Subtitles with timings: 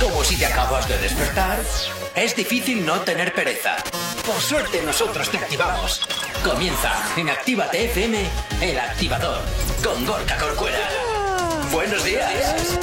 [0.00, 1.58] Como si te acabas de despertar,
[2.14, 3.76] es difícil no tener pereza.
[4.24, 6.02] Por suerte nosotros te activamos.
[6.44, 8.24] Comienza en Actívate FM,
[8.60, 9.40] el activador,
[9.82, 10.78] con Gorka Corcuera.
[11.72, 12.78] Buenos días.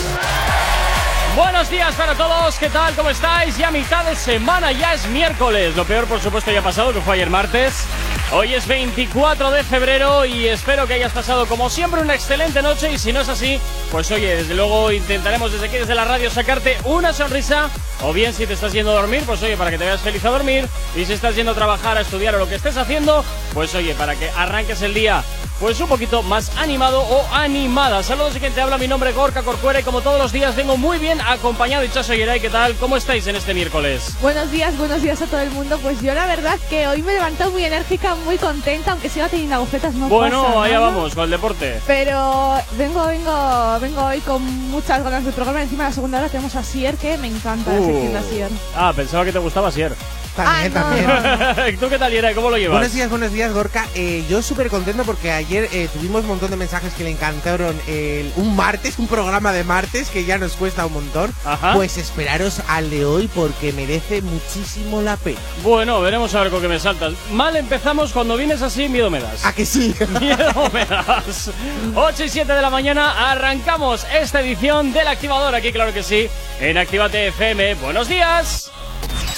[1.37, 2.93] Buenos días para todos, ¿qué tal?
[2.96, 3.57] ¿Cómo estáis?
[3.57, 5.75] Ya mitad de semana, ya es miércoles.
[5.75, 7.85] Lo peor, por supuesto, ya ha pasado, que fue ayer martes.
[8.31, 12.92] Hoy es 24 de febrero y espero que hayas pasado, como siempre, una excelente noche.
[12.92, 13.60] Y si no es así,
[13.92, 17.70] pues oye, desde luego intentaremos desde aquí, desde la radio, sacarte una sonrisa.
[18.04, 20.23] O bien, si te estás yendo a dormir, pues oye, para que te veas feliz
[20.26, 20.67] a dormir.
[20.95, 23.23] Y si estás yendo a trabajar, a estudiar o lo que estés haciendo,
[23.54, 25.23] pues oye, para que arranques el día
[25.59, 28.04] pues un poquito más animado o animada.
[28.04, 30.54] Saludos y quien te habla, mi nombre es Gorka Corcuera y como todos los días
[30.55, 32.41] vengo muy bien acompañado de Chaso Yeray.
[32.41, 32.76] ¿Qué tal?
[32.76, 34.16] ¿Cómo estáis en este miércoles?
[34.21, 35.80] Buenos días, buenos días a todo el mundo.
[35.82, 39.30] Pues yo la verdad que hoy me he levantado muy enérgica, muy contenta, aunque siga
[39.30, 40.88] teniendo agujetas no Bueno, pasa allá nada.
[40.88, 41.80] vamos con el deporte.
[41.88, 45.62] Pero vengo, vengo, vengo hoy con muchas ganas del programa.
[45.62, 48.49] Encima de la segunda hora tenemos a Sier, que me encanta la sección de Sier.
[48.75, 49.93] Ah, pensaba que te gustaba Sier.
[50.35, 51.05] También, Ah,
[51.45, 51.79] no, también.
[51.79, 52.35] ¿Tú qué tal, Yeray?
[52.35, 52.73] ¿Cómo lo llevas?
[52.77, 53.85] Buenos días, buenos días, Gorka.
[53.95, 57.79] Eh, yo súper contento porque ayer eh, tuvimos un montón de mensajes que le encantaron
[57.87, 61.33] el- un martes, un programa de martes que ya nos cuesta un montón.
[61.45, 61.73] Ajá.
[61.73, 65.39] Pues esperaros al de hoy porque merece muchísimo la pena.
[65.63, 67.13] Bueno, veremos a ver con qué me saltas.
[67.31, 69.45] Mal empezamos, cuando vienes así, miedo me das.
[69.45, 69.95] ¿A que sí?
[70.19, 71.52] Miedo me das.
[71.95, 75.56] 8 y 7 de la mañana arrancamos esta edición del activador.
[75.56, 76.28] Aquí, claro que sí,
[76.59, 77.75] en Activate FM.
[77.75, 78.72] Buenos días.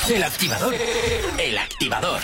[0.09, 0.73] El activador.
[1.37, 2.21] El activador.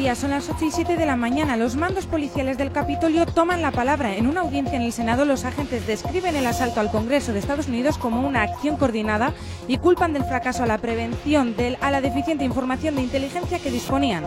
[0.00, 1.58] Días, son las 8 y 7 de la mañana.
[1.58, 4.16] Los mandos policiales del Capitolio toman la palabra.
[4.16, 7.68] En una audiencia en el Senado, los agentes describen el asalto al Congreso de Estados
[7.68, 9.34] Unidos como una acción coordinada
[9.68, 13.70] y culpan del fracaso a la prevención, del, a la deficiente información de inteligencia que
[13.70, 14.24] disponían.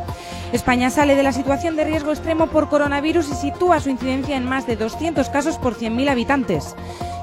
[0.52, 4.46] España sale de la situación de riesgo extremo por coronavirus y sitúa su incidencia en
[4.46, 6.76] más de 200 casos por 100.000 habitantes.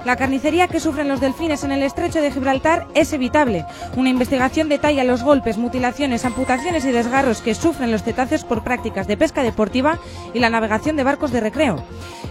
[0.05, 3.67] La carnicería que sufren los delfines en el estrecho de Gibraltar es evitable.
[3.97, 9.07] Una investigación detalla los golpes, mutilaciones, amputaciones y desgarros que sufren los cetáceos por prácticas
[9.07, 9.99] de pesca deportiva
[10.35, 11.83] y la navegación de barcos de recreo.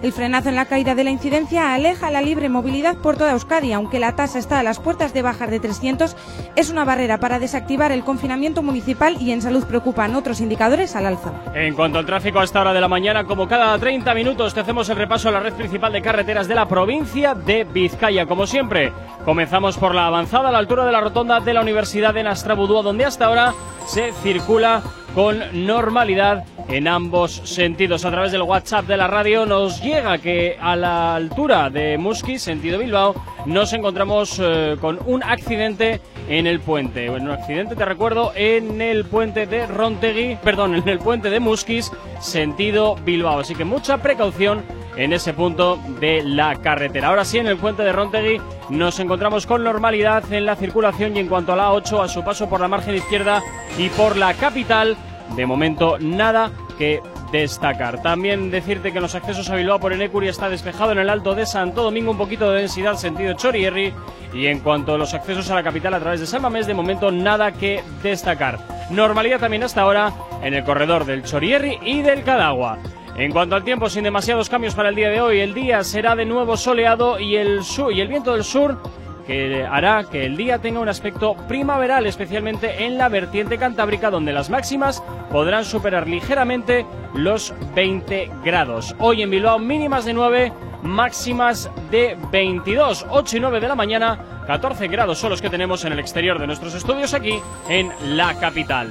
[0.02, 3.74] El frenazo en la caída de la incidencia aleja la libre movilidad por toda Euskadi,
[3.74, 6.16] aunque la tasa está a las puertas de bajar de 300,
[6.56, 11.06] es una barrera para desactivar el confinamiento municipal y en salud preocupan otros indicadores al
[11.06, 11.32] alza.
[11.54, 14.62] En cuanto al tráfico a esta hora de la mañana, como cada 30 minutos, te
[14.62, 18.26] hacemos el repaso a la red principal de carreteras de la provincia de Vizcaya.
[18.26, 18.94] Como siempre,
[19.26, 22.82] comenzamos por la avanzada a la altura de la rotonda de la Universidad de Nastrabudúa,
[22.82, 23.54] donde hasta ahora
[23.86, 24.82] se circula
[25.20, 28.06] con normalidad en ambos sentidos.
[28.06, 32.40] A través del WhatsApp de la radio nos llega que a la altura de Musqui,
[32.40, 36.00] sentido Bilbao, nos encontramos eh, con un accidente
[36.30, 37.10] en el puente.
[37.10, 41.42] Bueno, un accidente, te recuerdo, en el puente de Rontegui, perdón, en el puente de
[41.42, 41.92] Musquis,
[42.22, 43.40] sentido Bilbao.
[43.40, 44.64] Así que mucha precaución
[44.96, 47.10] en ese punto de la carretera.
[47.10, 51.20] Ahora sí, en el puente de Rontegui nos encontramos con normalidad en la circulación y
[51.20, 53.44] en cuanto a la A8, a su paso por la margen izquierda
[53.78, 54.98] y por la capital,
[55.36, 57.02] de momento nada que
[57.32, 58.02] destacar.
[58.02, 61.46] También decirte que los accesos a Bilbao por Enecuri está despejado en el Alto de
[61.46, 63.94] Santo Domingo un poquito de densidad sentido Chorierri
[64.34, 66.74] y en cuanto a los accesos a la capital a través de San Mamés de
[66.74, 68.60] momento nada que destacar.
[68.90, 72.80] Normalidad también hasta ahora en el corredor del Chorierri y del Cadagua.
[73.16, 76.16] En cuanto al tiempo, sin demasiados cambios para el día de hoy, el día será
[76.16, 78.82] de nuevo soleado y el sur y el viento del sur
[79.30, 84.34] que hará que el día tenga un aspecto primaveral, especialmente en la vertiente cantábrica, donde
[84.34, 88.96] las máximas podrán superar ligeramente los 20 grados.
[88.98, 90.52] Hoy en Bilbao mínimas de 9,
[90.82, 94.18] máximas de 22, 8 y 9 de la mañana,
[94.48, 98.34] 14 grados son los que tenemos en el exterior de nuestros estudios aquí en la
[98.40, 98.90] capital.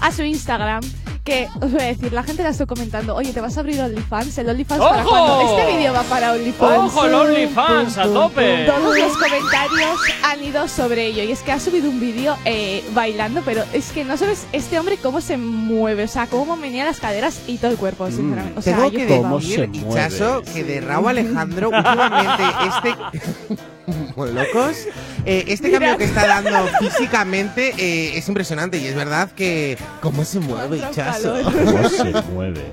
[0.00, 0.80] a su Instagram
[1.28, 3.78] que os voy a decir, la gente la está comentando, oye, ¿te vas a abrir
[3.82, 4.38] OnlyFans?
[4.38, 5.10] ¿El OnlyFans para ¡Ojo!
[5.10, 5.58] cuándo?
[5.58, 6.92] Este vídeo va para OnlyFans.
[6.94, 7.98] ¡Ojo, el OnlyFans!
[7.98, 8.64] ¡A tope!
[8.64, 12.82] Todos los comentarios han ido sobre ello y es que ha subido un vídeo eh,
[12.94, 16.86] bailando, pero es que no sabes este hombre cómo se mueve, o sea, cómo menea
[16.86, 18.58] las caderas y todo el cuerpo, sinceramente.
[18.58, 19.22] O sea, Tengo yo que flipo.
[19.22, 20.00] ¿Cómo se decir, mueve?
[20.00, 23.68] Ichazo, que de Raúl Alejandro, últimamente este.
[24.16, 24.76] Muy locos.
[25.24, 29.78] Eh, este cambio que está dando físicamente eh, es impresionante y es verdad que.
[30.00, 31.42] ¿Cómo se mueve, calor.
[31.44, 32.72] ¿Cómo se mueve?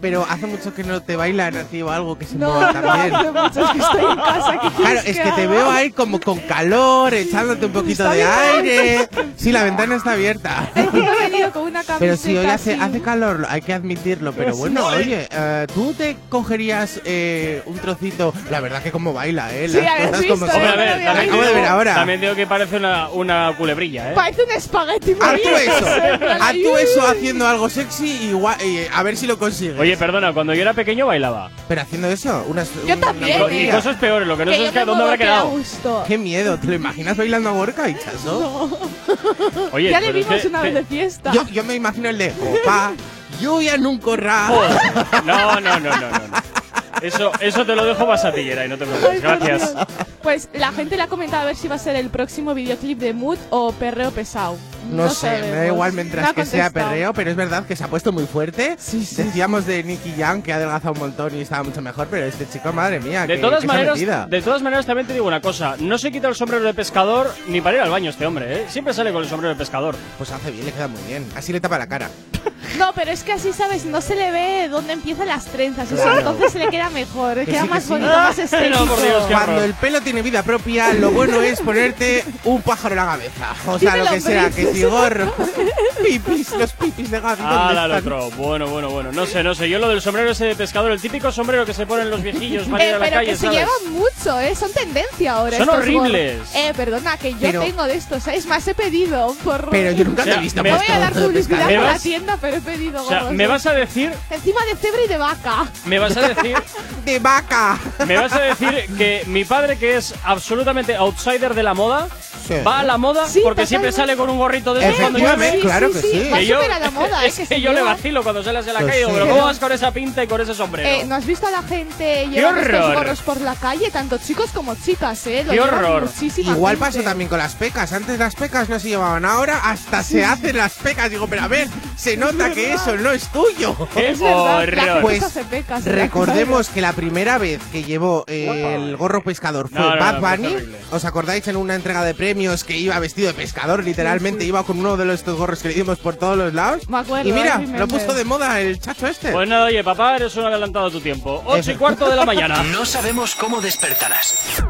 [0.00, 2.80] Pero hace mucho que no te bailan así o algo que se No, mueva no,
[2.82, 3.14] también.
[3.14, 4.58] hace mucho que estoy en casa.
[4.60, 9.08] ¿qué Claro, es que te veo ahí como con calor, echándote un poquito de aire.
[9.36, 10.70] Sí, la ventana está abierta.
[10.74, 14.32] Es que he venido con una camiseta Pero si hoy hace, calor, hay que admitirlo.
[14.32, 14.96] Pero Pero bueno, sí.
[14.96, 18.34] oye, eh, tú te cogerías eh, un trocito.
[18.50, 19.63] La verdad que como baila, ¿eh?
[19.72, 20.54] Sí, habéis cosas visto, como ¿eh?
[20.54, 21.94] Hombre, a no ver, había también Acabo de digo- ver ahora.
[21.94, 24.14] También digo que parece una, una culebrilla, ¿eh?
[24.14, 25.16] Parece un espagueti.
[25.20, 25.86] Haz tú eso,
[26.40, 29.78] haz tú eso haciendo algo sexy y, gua- y a ver si lo consigues.
[29.78, 31.50] Oye, perdona, cuando yo era pequeño bailaba.
[31.68, 33.56] pero haciendo eso, unas, Yo una- también, una Y eh.
[33.68, 33.74] cosilla.
[33.76, 35.48] cosas peores, lo que no sé yo es que me dónde habrá quedado.
[35.50, 36.04] gusto.
[36.06, 38.78] Qué miedo, ¿te lo imaginas bailando a Gorka, Hichazo?
[39.72, 41.32] Oye, Ya le pero es vimos que- una vez de fiesta.
[41.32, 42.32] Yo, yo me imagino el de
[42.62, 42.92] Opa,
[43.40, 44.52] lluvia en un corral.
[45.24, 46.08] No, no, no, no, no.
[46.10, 46.63] no.
[47.04, 49.20] Eso, eso te lo dejo más a ti, Geray, no te preocupes.
[49.20, 49.74] Gracias.
[50.22, 52.98] Pues la gente le ha comentado a ver si va a ser el próximo videoclip
[52.98, 54.56] de Mood o Perreo Pesado.
[54.90, 55.66] No, sé, me da sabemos.
[55.74, 58.26] igual No mientras ha que sea perreo, pero es verdad que se ha puesto muy
[58.26, 58.76] fuerte.
[58.78, 62.08] Sí, sí, Decíamos de Nicky Young que ha adelgazado un montón y estaba mucho mejor,
[62.10, 64.26] pero este chico, madre mía, De que- todas que se ha maneras, metida.
[64.26, 67.32] de todas maneras también te digo una cosa, no se quita el sombrero de pescador
[67.48, 68.66] ni para ir al baño este hombre, ¿eh?
[68.68, 69.96] Siempre sale con el sombrero de pescador.
[70.18, 71.26] Pues hace bien, le queda muy bien.
[71.36, 72.08] Así le tapa la cara.
[72.78, 73.84] No, pero es que así, ¿sabes?
[73.84, 75.92] No se le ve dónde empiezan las trenzas.
[75.92, 76.18] Eso Claro.
[76.20, 77.34] entonces se le queda mejor.
[77.36, 77.88] Que queda sí, que más sí.
[77.90, 78.78] bonito, más estético.
[78.84, 82.94] No, por Dios, Cuando el pelo tiene vida propia, lo bueno es ponerte un pájaro
[82.94, 83.54] en la cabeza.
[83.66, 85.34] O sea, Dime lo que sea, que si gorro,
[86.04, 87.42] pipis, los pipis de gato.
[87.44, 88.12] Ah, ¿dónde dale están?
[88.12, 88.30] otro.
[88.36, 89.12] Bueno, bueno, bueno.
[89.12, 89.68] No sé, no sé.
[89.68, 92.66] Yo lo del sombrero ese de pescador, el típico sombrero que se ponen los viejillos
[92.68, 94.54] para ir Eh, a la pero calle, que se llevan mucho, ¿eh?
[94.54, 95.56] Son tendencia ahora.
[95.58, 96.36] Son estos horribles.
[96.38, 96.54] gorros.
[96.54, 98.22] Eh, perdona, que yo Pero- tengo de estos.
[98.22, 98.46] ¿sabes?
[98.46, 99.68] Más he pedido por...
[99.70, 101.68] Pero yo nunca O sea, te he visto me- voy a dar publicidad pescador.
[101.70, 103.46] ¿Me por la tienda, pero he pedido O sea, gorros, me ¿eh?
[103.46, 105.66] vas a decir, Encima de cebra y de vaca.
[105.86, 106.56] me vas a decir,
[107.04, 107.78] De vaca.
[108.06, 112.08] me vas a decir que mi padre que es absolutamente outsider de la moda,
[112.46, 112.54] Sí.
[112.66, 115.58] va a la moda Sí, porque siempre sale con un gorrito de esos cuando llueve.
[115.60, 116.28] claro que sí.
[116.32, 118.72] Va Que yo, súper a la moda, es que yo le vacilo cuando sales a
[118.72, 119.10] la Pues calle, sí.
[119.14, 120.88] pero ¿cómo vas con esa pinta y con ese sombrero?
[120.88, 123.90] Eh, ¿No has visto a la gente llevando estos gorros por la calle?
[123.90, 125.44] Tanto chicos como chicas, ¿eh?
[125.44, 126.08] Lo ¡Qué horror!
[126.36, 127.92] Igual pasa también con las pecas.
[127.92, 131.10] Antes las pecas no se llevaban, ahora hasta se hacen las pecas.
[131.10, 133.76] Digo, pero a ver, se nota que eso no es tuyo.
[133.94, 135.00] ¡Qué Es horror!
[135.02, 135.64] Pues, ¿eh?
[135.86, 140.56] Recordemos que la primera vez que llevó el gorro pescador fue Bad Bunny.
[140.90, 142.33] ¿Os acordáis en una entrega de premios
[142.64, 143.82] que iba vestido de pescador?
[143.84, 146.88] Literalmente iba con uno de los estos gorros que le dimos por todos los lados.
[146.88, 147.80] Me acuerdo, y mira, remember.
[147.80, 149.32] lo puso de moda el chacho este.
[149.32, 151.42] Pues nada, oye, papá, eres un adelantado a tu tiempo.
[151.46, 152.62] Ocho y Efe- cuarto de la mañana.
[152.64, 154.62] No sabemos cómo despertarás,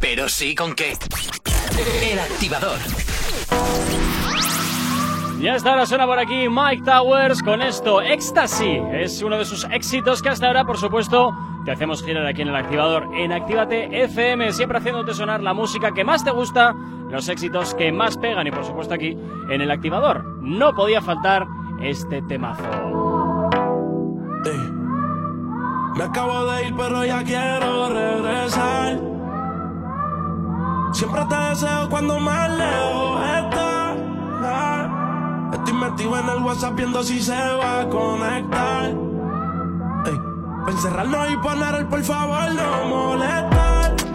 [0.00, 0.96] pero sí con qué.
[2.02, 2.78] El activador.
[5.40, 8.78] Ya está, ahora suena por aquí Mike Towers con esto, Ecstasy.
[8.92, 11.34] Es uno de sus éxitos que hasta ahora, por supuesto,
[11.64, 15.92] te hacemos girar aquí en el activador en Actívate FM, siempre haciéndote sonar la música
[15.92, 16.74] que más te gusta,
[17.10, 19.16] los éxitos que más pegan y, por supuesto, aquí
[19.48, 20.26] en el activador.
[20.42, 21.46] No podía faltar
[21.80, 22.62] este temazo.
[25.96, 29.00] Me acabo de ir, pero ya quiero regresar.
[30.92, 34.99] Siempre te deseo cuando más lejos estás.
[35.60, 38.84] Estoy metido en el WhatsApp viendo si se va a conectar.
[40.06, 40.20] Ey.
[40.68, 44.09] Encerrarnos y poner el por favor no molestar.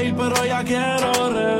[0.00, 1.59] reír, pero ya quiero reír.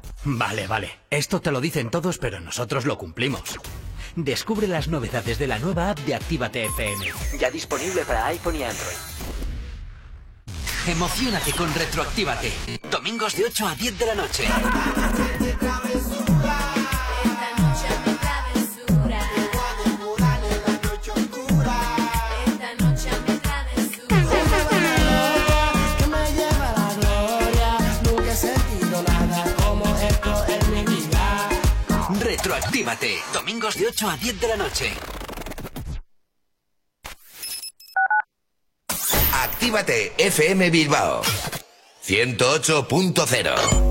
[0.23, 0.99] Vale, vale.
[1.09, 3.59] Esto te lo dicen todos, pero nosotros lo cumplimos.
[4.15, 7.05] Descubre las novedades de la nueva app de Actívate FM.
[7.39, 8.97] Ya disponible para iPhone y Android.
[10.87, 12.51] Emocionate con Retroactívate.
[12.89, 14.43] Domingos de 8 a 10 de la noche.
[32.51, 33.23] Retroactívate.
[33.33, 34.91] Domingos de 8 a 10 de la noche.
[39.33, 41.21] Actívate FM Bilbao
[42.03, 43.90] 108.0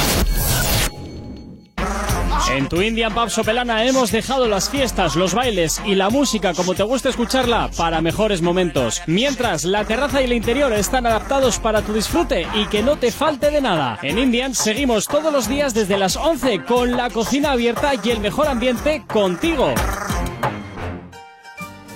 [2.53, 6.75] En tu Indian Pub Sopelana hemos dejado las fiestas, los bailes y la música como
[6.75, 9.01] te gusta escucharla para mejores momentos.
[9.07, 13.11] Mientras la terraza y el interior están adaptados para tu disfrute y que no te
[13.11, 13.97] falte de nada.
[14.03, 18.19] En Indian seguimos todos los días desde las 11 con la cocina abierta y el
[18.19, 19.73] mejor ambiente contigo.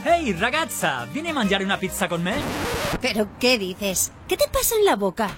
[0.03, 2.33] Hey, ragazza, ¿viene a mangiare una pizza con me?
[2.99, 4.11] ¿Pero qué dices?
[4.27, 5.37] ¿Qué te pasa en la boca?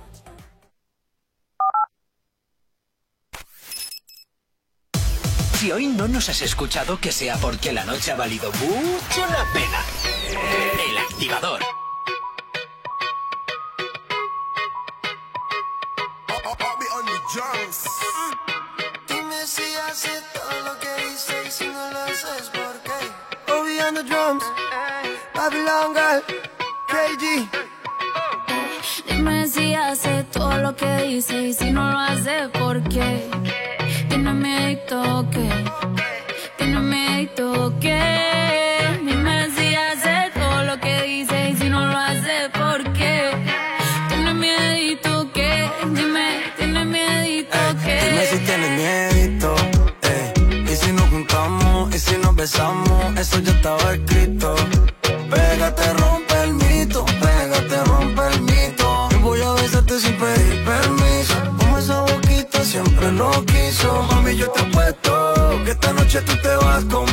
[5.61, 9.45] Si hoy no nos has escuchado, que sea porque la noche ha valido mucho la
[9.53, 9.85] pena.
[10.89, 11.61] El activador.
[19.07, 23.53] Dime si haces todo lo que dice y si no lo haces, ¿por qué?
[23.53, 24.43] Obi on the drums,
[25.35, 26.23] Babylon Girl,
[26.87, 27.47] KG.
[29.07, 33.29] Dime si hace todo lo que dice y si no lo hace, ¿por qué?
[34.11, 35.49] Tiene miedo que,
[36.57, 37.97] tiene miedo que.
[39.05, 43.31] Dime si hace todo lo que dice y si no lo hace, ¿por qué?
[44.09, 45.65] Tiene miedo que,
[45.95, 48.01] dime, tiene miedo que.
[48.03, 49.55] Dime si tienes miedito,
[50.01, 50.33] eh.
[50.69, 54.10] Y si nos juntamos, y si nos besamos, eso ya estaba escrito.
[63.21, 64.03] Lo quiso.
[64.09, 65.11] Mami, yo te apuesto
[65.63, 67.10] que esta noche tú te vas conmigo.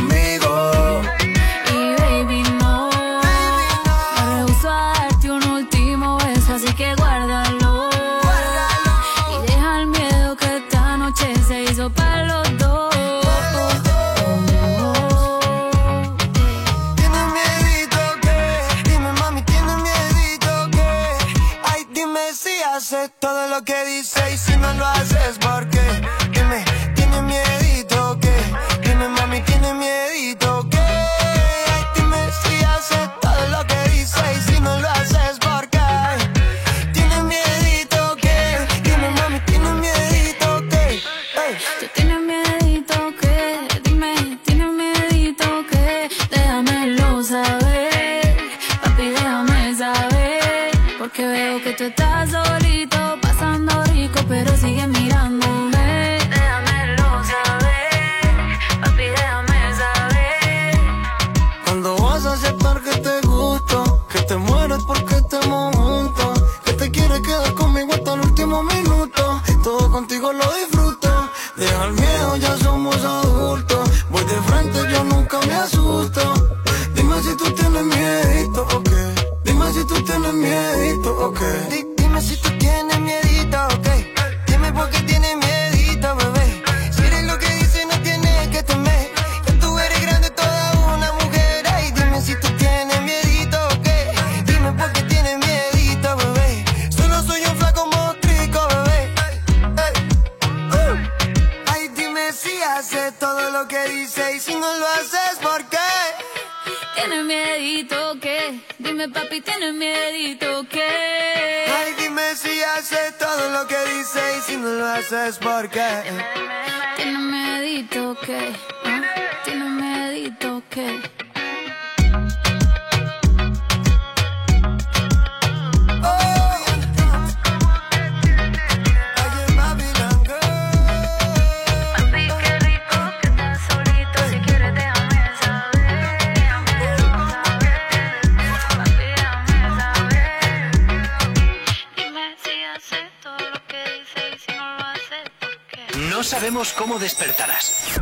[146.48, 148.00] Sabemos cómo despertarás,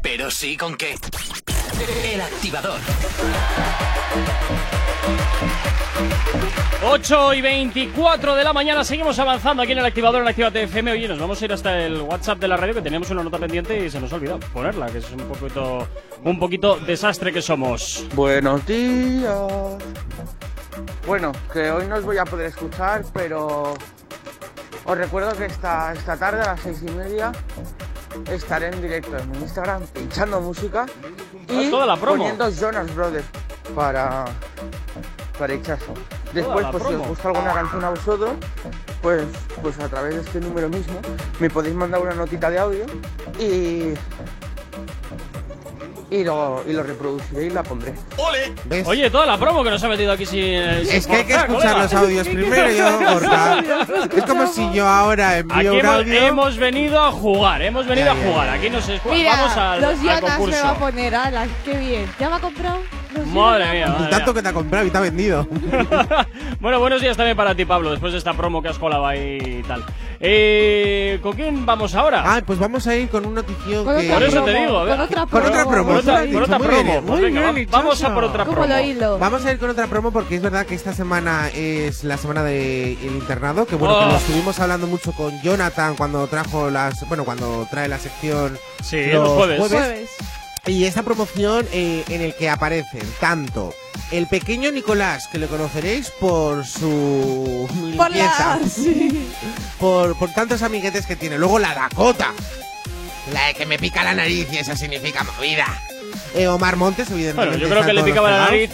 [0.00, 0.94] pero sí con qué.
[2.04, 2.78] El activador.
[6.84, 10.92] 8 y 24 de la mañana, seguimos avanzando aquí en el activador en Activate FM.
[10.92, 13.36] Oye, nos vamos a ir hasta el WhatsApp de la radio que teníamos una nota
[13.36, 15.88] pendiente y se nos ha olvidado ponerla, que es un poquito,
[16.22, 18.06] un poquito desastre que somos.
[18.14, 19.42] Buenos días.
[21.04, 23.74] Bueno, que hoy no os voy a poder escuchar, pero
[24.84, 27.32] os recuerdo que esta, esta tarde a las seis y media
[28.30, 30.86] estaré en directo en mi Instagram pinchando música
[31.48, 32.18] y Ah, toda la promo.
[32.18, 33.26] poniendo Jonas Brothers
[33.74, 34.24] para,
[35.38, 35.94] para Ichazo.
[36.32, 38.32] Después, pues si os gusta alguna canción a vosotros,
[39.00, 39.24] pues,
[39.62, 41.00] pues a través de este número mismo
[41.40, 42.84] me podéis mandar una notita de audio
[43.38, 43.94] y,
[46.10, 47.92] y, lo, y lo reproduciré y la pondré.
[48.16, 48.82] ¡Ole!
[48.86, 50.40] Oye, toda la promo que nos ha metido aquí sin.
[50.42, 51.82] eh, sin Es que hay que cortar, escuchar colega.
[51.82, 53.64] los audios primero, yo, Gorka.
[54.16, 56.14] Es como si yo ahora Aquí envío un hemos, audio.
[56.26, 58.48] hemos venido a jugar, hemos venido Ya, a ya, jugar.
[58.50, 60.64] Aquí nos Mira, vamos al, los al Jonas me concurso.
[60.64, 62.06] va a poner, ala, qué bien.
[62.18, 62.78] ¿Ya me ha comprado?
[63.14, 64.34] Los Madre mía, madre Y tanto mía.
[64.34, 65.46] que te ha comprado y te ha vendido.
[66.60, 69.60] Bueno, buenos días también para ti, Pablo, después de esta promo que has colado ahí
[69.60, 69.84] y tal.
[70.18, 72.22] Eh, ¿Con quién vamos ahora?
[72.26, 74.08] Ah, pues vamos a ir con un notición Con que.
[74.10, 74.96] Por eso te promo, digo, a ver.
[74.96, 75.70] Con otra Con otra promo.
[75.70, 75.88] promo.
[75.90, 76.92] Por otra, Muy por otra bien, promo.
[77.02, 78.74] muy Pues venga, bien, vamos a por otra ¿Cómo promo.
[78.74, 79.18] lo hilo?
[79.20, 82.42] Vamos a ir con otra promo porque es verdad que esta semana es la semana
[82.42, 84.00] del internado, que bueno, Oh.
[84.00, 88.58] que lo estuvimos hablando mucho con Jonathan cuando trajo las, bueno, cuando trae la sección
[88.82, 89.60] Sí, los jueves.
[89.60, 90.10] Jueves.
[90.68, 93.74] Y esta promoción eh, en el que aparecen tanto
[94.10, 98.68] el pequeño Nicolás, que le conoceréis por su Por limpieza, la...
[98.68, 99.28] Sí.
[99.80, 101.38] por, por tantos amiguetes que tiene.
[101.38, 102.32] Luego la Dakota,
[103.32, 105.66] la de que me pica la nariz y eso significa movida.
[106.34, 107.56] Eh, Omar Montes, evidentemente.
[107.58, 108.70] Bueno, yo creo que le picaba la nariz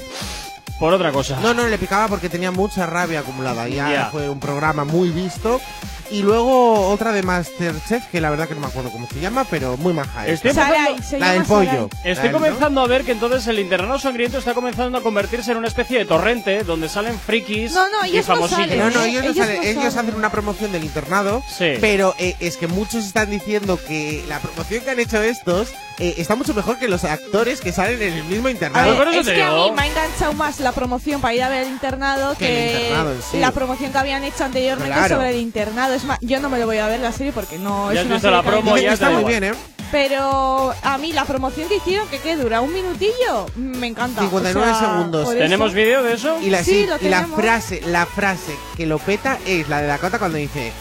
[0.78, 1.38] por otra cosa.
[1.40, 3.68] No, no, le picaba porque tenía mucha rabia acumulada.
[3.68, 4.08] Ya Ya.
[4.10, 5.60] fue un programa muy visto.
[6.10, 9.44] Y luego otra de Masterchef, que la verdad que no me acuerdo cómo se llama,
[9.50, 10.26] pero muy maja.
[10.26, 10.66] Estoy esta.
[10.66, 11.88] Sarai, se La llama del pollo.
[11.92, 12.12] Sarai.
[12.12, 15.68] Estoy comenzando a ver que entonces el internado sangriento está comenzando a convertirse en una
[15.68, 18.50] especie de torrente donde salen frikis No, no, y famosillos.
[18.50, 19.62] salen, No, no, ellos, no Ellos salen.
[19.62, 21.74] no ellos hacen una promoción del internado, Sí.
[21.80, 26.14] pero eh, es que muchos están diciendo que la promoción que han hecho estos eh,
[26.18, 28.98] está mucho mejor que los actores que salen en el mismo A internado.
[28.98, 31.62] ver, es que a mí me ha enganchado más la promoción para ir a ver
[31.64, 33.38] el internado Que el que, internado en sí.
[33.38, 35.16] la promoción que habían hecho anteriormente Claro.
[35.16, 35.94] sobre el internado.
[35.94, 38.06] Es más, yo no me lo voy a ver la serie porque no Ya es
[38.06, 39.40] una serie la promo, ya está muy igual.
[39.40, 39.56] bien, ¿eh?
[39.92, 44.22] Pero a mí la promoción que hicieron, que qué dura un minutillo, me encanta.
[44.22, 45.30] 59 O sea, segundos.
[45.30, 46.36] ¿Tenemos vídeo de eso?
[46.42, 47.40] Y la, Sí, sí, lo y la tenemos.
[47.40, 50.72] frase, la frase que lo peta es la de Dakota cuando dice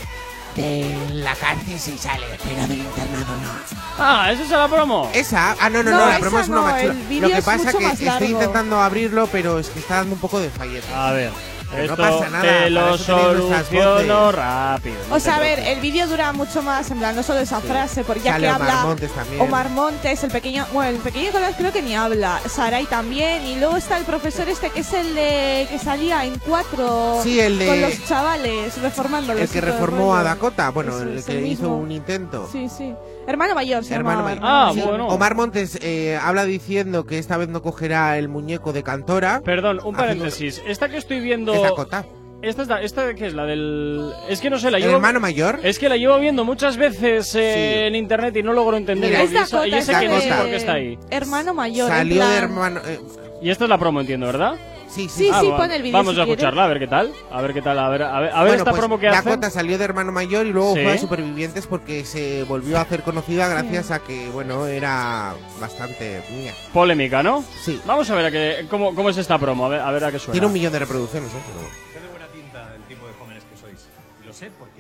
[0.55, 3.49] de la cárcel sí sale, pero del internado no.
[3.97, 5.09] Ah, ¿esa es la promo?
[5.13, 6.81] Esa, ah, no, no, No, no, la esa promo es una no, machura.
[6.83, 8.25] el vídeo Lo que es pasa mucho que más estoy largo.
[8.29, 10.87] intentando abrirlo, pero es que está dando un poco de fallete.
[10.93, 11.31] A ver.
[11.75, 14.95] Pero no Esto pasa nada, te lo soluciono rápido.
[15.09, 17.59] no O sea, a ver, el vídeo dura mucho más, en plan, no solo esa
[17.61, 19.41] frase, porque ya que Omar habla Montes también.
[19.41, 23.55] Omar Montes, el pequeño, bueno, el pequeño Nicolás creo que ni habla, Sarai también, y
[23.59, 27.57] luego está el profesor este que es el de que salía en cuatro Sí, el
[27.59, 29.41] de- con los chavales, reformándolos.
[29.41, 30.23] El que reformó a.
[30.23, 31.77] Dakota, bueno, el que el hizo mismo.
[31.77, 32.47] un intento.
[32.51, 32.93] Sí, sí.
[33.27, 34.39] Hermano mayor se Hermano mayor.
[34.41, 34.89] Ah, mayor.
[34.89, 35.07] bueno.
[35.07, 39.41] Omar Montes eh, habla diciendo que esta vez no cogerá el muñeco de Cantora.
[39.43, 40.61] Perdón, un Haciendo- paréntesis.
[40.67, 41.53] Esta que estoy viendo.
[41.53, 42.05] Es Dakota.
[42.41, 44.11] Esta es la, esta que es la del.
[44.27, 44.95] Es que no sé, la ¿El llevo.
[44.95, 45.61] hermano mayor?
[45.63, 47.79] Es que la llevo viendo muchas veces eh, Sí.
[47.87, 49.11] en internet y no logro entender.
[49.11, 49.77] Mira, Es y esa- Dakota, y que
[50.09, 50.99] no sé de por qué está ahí.
[51.09, 51.89] Hermano mayor.
[51.89, 52.81] en Salió de plan- hermano.
[52.85, 52.99] eh,
[53.41, 54.55] Y esta es la promo, entiendo, ¿verdad?
[54.93, 55.97] Sí, Sí, Ah, sí, pon el vídeo.
[55.97, 56.39] Vamos si a quieres.
[56.43, 57.13] escucharla, a ver qué tal.
[57.31, 59.07] A ver qué tal, a ver, a ver, a ver Bueno, esta pues, promo que
[59.07, 59.55] Dakota hace.
[59.55, 60.83] salió de hermano mayor y luego Sí.
[60.83, 66.21] fue a Supervivientes porque se volvió a hacer conocida gracias a que, bueno, era bastante.
[66.31, 66.53] mía.
[66.73, 67.43] Polémica, ¿no?
[67.63, 67.81] Sí.
[67.85, 70.11] Vamos a ver a qué, cómo, cómo es esta promo, a ver a, ver a
[70.11, 70.33] qué suena.
[70.33, 71.35] Tiene un millón de reproducciones, ¿eh?
[71.47, 73.87] Pero- Tiene buena pinta el tipo de jóvenes que sois.
[74.25, 74.72] Lo sé porque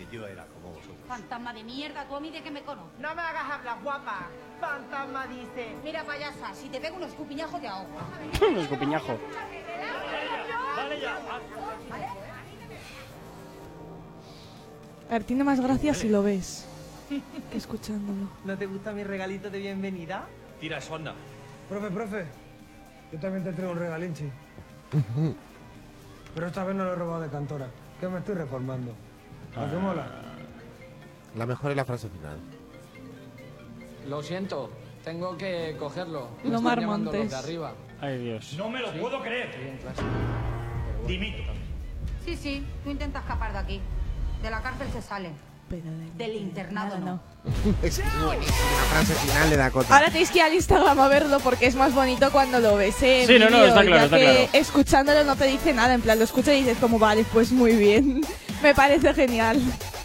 [1.43, 2.97] Fantasma de mierda, tú a mí de que me conoces.
[2.99, 4.29] No me hagas hablar, guapa.
[4.61, 5.75] Fantasma dice.
[5.83, 7.89] Mira, payasa, si te pego unos escupiñajos te ahogo.
[8.47, 9.19] un escupiñajo.
[15.09, 16.65] A ver, tiene más gracia si lo ves
[17.51, 18.29] que escuchándolo.
[18.45, 20.25] ¿No te gusta mi regalito de bienvenida?
[20.61, 21.13] Tira eso, anda.
[21.67, 22.25] Profe, profe,
[23.11, 24.31] yo también te traigo un regalinchi.
[26.35, 27.67] Pero esta vez no lo he robado de cantora,
[27.99, 28.93] que me estoy reformando.
[29.57, 30.22] ¿A qué mola?
[31.35, 32.37] La mejor es la frase final.
[34.07, 34.69] Lo siento,
[35.03, 36.29] tengo que cogerlo.
[36.43, 37.31] Me No están Mar llamando los Montes.
[37.31, 37.73] de arriba.
[38.01, 38.53] Ay, Dios.
[38.57, 39.49] No me lo puedo creer.
[41.07, 41.43] Dimito.
[42.25, 43.81] Sí, sí, tú intentas escapar de aquí.
[44.41, 45.29] De la cárcel se sale.
[45.69, 47.19] Pero de- Del internado no.
[47.81, 49.95] Es frase final de Dakota.
[49.95, 53.01] Ahora tenéis que ir al Instagram a verlo porque es más bonito cuando lo ves.
[53.01, 53.23] ¿eh?
[53.25, 54.49] Sí, no, no, está claro, ya está que claro.
[54.53, 57.75] Escuchándolo no te dice nada, en plan lo escuchas y dices como vale, pues muy
[57.75, 58.21] bien.
[58.61, 59.59] Me parece genial.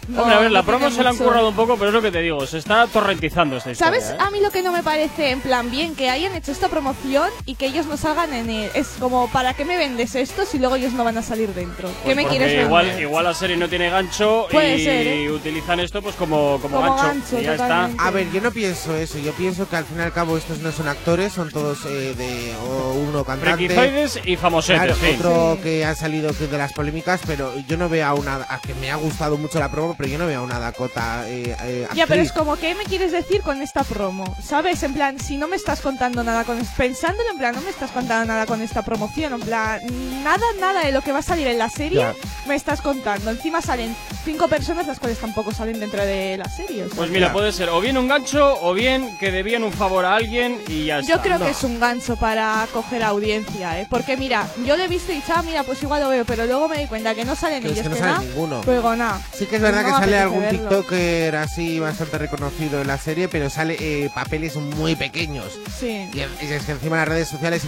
[0.09, 1.25] No, Hombre, a ver, la promo se la han mucho.
[1.27, 4.01] currado un poco, pero es lo que te digo, se está torrentizando esta historia.
[4.01, 4.11] ¿Sabes?
[4.11, 4.17] ¿eh?
[4.19, 7.29] A mí lo que no me parece en plan bien que hayan hecho esta promoción
[7.45, 8.71] y que ellos no salgan en el.
[8.73, 11.87] Es como, ¿para qué me vendes esto si luego ellos no van a salir dentro?
[11.89, 12.65] ¿Qué Pues me quieres vender?
[12.65, 15.31] igual, igual la serie no tiene gancho Puede y ser, ¿eh?
[15.31, 18.03] utilizan esto pues como, como, Como gancho, gancho, y ya totalmente.
[18.03, 19.17] A ver, yo no pienso eso.
[19.19, 22.15] Yo pienso que al fin y al cabo estos no son actores, son todos eh,
[22.15, 23.35] de o uno está.
[23.35, 24.21] cantante.
[24.25, 25.15] Y famosetes, Claro, sí.
[25.17, 28.35] otro que ha salido de las polémicas, pero yo no veo a una.
[28.49, 31.25] A que me ha gustado mucho la promo, pero yo no veo a una Dakota.
[31.27, 34.33] Eh, eh, Ya, pero es como, ¿qué me quieres decir con esta promo?
[34.41, 34.81] ¿Sabes?
[34.83, 36.57] En plan, si no me estás contando nada con...
[36.77, 39.33] Pensándolo, en plan, no me estás contando nada con esta promoción.
[39.33, 39.81] En plan,
[40.23, 42.15] nada, nada de lo que va a salir en la serie Ya.
[42.47, 43.29] me estás contando.
[43.29, 46.85] Encima salen cinco personas, las cuales tampoco salen dentro de la serie.
[46.85, 49.73] o sea Pues mira, puede ser o bien un gancho o bien que debían un
[49.73, 51.11] favor a alguien y ya está.
[51.13, 53.87] Yo creo que es un gancho para coger audiencia, ¿eh?
[53.89, 56.45] Porque mira, yo lo he visto y dicho, ah, mira, pues igual lo veo, pero
[56.45, 58.23] luego me di cuenta que no salen es ellos, que no que sale nada.
[58.23, 58.61] ninguno.
[58.61, 59.19] Pues digo, nada.
[59.37, 60.59] Sí que es verdad No que sale algún verlo.
[60.59, 65.59] TikToker así bastante reconocido en la serie, pero sale eh, papeles muy pequeños.
[65.79, 66.09] Sí.
[66.13, 66.21] Y, y
[66.51, 67.63] es que encima en las redes sociales,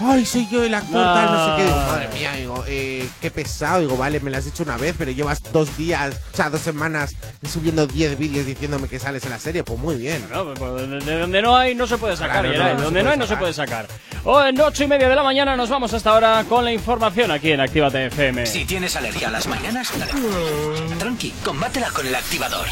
[0.00, 1.64] ¡ay, soy yo el actor tal, no sé qué!
[1.64, 3.80] Digo, madre mía, digo, eh, qué pesado.
[3.80, 6.60] Digo, vale, me lo has dicho una vez, pero llevas dos días, o sea, dos
[6.60, 7.14] semanas
[7.50, 9.64] subiendo 10 vídeos diciéndome que sales en la serie.
[9.64, 10.26] Pues muy bien.
[10.30, 12.84] No, pues, de, de donde no hay no se puede sacar, Claro, Geray, no, no
[12.84, 13.86] donde no hay no se puede sacar.
[14.24, 17.30] O en ocho y media de la mañana nos vamos hasta ahora con la información
[17.30, 18.44] aquí en Actívate FM.
[18.46, 19.92] Si tienes alergia a las mañanas,
[20.98, 21.32] tranqui,
[21.92, 22.64] con el activador.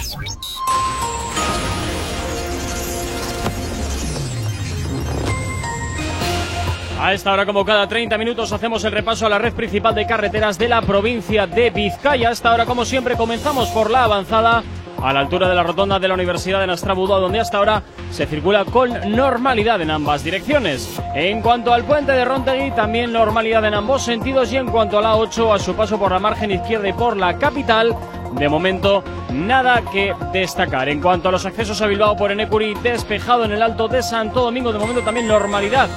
[7.01, 10.07] A esta hora, como cada 30 minutos, hacemos el repaso a la red principal de
[10.07, 12.29] carreteras de la provincia de Vizcaya.
[12.29, 14.63] A esta hora, como siempre, comenzamos por la avanzada
[15.03, 18.27] a la altura de la rotonda de la Universidad de Nastrabudó, donde hasta ahora se
[18.27, 21.01] circula con normalidad en ambas direcciones.
[21.15, 24.53] En cuanto al puente de Rontegui, también normalidad en ambos sentidos.
[24.53, 27.17] Y en cuanto a la 8, a su paso por la margen izquierda y por
[27.17, 27.95] la capital,
[28.37, 30.89] de momento, nada que destacar.
[30.89, 34.43] En cuanto a los accesos a Bilbao por Enecuri, despejado en el Alto de Santo
[34.43, 35.89] Domingo, de momento también normalidad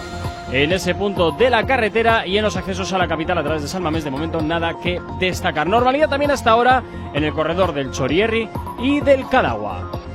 [0.51, 3.61] en ese punto de la carretera y en los accesos a la capital a través
[3.61, 5.67] de San Mamés, de momento nada que destacar.
[5.67, 10.06] Normalidad también hasta ahora en el corredor del Chorierri y del Cadagua.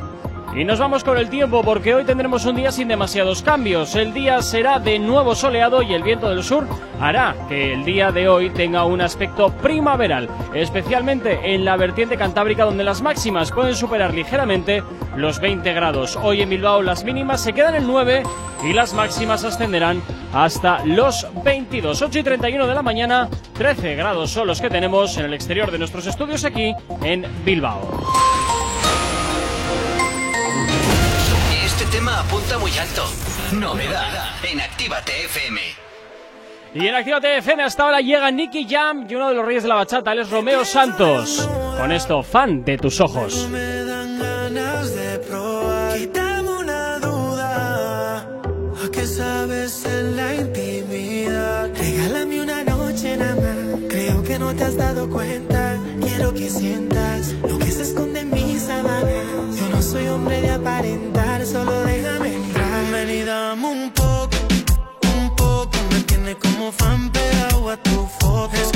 [0.54, 3.94] Y nos vamos con el tiempo porque hoy tendremos un día sin demasiados cambios.
[3.94, 6.66] El día será de nuevo soleado y el viento del sur
[7.00, 12.64] hará que el día de hoy tenga un aspecto primaveral, especialmente en la vertiente cantábrica
[12.64, 14.82] donde las máximas pueden superar ligeramente
[15.16, 16.18] los 20 grados.
[16.22, 18.22] Hoy en Bilbao las mínimas se quedan en 9
[18.62, 20.02] y las máximas ascenderán
[20.34, 22.02] hasta los 22.
[22.02, 25.70] 8 y 31 de la mañana, 13 grados son los que tenemos en el exterior
[25.70, 28.31] de nuestros estudios aquí en Bilbao.
[31.92, 33.05] Tema apunta muy alto.
[33.52, 34.09] Novedad
[34.50, 35.61] en Actívate FM.
[36.74, 39.68] Y en Actívate FM hasta ahora llega Nicky Jam y uno de los reyes de
[39.68, 41.46] la bachata, él es Romeo Santos.
[41.76, 43.46] Con esto, fan de tus ojos.
[43.50, 45.98] Me dan ganas de probar.
[45.98, 48.16] Quítame una duda.
[48.20, 51.68] ¿A qué sabes en la intimidad?
[51.76, 53.81] Regálame una noche nada más.
[53.90, 55.78] Creo que no te has dado cuenta.
[56.00, 59.59] Quiero que sientas lo que se esconde en mis sábanas.
[59.61, 62.85] Yo no soy hombre de aparentar, solo déjame entrar.
[62.92, 64.37] Ven y dame un poco,
[65.16, 65.78] un poco.
[65.90, 68.71] Me tiene como fan pegado a tu foto.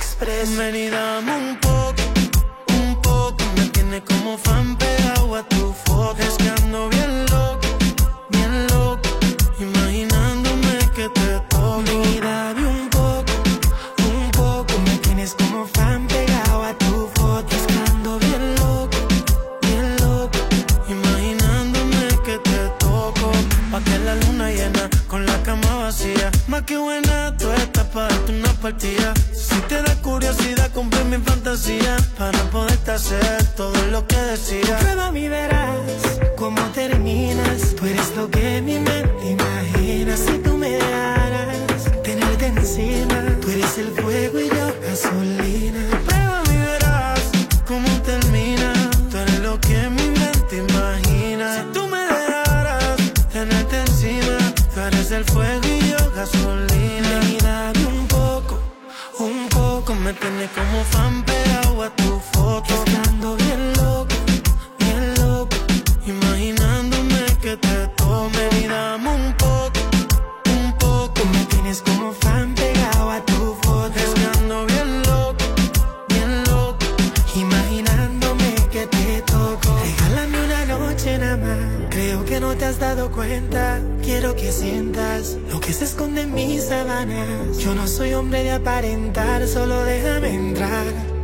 [0.00, 0.56] Expreso.
[0.56, 2.02] Ven y dame un poco,
[2.78, 3.44] un poco.
[3.56, 4.76] Me tiene como fan
[85.50, 87.58] lo que se esconde en mis sábanas.
[87.58, 91.19] Yo no soy hombre de aparentar, solo déjame entrar.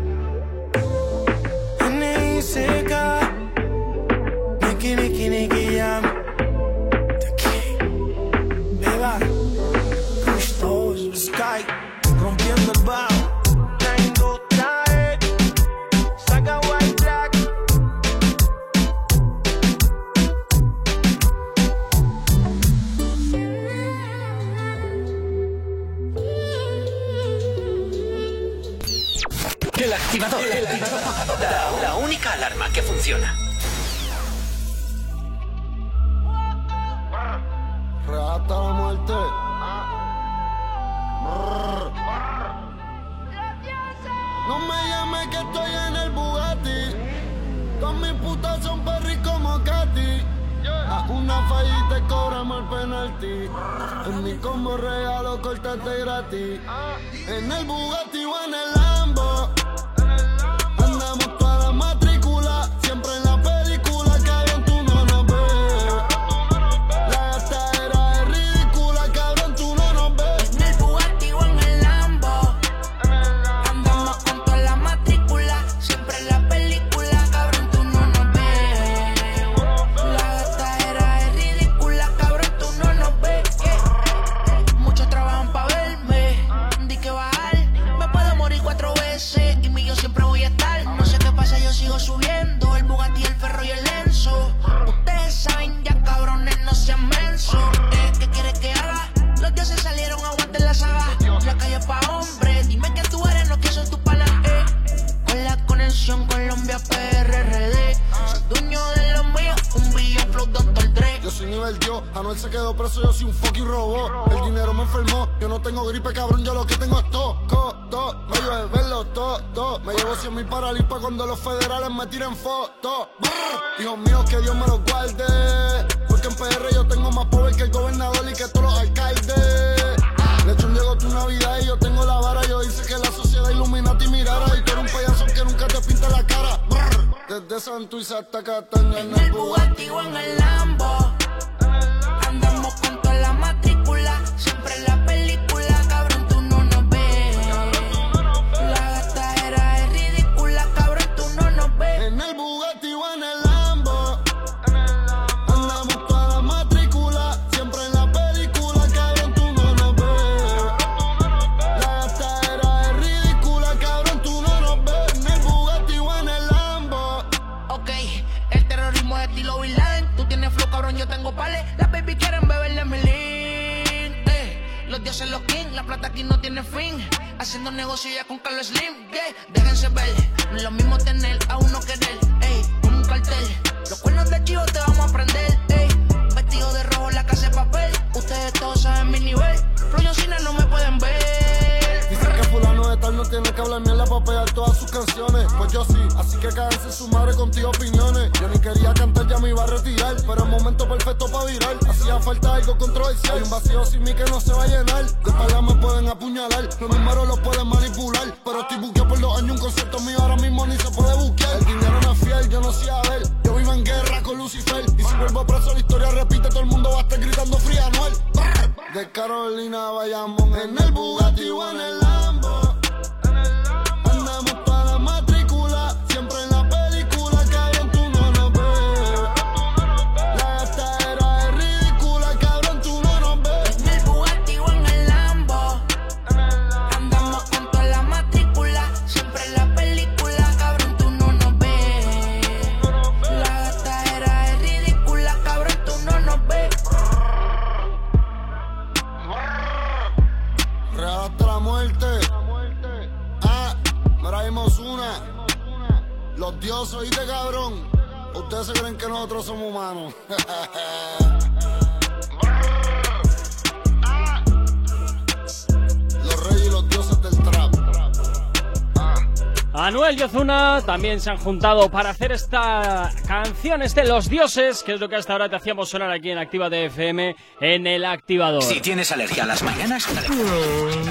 [270.96, 275.16] También se han juntado para hacer esta canción, este Los Dioses, que es lo que
[275.16, 278.62] hasta ahora te hacíamos sonar aquí en Activa FM en el activador.
[278.62, 280.08] Si tienes alergia a las mañanas,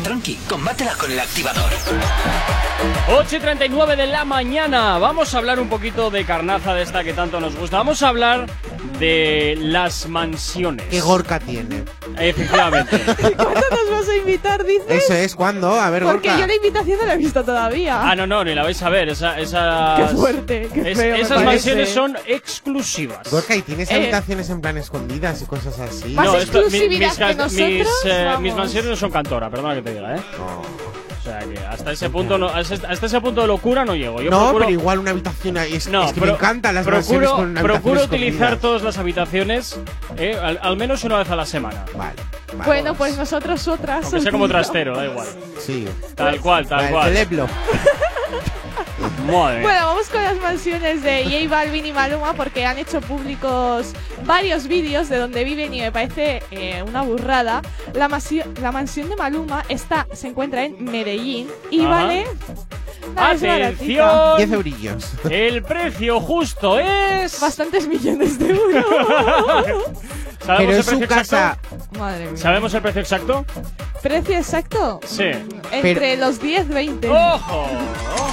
[0.03, 1.69] tranqui, combátela con el activador.
[3.15, 4.97] 8 y 39 de la mañana.
[4.97, 7.77] Vamos a hablar un poquito de carnaza de esta que tanto nos gusta.
[7.77, 8.47] Vamos a hablar
[8.97, 10.87] de las mansiones.
[10.87, 11.83] ¿Qué gorka tiene?
[12.19, 12.99] Efectivamente.
[13.35, 14.85] ¿Cuándo nos vas a invitar, dices?
[14.89, 15.71] Eso es, ¿cuándo?
[15.73, 16.41] A ver, Porque Gorka.
[16.41, 17.99] yo la invitación no la he visto todavía.
[18.01, 19.09] Ah, no, no, ni la vais a ver.
[19.09, 21.45] Esa, esas, Qué fuerte, qué es- feo esas parece.
[21.45, 23.29] mansiones son exclusivas.
[23.29, 23.95] Gorka, ¿y tienes Eh.
[23.95, 26.09] habitaciones en plan escondidas y cosas así?
[26.13, 29.75] Más No, esto- mi- mis, que nosotros, mis, eh, mis mansiones no son cantora, perdona
[29.75, 30.21] que te diga, ¿eh?
[30.39, 30.94] O
[31.25, 34.21] sea que hasta ese punto no, hasta ese punto de locura no llego.
[34.21, 35.73] Yo no, procuro, pero igual una habitación ahí.
[35.73, 39.77] Es, no, es que pro- me encantan las procuro, con procuro utilizar todas las habitaciones
[40.17, 41.83] eh, al, al menos una vez a la semana.
[41.97, 42.13] Vale.
[42.65, 44.05] Bueno, pues nosotros otras.
[44.05, 45.27] Aunque sea como trastero, da igual.
[45.59, 45.85] Sí.
[46.15, 47.49] Tal cual, tal Vale, cual.
[49.25, 49.61] Madre.
[49.61, 53.93] Bueno, vamos con las mansiones de J Balvin y Maluma porque han hecho públicos
[54.25, 57.61] varios vídeos de donde viven y me parece eh, una burrada.
[57.93, 61.89] La, masio- la mansión de Maluma está, se encuentra en Medellín y Ajá.
[61.89, 62.25] vale...
[63.15, 64.37] Atención.
[64.37, 65.11] 10 eurillos.
[65.29, 67.39] El precio justo es.
[67.39, 68.85] Bastantes millones de euros.
[70.43, 71.57] ¿Sabemos Pero el es su precio casa.
[71.61, 71.99] exacto?
[71.99, 72.37] Madre mía.
[72.37, 73.45] ¿Sabemos el precio exacto?
[74.01, 74.99] ¿Precio exacto?
[75.05, 75.23] Sí.
[75.71, 77.09] Entre los 10 20.
[77.09, 77.67] ¡Ojo!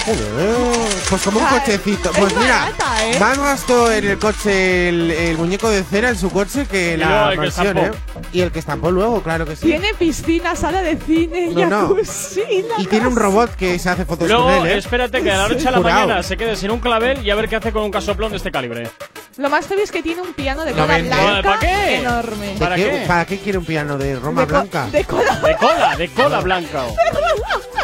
[0.05, 2.11] Oh, pues como un cochecito.
[2.11, 3.21] es Pues mira, barata, ¿eh?
[3.21, 6.97] más gastó en el coche el, el muñeco de cera en su coche que Y
[6.97, 7.91] la mansión, ¿eh?
[8.33, 9.67] Y el que estampó luego, claro que sí.
[9.67, 11.81] Tiene piscina, sala de cine, No, no.
[11.89, 14.79] jacuzzi, la Y tiene un robot que se hace fotos Luego, con él, ¿eh?
[14.79, 17.35] espérate que a la noche a la mañana se quede sin un clavel y a
[17.35, 18.91] ver qué hace con un casoplón de este calibre.
[19.39, 21.92] Lo más heavy es que tiene un piano de cola blanca ¿Para qué?
[21.99, 22.47] Enorme.
[22.55, 23.05] ¿De ¿Para qué?
[23.07, 24.87] ¿Para qué quiere un piano de Roma De Blanca?
[24.91, 26.85] De cola De cola, de cola blanca.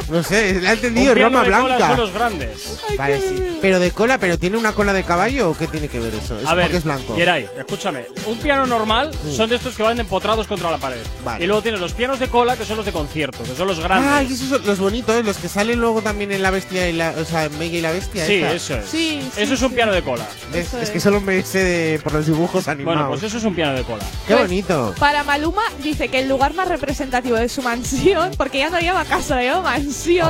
[0.09, 1.89] No sé, le ha entendido Un cola Blanca.
[1.89, 2.79] son los grandes.
[2.97, 3.59] Vale, sí.
[3.61, 6.39] Pero de cola, pero tiene una cola de caballo o qué tiene que ver eso?
[6.39, 7.15] Es A ver, porque es blanco.
[7.17, 8.07] Geray, escúchame.
[8.27, 11.01] Un piano normal son de estos que van empotrados contra la pared.
[11.25, 11.45] Vale.
[11.45, 13.81] Y luego tienes los pianos de cola, que son los de concierto, que son los
[13.81, 14.11] grandes.
[14.11, 16.93] Ah, y esos son los bonitos, los que salen luego también en la bestia y
[16.93, 18.25] la, o sea, en Mega y la bestia.
[18.27, 18.53] sí, esta.
[18.55, 18.85] eso es.
[18.87, 20.27] Sí, sí, eso es un piano de cola.
[20.55, 22.97] Es, es que solo me sé de- por los dibujos animados.
[22.99, 24.05] Bueno, pues eso es un piano de cola.
[24.27, 24.95] Qué bonito.
[24.99, 29.05] Para Maluma dice que el lugar más representativo de su mansión, porque ya no llama
[29.05, 29.63] casa, la llama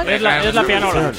[0.06, 1.12] Es la, es la pianola.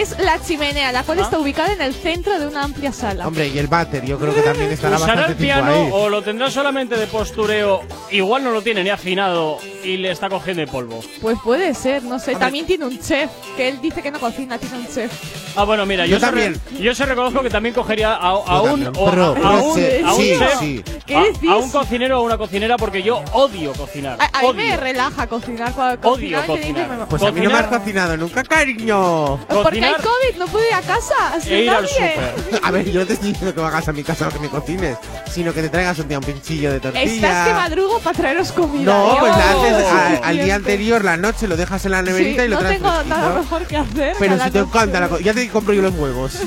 [0.00, 1.02] Es la chimenea, la Ah.
[1.04, 3.26] cual está ubicada en el centro de una amplia sala.
[3.26, 5.90] Hombre, y el váter, yo creo que también estará ¿Usará bastante el tiempo piano ahí.
[5.92, 7.82] o lo tendrá solamente de postureo?
[8.10, 11.00] Igual no lo tiene ni afinado y le está cogiendo el polvo.
[11.20, 12.36] Pues puede ser, no sé.
[12.36, 15.12] También tiene un chef, que él dice que no cocina, tiene un chef.
[15.56, 16.82] Ah, bueno, mira, Yo yo, se re- también.
[16.82, 20.12] yo se reconozco que también cogería a, un, o a, Pero- a un, sí, a
[20.14, 20.84] un sí, chef, sí.
[21.06, 21.16] ¿Qué
[21.48, 24.18] a- un cocinero o una cocinera porque yo odio cocinar.
[24.20, 25.72] A, a mí me relaja cocinar.
[25.72, 27.08] Cuando Odio cocinar, dice, cocinar.
[27.08, 29.38] Pues a mí no me has cocinado nunca, cariño.
[29.48, 31.14] Porque hay cocinar COVID, no puedo ir a casa.
[31.46, 32.60] e ir al súper.
[32.62, 34.48] A ver, yo no te estoy diciendo que hagas a mi casa o que me
[34.48, 34.96] cocines,
[35.32, 37.04] sino que te traigas un día un pinchillo de tortilla.
[37.04, 38.92] Estás que madrugo para traeros comida.
[38.92, 39.86] No, pues la haces
[40.22, 42.60] a- al día anterior, la noche, lo dejas en la neverita Sí, y lo no
[42.62, 43.16] traes tengo fresquito.
[43.16, 44.16] nada mejor que hacer.
[44.18, 44.58] Pero si te noche.
[44.60, 46.32] encanta la co- Ya te compro yo los huevos.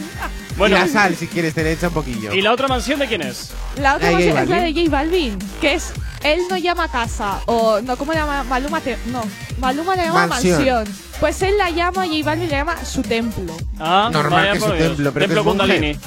[0.58, 0.76] Bueno.
[0.76, 2.34] y la sal, si quieres, te le echa un poquillo.
[2.34, 3.52] ¿Y la otra mansión de quién es?
[3.80, 4.86] La otra Ah, canción J es la de Balvin.
[4.86, 5.94] J Balvin, que es
[6.24, 9.22] él no llama casa o no cómo llama Maluma te, no
[9.60, 10.56] Maluma le llama Mansión.
[10.56, 10.86] mansión.
[11.20, 13.56] Pues él la llama J Balvin le llama su templo.
[13.80, 14.78] Ah, Normal vaya que su Dios.
[14.80, 15.44] templo, pero que Templo.
[15.52, 16.00] Kundalini.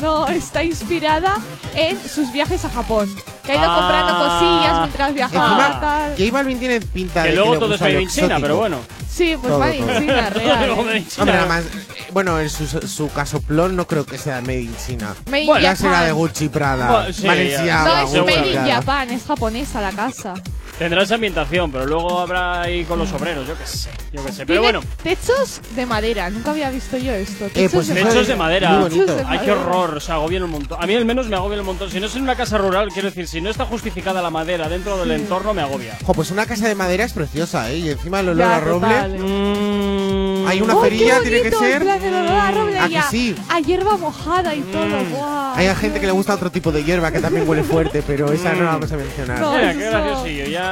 [0.00, 1.36] no, está inspirada
[1.74, 3.12] en sus viajes a Japón.
[3.44, 3.78] Que ha ido Ah.
[3.78, 6.10] comprando cosillas mientras viajaba tal.
[6.16, 8.78] J Balvin tiene pinta Que de luego le todo es in China, pero bueno.
[9.18, 9.98] Sí, pues Todo, en todo.
[10.00, 10.68] China, real.
[10.70, 11.22] China.
[11.22, 15.14] Hombre, además, eh, bueno, en su, su casoplón no creo que sea made in China.
[15.28, 15.76] Made in ya Japan.
[15.76, 16.90] será de Gucci Prada.
[16.90, 18.74] Bueno, sí, Balenciaga, No, es Gucci, made in Prada.
[18.74, 20.34] Japan, es japonesa la casa.
[20.78, 24.30] Tendrá esa ambientación, pero luego habrá ahí con los obreros, yo qué sé, yo qué
[24.30, 24.46] sé.
[24.46, 27.46] Pero bueno, techos de madera, nunca había visto yo esto.
[27.48, 28.70] Techos, pues de, eso techos es de madera.
[28.70, 29.12] muy bonito.
[29.26, 29.60] Ay, qué madera.
[29.60, 30.78] horror, se agobian un montón.
[30.80, 31.90] A mí al menos me agobian un montón.
[31.90, 34.68] Si no es en una casa rural, quiero decir, si no está justificada la madera
[34.68, 35.98] dentro del entorno, me agobia.
[36.04, 37.78] Jo, pues una casa de madera es preciosa, ¿eh?
[37.78, 39.18] Y encima el olor Ya, a roble.
[39.18, 41.82] Mm, Hay una ¡Ay, ferilla, qué tiene que ser.
[41.82, 43.34] El olor a roble ¿A y que a- sí?
[43.48, 44.86] A hierba mojada y todo.
[44.86, 45.10] Mm.
[45.10, 45.54] guau.
[45.56, 48.52] Hay gente que le gusta otro tipo de hierba que también huele fuerte, pero esa
[48.52, 49.40] no la vamos a mencionar.
[49.40, 49.52] No.
[49.52, 50.67] Mira, qué graciosillo, ya.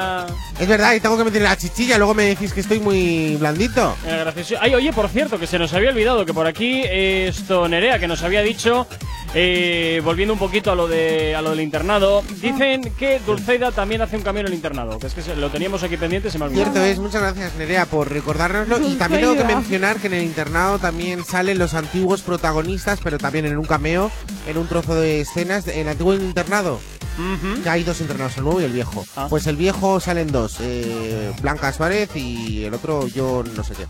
[0.59, 3.95] Es verdad, y tengo que meter la chichilla, luego me decís que estoy muy blandito.
[4.07, 4.55] Eh, gracioso.
[4.61, 7.99] Ay, oye, por cierto, que se nos había olvidado que por aquí eh, esto Nerea,
[7.99, 8.87] que nos había dicho,
[9.35, 14.01] eh, volviendo un poquito a lo de a lo del internado, dicen que Dulceida también
[14.01, 16.39] hace un cambio en el internado, que es que se- lo teníamos aquí pendiente, se
[16.39, 16.73] me ha olvidado.
[16.73, 18.79] Cierto es, muchas gracias Nerea por recordárnoslo.
[18.89, 23.19] Y también tengo que mencionar que en el internado también salen los antiguos protagonistas, pero
[23.19, 24.11] también en un cameo,
[24.49, 26.81] en un trozo de escenas, en el antiguo internado.
[27.19, 27.63] Ujú.
[27.63, 29.05] Que hay dos internados, el nuevo y el viejo.
[29.17, 29.27] Ah.
[29.29, 33.87] Pues el viejo salen dos, eh, Blanca Suárez y el otro yo no sé qué.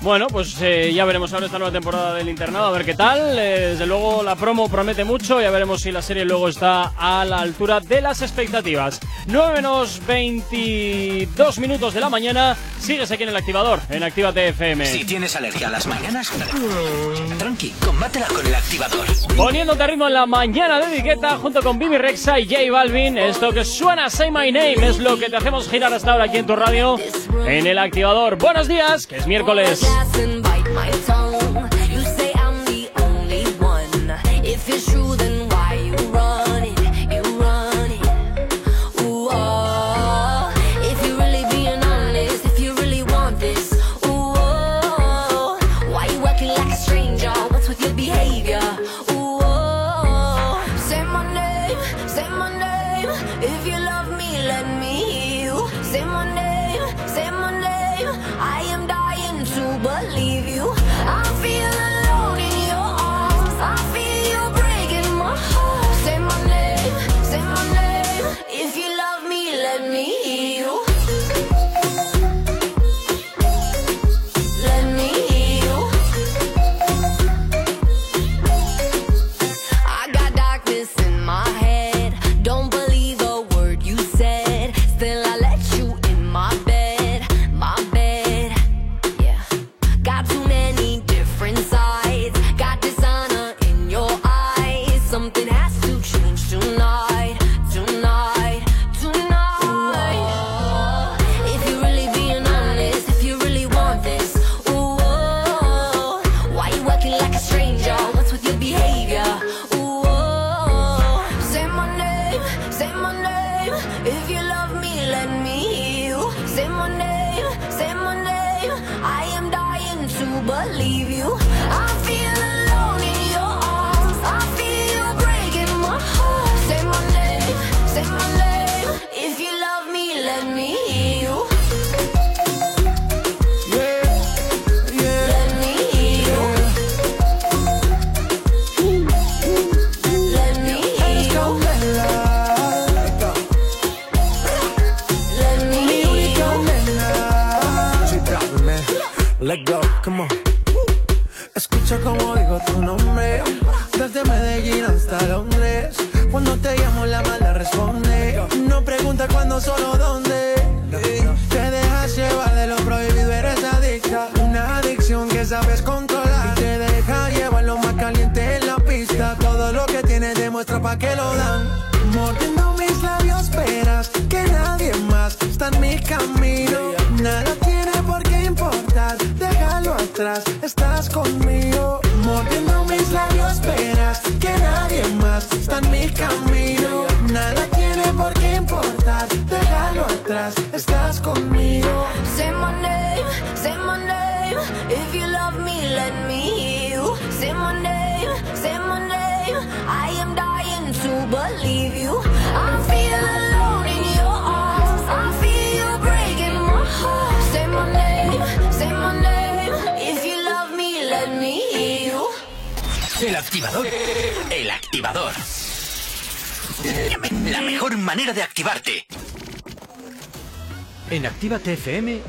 [0.00, 3.38] Bueno, pues eh, ya veremos ahora esta nueva temporada del internado, a ver qué tal.
[3.38, 7.24] Eh, desde luego la promo promete mucho, ya veremos si la serie luego está a
[7.24, 9.00] la altura de las expectativas.
[9.26, 14.86] 9 menos 22 minutos de la mañana, sigues aquí en el activador, en Actívate FM.
[14.86, 16.32] Si tienes alergia a las mañanas,
[17.38, 19.06] tranqui, combátela con el activador.
[19.36, 23.18] Poniéndote ritmo en la mañana de etiqueta junto con Bibi Rexa y J Balvin.
[23.18, 26.38] Esto que suena Say My Name es lo que te hacemos girar hasta ahora aquí
[26.38, 26.96] en tu radio
[27.46, 28.36] en el activador.
[28.36, 29.84] Buenos días, que es miércoles.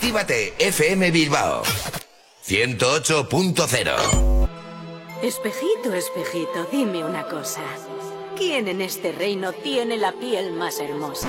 [0.00, 1.62] Actívate FM Bilbao
[2.42, 4.48] 108.0
[5.22, 7.60] Espejito, espejito, dime una cosa.
[8.34, 11.28] ¿Quién en este reino tiene la piel más hermosa?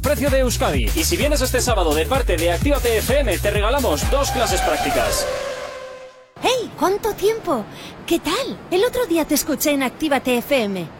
[0.00, 0.84] precio de Euskadi.
[0.94, 5.26] Y si vienes este sábado de parte de Actívate FM, te regalamos dos clases prácticas.
[6.42, 6.70] ¡Hey!
[6.78, 7.64] ¿Cuánto tiempo?
[8.06, 8.58] ¿Qué tal?
[8.70, 10.99] El otro día te escuché en Actívate FM.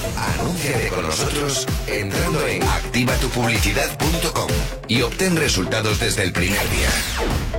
[0.15, 4.49] Anúnciate con nosotros entrando en activatupublicidad.com
[4.87, 6.89] y obtén resultados desde el primer día.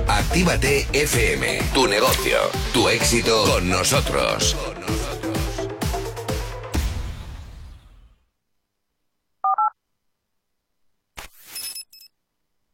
[0.07, 2.37] Actívate FM, tu negocio,
[2.73, 4.55] tu éxito con nosotros.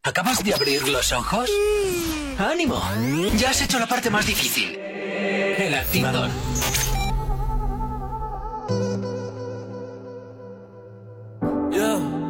[0.04, 1.50] ¿Acabas de abrir los ojos?
[2.40, 2.82] ¡Ánimo!
[3.38, 4.76] Ya has hecho la parte más difícil.
[4.76, 6.30] El activador.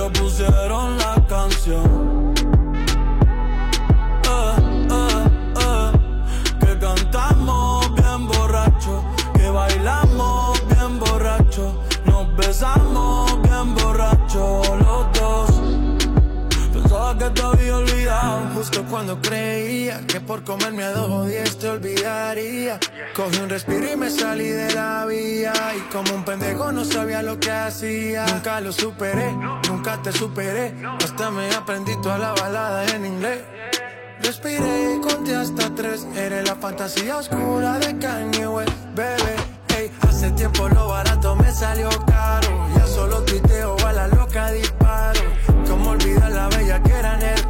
[0.00, 2.19] pero pusieron la canción.
[18.60, 22.78] Justo cuando creía que por comerme a dos o te olvidaría.
[23.16, 25.54] Cogí un respiro y me salí de la vía.
[25.78, 28.26] Y como un pendejo no sabía lo que hacía.
[28.26, 29.32] Nunca lo superé,
[29.66, 30.74] nunca te superé.
[31.02, 33.38] Hasta me aprendí toda la balada en inglés.
[34.22, 36.06] Respiré y conté hasta tres.
[36.14, 39.36] Eres la fantasía oscura de Kanye West, bebé.
[39.74, 42.68] Ey, hace tiempo lo barato me salió caro.
[42.76, 45.22] Ya solo tuiteo a la loca disparo.
[45.66, 47.49] Como olvidar la bella que era en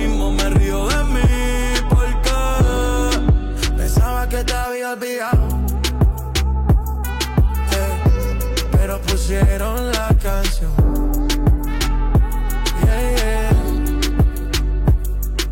[8.71, 10.71] pero pusieron la canción.
[12.83, 13.51] Yeah.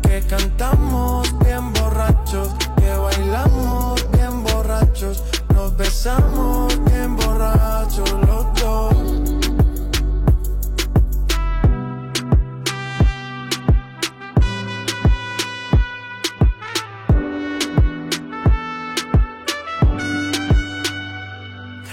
[0.02, 5.22] Que cantamos bien borrachos, que bailamos bien borrachos,
[5.54, 8.29] nos besamos bien borrachos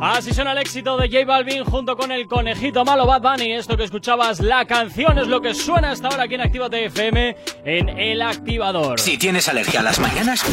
[0.00, 3.52] Así suena el éxito de J Balvin junto con el conejito malo Bad Bunny.
[3.52, 7.36] Esto que escuchabas, la canción es lo que suena hasta ahora aquí en Actívate FM
[7.64, 9.00] en El Activador.
[9.00, 10.44] Si tienes alergia a las mañanas,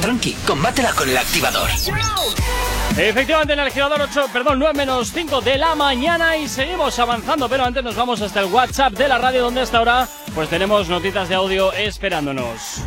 [0.00, 1.68] tranqui, combátela con el activador.
[2.98, 7.46] Efectivamente, en el activador 8, perdón, 9 menos 5 de la mañana y seguimos avanzando,
[7.46, 10.88] pero antes nos vamos hasta el WhatsApp de la radio donde hasta ahora pues tenemos
[10.88, 12.82] notitas de audio esperándonos.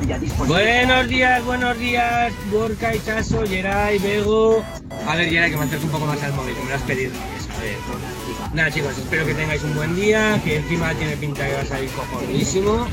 [0.48, 4.66] Buenos días, buenos días, Gorka, Chaso, Geray, Bego.
[5.08, 7.12] A ver, Geray, que me un poco más al móvil, que me lo has pedido.
[7.38, 8.19] Eso, a ver.
[8.54, 11.66] Nada, chicos, espero que tengáis un buen día, que encima tiene pinta que va a
[11.66, 12.88] salir cojonísimo.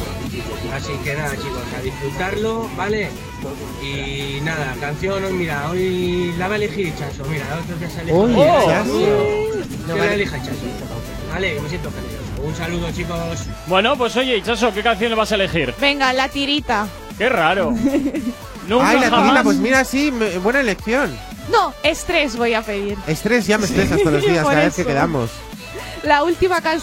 [0.75, 3.09] Así que nada, chicos, a disfrutarlo, ¿vale?
[3.83, 7.99] Y nada, canción, hoy, mira, hoy la va a elegir Chaso, mira, otro que se
[7.99, 8.23] ha elegido.
[8.23, 8.99] Oye, Oh, Chaso.
[8.99, 10.15] Que No la vale.
[10.15, 10.51] elija Chaso.
[11.33, 12.43] Vale, que me siento generoso.
[12.49, 13.39] Un saludo, chicos.
[13.67, 15.75] Bueno, pues oye, Chaso, ¿qué canción le vas a elegir?
[15.81, 16.87] Venga, la tirita.
[17.17, 17.71] Qué raro.
[18.69, 19.23] Nunca Ay, la jamás.
[19.25, 21.17] tirita, pues mira, sí, me- buena elección.
[21.51, 22.99] No, estrés voy a pedir.
[23.07, 25.31] Estrés, ya me estresas todos los días cada vez que quedamos.
[26.07, 26.81] La última que han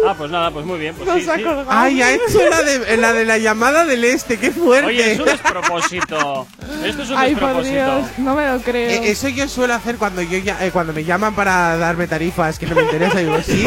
[0.07, 0.95] Ah, pues nada, pues muy bien.
[0.95, 1.45] Pues sí, sí.
[1.69, 4.87] Ay, ha hecho la de, la de la llamada del este, qué fuerte.
[4.89, 6.47] Oye, es un despropósito.
[6.85, 7.73] Esto es un Ay, por despropósito.
[7.97, 8.91] Dios, no me lo creo.
[8.91, 12.59] Eh, eso yo suelo hacer cuando yo ya- eh, cuando me llaman para darme tarifas
[12.59, 13.19] que no me interesa.
[13.19, 13.67] Digo, ¿sí?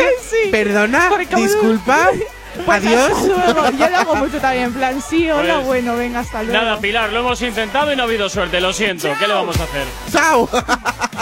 [0.52, 2.10] Perdona, disculpa,
[2.66, 3.12] Pues adiós.
[3.28, 6.60] luego, Yo lo hago mucho también, en plan, sí, hola, Pues, bueno, venga, hasta luego.
[6.62, 8.60] Nada, Pilar, lo hemos intentado y no ha habido suerte.
[8.62, 9.10] Lo siento.
[9.20, 9.86] ¿Qué le vamos a hacer?
[10.12, 10.50] ¡Chao!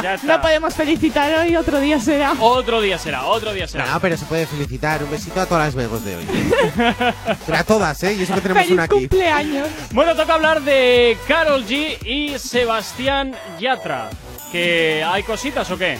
[0.03, 0.37] Ya está.
[0.37, 2.33] No podemos felicitar hoy, otro día será.
[2.39, 3.85] Otro día será, otro día será.
[3.87, 5.03] No, pero se puede felicitar.
[5.03, 6.25] Un besito a todas las vegos de hoy.
[7.45, 8.13] pero a todas, ¿eh?
[8.13, 8.95] Y eso que tenemos ¡Feliz una aquí.
[8.95, 9.67] cumpleaños!
[9.91, 14.09] Bueno, toca hablar de Carol G y Sebastián Yatra.
[14.53, 15.97] ¿Que hay cositas o qué?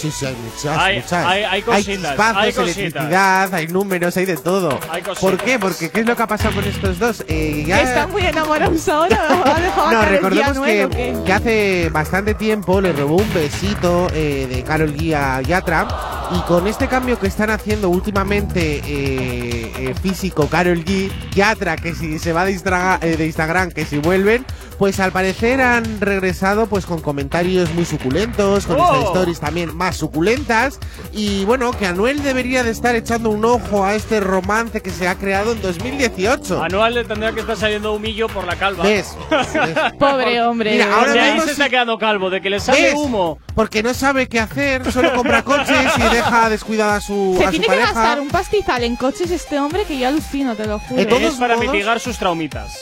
[0.00, 1.26] Sí, sí, hay muchas, Hay- muchas.
[1.26, 2.76] hay- hay cositas, chispazos, hay cositas.
[2.78, 4.78] electricidad, hay números, hay de todo.
[4.90, 5.18] Hay cositas.
[5.18, 5.58] ¿Por qué?
[5.58, 7.24] Porque ¿qué es lo que ha pasado con estos dos?
[7.26, 9.18] Eh, ya- están muy enamorados ahora.
[9.56, 14.46] ¿Ha dejado a No, recordemos que, que hace bastante tiempo le robó un besito eh,
[14.48, 15.88] de Carol G a Yatra
[16.30, 21.94] y con este cambio que están haciendo últimamente eh, eh, físico Carol G, Yatra que
[21.94, 24.44] si se va de, Instra- eh, de Instagram, que si vuelven,
[24.78, 29.06] pues al parecer han regresado pues con comentarios muy suculentos, con ¡Oh!
[29.08, 30.78] Stories también más suculentas
[31.12, 35.08] y bueno, que Anuel debería de estar echando un ojo a este romance que se
[35.08, 36.62] ha creado en 2018.
[36.62, 38.84] Anual le tendrá que estar saliendo humillo por la calva.
[38.84, 39.16] ¿Ves?
[39.98, 40.72] Pobre hombre.
[40.72, 42.94] Mira, ahora de ahí mismo se sí- está quedando calvo, de que le sale ¿Ves?
[42.94, 43.38] humo.
[43.54, 47.46] Porque no sabe qué hacer, solo compra coches y deja descuidada a su, Se a
[47.46, 47.92] su tiene que pareja.
[47.92, 50.96] gastar un pastizal en coches este hombre que yo alucino, te lo juro.
[51.00, 52.78] De todos es para modos- mitigar sus traumitas.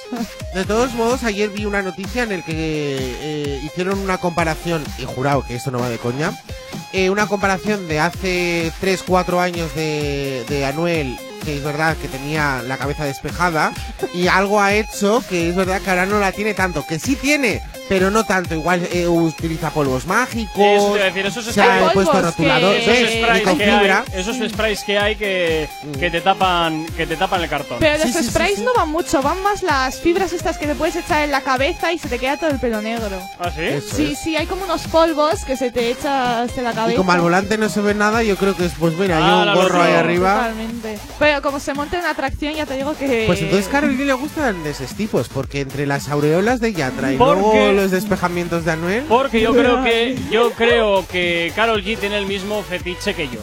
[0.54, 5.04] De todos modos, ayer vi una noticia en el que eh, hicieron una comparación, y
[5.04, 6.32] jurado que esto no va de coña,
[6.92, 12.60] eh, una comparación de hace 3-4 años de, de Anuel, que es verdad que tenía
[12.66, 13.72] la cabeza despejada,
[14.12, 17.14] y algo ha hecho que es verdad que ahora no la tiene tanto, que sí
[17.16, 21.44] tiene, pero no tanto, igual eh, utiliza polvos mágicos, Eso te iba a decir, esos
[21.46, 22.98] se ha sprays- puesto rotulador, que- ¿ves?
[22.98, 25.68] Esos sprays, con que hay, esos sprays que hay que,
[26.00, 27.78] que te tapan que te tapan el cartón.
[27.78, 28.64] Pero los Sí, sí, sí, sprays sí.
[28.64, 31.92] no van mucho, van más las fibras estas que te puedes echar en la cabeza
[31.92, 33.20] y se te queda todo el pelo negro.
[33.38, 33.62] ¿Ah, sí?
[33.62, 34.18] Eso Sí, es.
[34.18, 36.94] sí, hay como unos polvos que se te echas en la cabeza.
[36.94, 39.22] Y como al volante no se ve nada, yo creo que es, pues mira, hay
[39.24, 40.34] Ah, un lo gorro ahí arriba.
[40.34, 40.98] Totalmente.
[41.20, 43.24] Pero como se monta una atracción, ya te digo que.
[43.26, 47.12] Pues entonces Carol G le gustan de esos tipos, porque entre las aureolas de Yatra
[47.12, 49.04] y Porque- luego los despejamientos de Anuel.
[49.08, 53.40] Porque yo creo que yo creo que Carol G tiene el mismo fetiche que yo,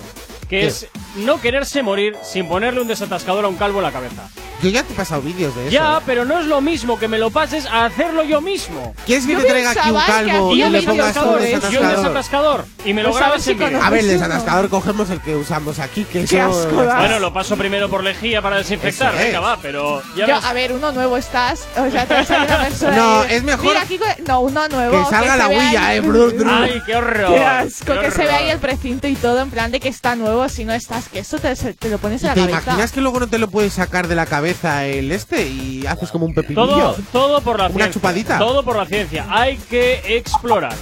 [0.50, 0.68] que ¿Qué?
[0.68, 0.88] es
[1.18, 4.30] no quererse morir sin ponerle un desatascador a un calvo en la cabeza.
[4.64, 5.72] Yo ya te he pasado vídeos de eso.
[5.72, 8.94] Ya, pero no es lo mismo que me lo pases a hacerlo yo mismo.
[9.06, 11.28] ¿Quieres que Yo te traiga aquí un que calvo y le pongas un eso.
[11.28, 11.98] Yo un desatascador?
[11.98, 13.84] desatascador y me lo Pues a ver grabas si en vídeo.
[13.84, 16.50] A ver, el desatascador cogemos el que usamos aquí, que Qué eso...
[16.50, 16.76] asco.
[16.76, 20.72] Bueno, lo paso primero por lejía para desinfectar, venga, va, pero ya Yo, a ver,
[20.74, 21.66] uno nuevo estás.
[21.78, 22.96] O sea, te va a una persona.
[22.96, 23.28] No, ahí.
[23.32, 24.00] es mejor Mira, aquí.
[24.28, 25.04] No, uno nuevo.
[25.04, 26.02] Que salga se la huilla, ahí- eh.
[26.02, 26.48] brr, brr.
[26.50, 27.34] Ay, qué horror.
[27.34, 28.40] Qué asco, qué que se ve horror.
[28.40, 30.48] ahí el precinto y todo, en plan de que está nuevo.
[30.48, 32.62] Si no estás, que eso te, te lo pones en la ¿Te cabeza.
[32.64, 36.10] imaginas que luego no te lo puedes sacar de la cabeza el este y haces
[36.12, 36.66] como un pepinillo?
[36.66, 37.94] Todo, todo por la Una ciencia.
[37.94, 38.38] chupadita.
[38.40, 39.26] Todo por la ciencia.
[39.30, 40.74] Hay que explorar.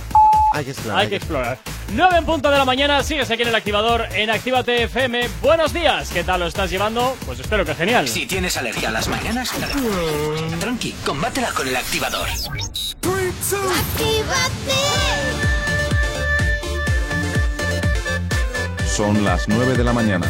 [0.54, 1.00] Hay que explorar.
[1.00, 1.58] Hay que explorar.
[1.94, 5.28] 9 en punto de la mañana, sigues aquí en el activador en Actívate FM.
[5.42, 7.16] Buenos días, ¿qué tal lo estás llevando?
[7.26, 8.08] Pues espero que genial.
[8.08, 9.52] Si tienes alergia a las mañanas,
[10.60, 12.28] tranqui, combátela con el activador.
[18.86, 20.28] Son las 9 de la mañana.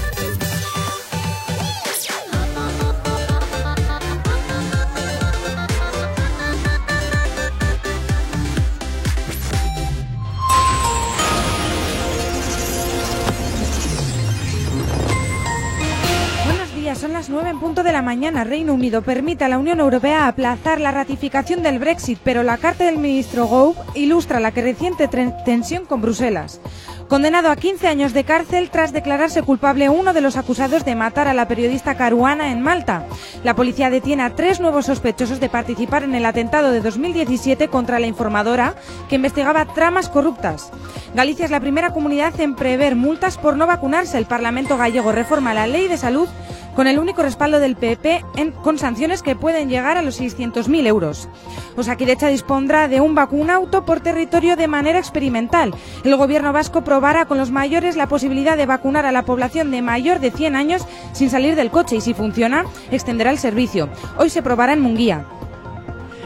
[16.91, 18.43] Días, son las 9 en punto de la mañana.
[18.43, 22.83] Reino Unido permite a la Unión Europea aplazar la ratificación del Brexit, pero la carta
[22.83, 26.59] del ministro Gove ilustra la creciente tensión con Bruselas.
[27.07, 31.29] Condenado a 15 años de cárcel tras declararse culpable uno de los acusados de matar
[31.29, 33.05] a la periodista Caruana en Malta.
[33.43, 37.99] La policía detiene a tres nuevos sospechosos de participar en el atentado de 2017 contra
[37.99, 38.75] la informadora
[39.07, 40.71] que investigaba tramas corruptas.
[41.13, 44.17] Galicia es la primera comunidad en prever multas por no vacunarse.
[44.17, 46.27] El Parlamento gallego reforma la ley de salud
[46.75, 50.85] con el único respaldo del PP en- con sanciones que pueden llegar a los 600.000
[50.87, 51.27] euros.
[51.75, 55.73] Osakidecha dispondrá de un vacunauto por territorio de manera experimental.
[56.03, 59.81] El gobierno vasco probará con los mayores la posibilidad de vacunar a la población de
[59.81, 63.89] mayor de 100 años sin salir del coche y si funciona, extenderá el servicio.
[64.17, 65.25] Hoy se probará en Munguía.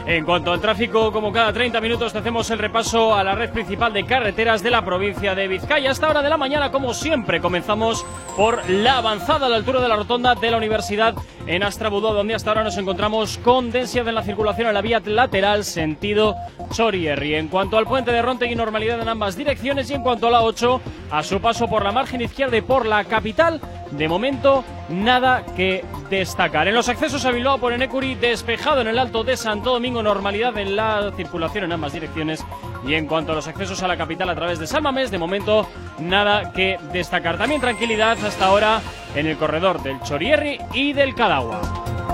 [0.06, 3.92] En cuanto al tráfico, como cada 30 minutos hacemos el repaso a la red principal
[3.92, 5.88] de carreteras de la provincia de Vizcaya.
[5.88, 9.80] A esta hora de la mañana, como siempre, comenzamos por la avanzada a la altura
[9.80, 11.16] de la rotonda de la Universidad
[11.48, 15.02] en Astrabudó, donde hasta ahora nos encontramos con densidad en la circulación en la vía
[15.04, 16.36] lateral sentido
[16.70, 17.34] Chorierri.
[17.34, 20.42] En cuanto al puente de Rontegui, normalidad en ambas direcciones y en cuanto a la
[20.42, 20.80] 8,
[21.10, 25.84] a su paso por la margen izquierda y por la capital, de momento nada que
[26.10, 26.68] destacar.
[26.68, 30.56] En los accesos a Bilbao por Enecuri, despejado en el Alto de Santo Domingo, normalidad
[30.58, 32.44] en la circulación en ambas direcciones.
[32.86, 35.18] Y en cuanto a los accesos a la capital a través de San Mamés, de
[35.18, 35.68] momento
[35.98, 37.36] nada que destacar.
[37.36, 38.80] También tranquilidad hasta ahora
[39.14, 42.05] en el corredor del Chorierri y del Cadagua.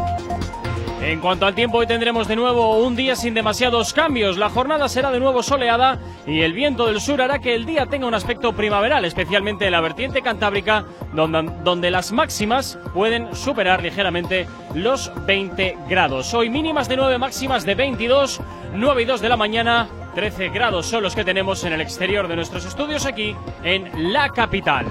[1.02, 4.38] En cuanto al tiempo, hoy tendremos de nuevo un día sin demasiados cambios.
[4.38, 5.98] La jornada será de nuevo soleada
[6.28, 9.72] y el viento del sur hará que el día tenga un aspecto primaveral, especialmente en
[9.72, 16.32] la vertiente cantábrica, donde, donde las máximas pueden superar ligeramente los 20 grados.
[16.34, 18.40] Hoy mínimas de 9, máximas de 22,
[18.74, 19.88] 9 y 2 de la mañana.
[20.14, 23.34] 13 grados son los que tenemos en el exterior de nuestros estudios aquí
[23.64, 24.86] en la capital.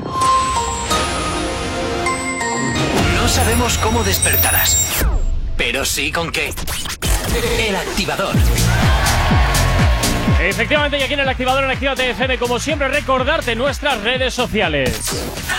[3.16, 5.05] No sabemos cómo despertarás,
[5.64, 6.51] pero sí con qué.
[7.59, 8.36] El activador.
[10.41, 14.99] Efectivamente, y aquí en el activador en Actívate FM, como siempre, recordarte nuestras redes sociales.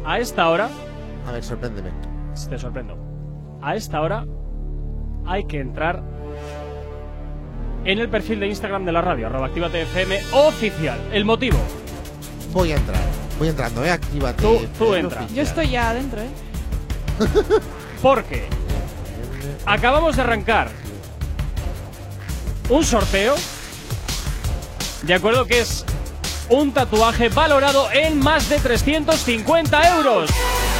[0.04, 0.68] A esta hora,
[1.26, 1.90] A ver, sorpréndeme.
[2.48, 2.96] te sorprendo.
[3.62, 4.26] A esta hora
[5.26, 6.02] hay que entrar
[7.84, 10.98] en el perfil de Instagram de la radio, arroba Actívate FM oficial.
[11.12, 11.58] El motivo,
[12.52, 13.00] Voy a entrar.
[13.38, 13.90] Voy entrando, eh.
[13.90, 14.40] Actívate.
[14.42, 15.22] Tú- tú entra.
[15.22, 15.36] Oficial.
[15.36, 16.28] Yo estoy ya adentro, ¿eh?
[18.00, 18.44] porque
[19.66, 20.68] acabamos de arrancar
[22.68, 23.34] un sorteo,
[25.02, 25.84] de acuerdo que es
[26.48, 30.30] un tatuaje valorado en más de 350 euros.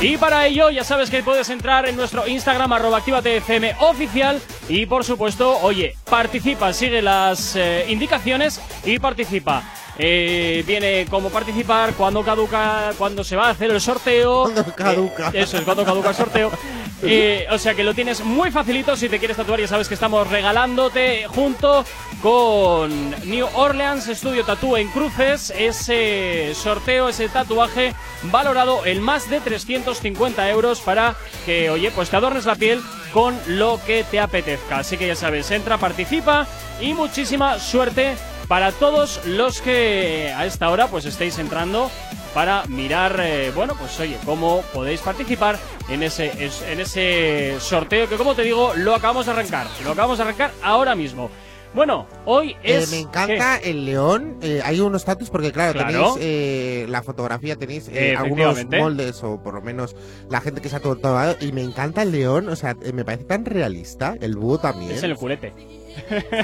[0.01, 4.41] Y para ello ya sabes que puedes entrar en nuestro Instagram arroba Actívate FM oficial
[4.69, 9.63] y por supuesto, oye, participa, sigue las eh, indicaciones y participa.
[9.99, 14.51] Eh, viene cómo participar, cuándo caduca, cuándo se va a hacer el sorteo.
[14.77, 15.31] caduca.
[15.33, 16.51] Eh, eso es cuando caduca el sorteo.
[17.07, 18.97] Eh, o sea que lo tienes muy facilito.
[18.97, 21.85] Si te quieres tatuar, ya sabes que estamos regalándote junto
[22.23, 29.41] con New Orleans Studio Tattoo en Cruces ese sorteo, ese tatuaje valorado en más de
[29.41, 31.15] 350 euros para
[31.45, 32.81] que, oye, pues te adornes la piel
[33.13, 34.79] con lo que te apetezca.
[34.79, 36.47] Así que ya sabes, entra, participa
[36.81, 38.17] y muchísima suerte
[38.49, 41.91] para todos los que a esta hora pues estéis entrando
[42.35, 45.57] para mirar, eh, bueno, pues oye, cómo podéis participar
[45.89, 49.93] en ese, es- en ese sorteo que como te digo, lo acabamos de arrancar, lo
[49.93, 51.31] acabamos de arrancar ahora mismo.
[51.75, 52.91] Bueno, hoy Eh, es...
[52.93, 54.39] me encanta el león.
[54.43, 56.15] eh, hay unos status porque, claro, Claro.
[56.15, 59.97] tenéis eh, la fotografía, tenéis eh, algunos moldes o por lo menos
[60.31, 61.35] la gente que se ha tatuado.
[61.41, 64.15] Y me encanta el león, o sea, eh, me parece tan realista.
[64.21, 64.93] El búho también.
[64.93, 65.53] Es el culete.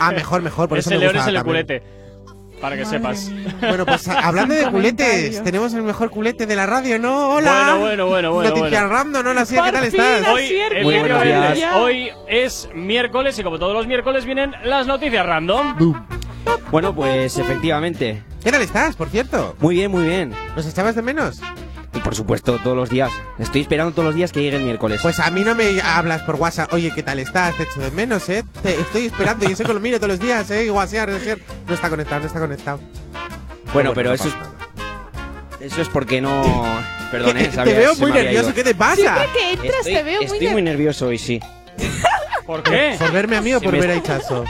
[0.01, 0.69] Ah, mejor, mejor.
[0.69, 1.45] Por eso me león es el también.
[1.45, 1.83] culete.
[2.61, 3.31] Para que sepas.
[3.61, 7.31] Bueno, pues a- hablando de culetes, tenemos el mejor culete de la radio, ¿no?
[7.37, 7.77] Hola.
[7.79, 8.49] Bueno, bueno, bueno, bueno.
[8.51, 8.89] Noticias bueno.
[8.89, 9.47] random, ¿no?
[9.65, 10.29] ¿qué tal estás?
[10.29, 15.95] Hoy, efectivamente, hoy es miércoles y como todos los miércoles vienen las noticias random.
[16.71, 18.23] Bueno, pues efectivamente.
[18.45, 19.57] ¿Qué tal estás, por cierto?
[19.59, 20.33] Muy bien, muy bien.
[20.55, 21.41] ¿Nos echabas de menos?
[22.01, 23.11] Y por supuesto, todos los días.
[23.39, 25.01] Estoy esperando todos los días que llegue el miércoles.
[25.03, 26.73] Pues a mí no me hablas por WhatsApp.
[26.73, 27.55] Oye, ¿qué tal estás?
[27.59, 28.43] Te echo de menos, ¿eh?
[28.63, 30.71] Te estoy esperando y eso que lo miro todos los días, ¿eh?
[30.71, 31.11] WhatsApp,
[31.69, 32.81] no está conectado, no está conectado.
[33.75, 34.35] bueno, pero no eso es,
[35.73, 36.65] eso es porque no,
[37.11, 38.55] perdón, eh, Te sabía- veo se muy nervioso.
[38.55, 38.95] ¿qué te pasa?
[38.97, 41.39] Siempre que entras Estoy, te veo muy estoy muy nervioso hoy, sí.
[42.47, 42.97] ¿Por qué?
[42.99, 44.45] ¿Por verme a mí o por ver a está- Ichazo?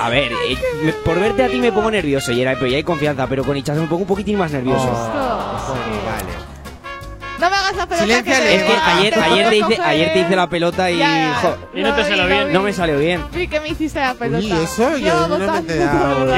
[0.00, 2.76] A ver, eh, me- por verte a ti me pongo nervioso, y era, pero ya
[2.78, 4.90] hay confianza, pero con Ichazo me pongo un poquitín más nervioso.
[7.40, 9.80] No me hagas la pelota que Es que ayer, Te ayer, te puedo hice, coger.
[9.82, 10.98] ayer te hice la pelota y...
[10.98, 11.34] Ya, ya.
[11.42, 12.52] jo, Y no te salió bien.
[12.52, 13.22] no me salió bien.
[13.32, 14.38] Vi que me hiciste la pelota.
[14.44, 15.46] Uy, eso, yo no me.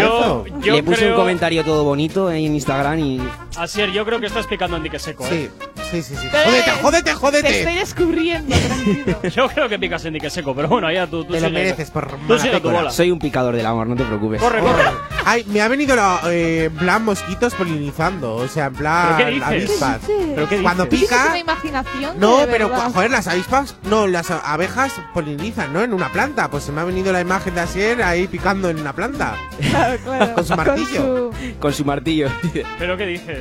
[0.00, 0.44] Yo,
[0.74, 3.20] Le puse creo, un comentario todo bonito en Instagram y...
[3.56, 5.50] Asier, yo creo que estás picando en dique seco, ¿eh?
[5.90, 6.28] Sí, sí, sí, sí.
[6.30, 7.10] Te- Jódete, jódete, Te
[7.58, 7.80] estoy jódete.
[7.80, 9.18] descubriendo, tranquilo.
[9.34, 11.90] Yo creo que picas en dique seco, pero bueno, ya tú, tú Te lo mereces
[11.90, 12.90] por Tú sigue tu bola.
[12.90, 14.40] Soy un picador del amor, no te preocupes.
[14.40, 14.84] Corre, corre.
[15.24, 19.28] Ay, me ha venido la, eh, en plan mosquitos polinizando, o sea, en plan ¿Pero
[19.28, 19.48] qué dices?
[19.48, 19.98] avispas.
[20.06, 20.32] ¿Qué dices?
[20.34, 20.56] ¿Pero qué
[20.88, 25.82] Cuando pica, una imaginación no, pero joder, las avispas, no, las abejas polinizan, ¿no?
[25.82, 26.48] En una planta.
[26.50, 29.36] Pues se me ha venido la imagen de Asier ahí picando en una planta.
[29.70, 30.34] Claro, claro.
[30.34, 30.86] Con su martillo.
[31.32, 32.28] su- Con su martillo.
[32.78, 33.40] ¿Pero qué dices?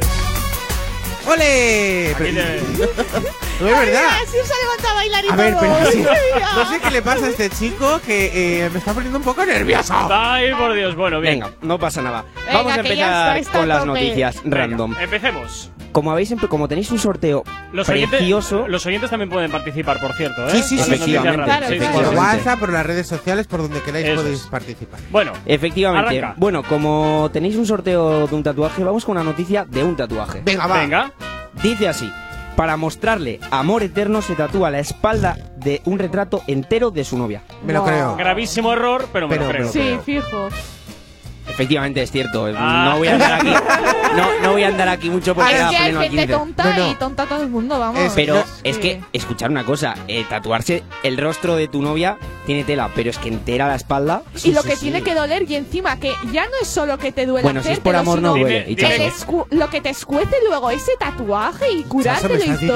[1.27, 2.15] ¡Ole!
[2.17, 2.61] Pero- te-
[3.61, 4.03] no es verdad.
[4.11, 5.61] Ay, se levanta a bailar y A ver, todo.
[5.61, 6.05] pero sí.
[6.55, 9.45] No sé qué le pasa a este chico que eh, me está poniendo un poco
[9.45, 9.93] nervioso.
[10.09, 10.95] Ay, por Dios.
[10.95, 11.39] Bueno, bien.
[11.41, 12.23] Venga, no pasa nada.
[12.45, 14.95] Venga, Vamos a empezar con las noticias Venga, random.
[14.99, 15.69] Empecemos.
[15.97, 17.43] Como habéis como tenéis un sorteo
[17.73, 20.51] Los oyentes, precioso, los oyentes también pueden participar, por cierto, ¿eh?
[20.51, 21.43] Sí, sí, sí, efectivamente.
[21.43, 21.65] Claro.
[21.65, 22.15] Por efectivamente.
[22.15, 24.45] WhatsApp, por las redes sociales, por donde queráis Eso podéis es.
[24.45, 24.99] participar.
[25.09, 26.19] Bueno, efectivamente.
[26.19, 26.35] Arranca.
[26.37, 30.43] Bueno, como tenéis un sorteo de un tatuaje, vamos con una noticia de un tatuaje.
[30.45, 30.77] Venga, va.
[30.81, 31.11] venga.
[31.63, 32.07] Dice así:
[32.55, 37.41] Para mostrarle amor eterno se tatúa la espalda de un retrato entero de su novia.
[37.65, 38.15] Me lo creo.
[38.17, 39.71] Gravísimo error, pero me Pero- lo creo.
[39.71, 40.49] Sí, fijo.
[41.57, 42.47] Efectivamente es cierto.
[42.55, 42.89] Ah.
[42.91, 43.49] No voy a andar aquí.
[44.15, 46.33] No, no voy a andar aquí mucho porque era que hay pleno gente 15.
[46.33, 46.91] tonta No, no.
[46.91, 47.99] y tonta todo el mundo, vamos.
[47.99, 52.63] Es- Pero es que, escuchar una cosa, eh, tatuarse el rostro de tu novia tiene
[52.63, 54.21] tela, pero es que entera la espalda.
[54.43, 54.81] y lo sí, que sí.
[54.83, 57.69] tiene que doler y encima que ya no es solo que te duele Bueno, si
[57.71, 58.65] es por amor no duele.
[58.67, 62.75] Dime- dime- lo que te escuece luego ese tatuaje y curártelo y todo.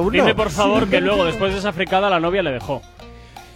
[0.00, 0.10] uno.
[0.10, 0.90] Dime, por favor, Sí.
[0.90, 2.82] que luego, después de esa fricada, la novia le dejó.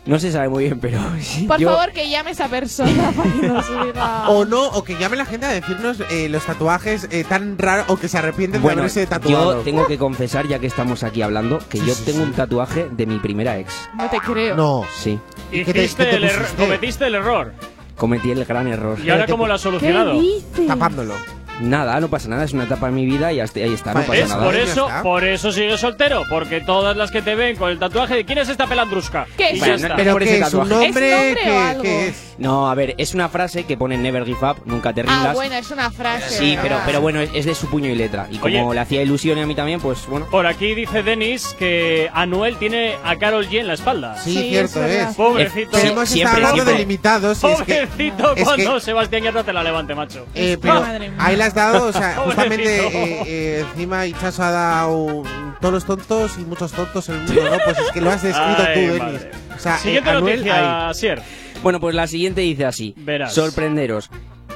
[0.07, 3.31] No se sabe muy bien, pero sí, Por yo- favor, que llame esa persona para
[3.33, 4.25] que nos diga.
[4.29, 7.87] O no, o que llame la gente a decirnos eh, los tatuajes eh, tan raros
[7.89, 9.61] o que se arrepienten Bueno, de haberse yo tatuado.
[9.63, 12.25] tengo que confesar, ya que estamos aquí hablando, que Sí, yo sí, tengo sí.
[12.25, 13.73] un tatuaje de mi primera ex.
[13.97, 14.57] No te creo.
[14.57, 14.85] No.
[14.95, 15.19] Sí,
[15.51, 17.53] ¿Y qué te- qué te el error- cometiste el error.
[17.97, 18.99] cometí el gran error.
[19.03, 20.21] ¿Y ahora cómo lo has ¿Qué solucionado?
[20.21, 20.67] dices?
[20.67, 21.15] Tapándolo.
[21.61, 24.01] Nada, no pasa nada, es una etapa en mi vida y hasta ahí está, no
[24.01, 24.29] pasa ¿Ves?
[24.29, 24.45] nada.
[24.45, 28.15] Por eso, por eso sigues soltero, porque todas las que te ven con el tatuaje
[28.17, 29.27] de quién es esta pelandrusca.
[29.37, 29.95] ¿Qué Y ya está.
[29.97, 30.85] Pero por que ese es un tatuaje.
[30.85, 31.83] nombre, ¿Es nombre o que, algo?
[31.83, 32.34] que es.
[32.39, 35.26] No, a ver, es una frase que pone Never Give Up, nunca te rindas.
[35.28, 36.28] Ah, bueno, es una frase.
[36.30, 38.26] Sí, pero, pero bueno, es, es de su puño y letra.
[38.30, 38.74] Y como Oye.
[38.74, 40.26] le hacía ilusión a mí también, pues bueno.
[40.30, 44.16] Por aquí dice Denis que Anuel tiene a Carol G en la espalda.
[44.18, 45.11] Sí, Sí, cierto es verdad.
[45.11, 45.16] es.
[45.16, 45.70] Pobrecito.
[45.72, 46.72] Pero hemos siempre, estado hablando siempre.
[46.72, 50.26] de limitados y es que, Pobrecito es cuando que- Sebastián Yatra te la levante, macho.
[50.35, 51.18] eh, pero Madre mía.
[51.20, 55.22] ahí le has dado, o sea, justamente eh, eh, encima Ichazo ha dado
[55.61, 57.59] todos los tontos y muchos tontos en el mundo, ¿no?
[57.64, 59.20] Pues es que lo has descrito Ay, tú, Denis.
[59.57, 60.95] O sea, Siguiente eh, Anuel, noticia, ahí.
[60.95, 61.22] Sier.
[61.65, 62.95] Bueno, pues la siguiente dice así.
[62.99, 63.35] Verás.
[63.35, 64.11] Sorprenderos.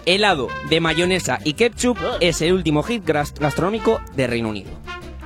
[0.07, 4.71] Helado de mayonesa y ketchup es el último hit gastronómico de Reino Unido.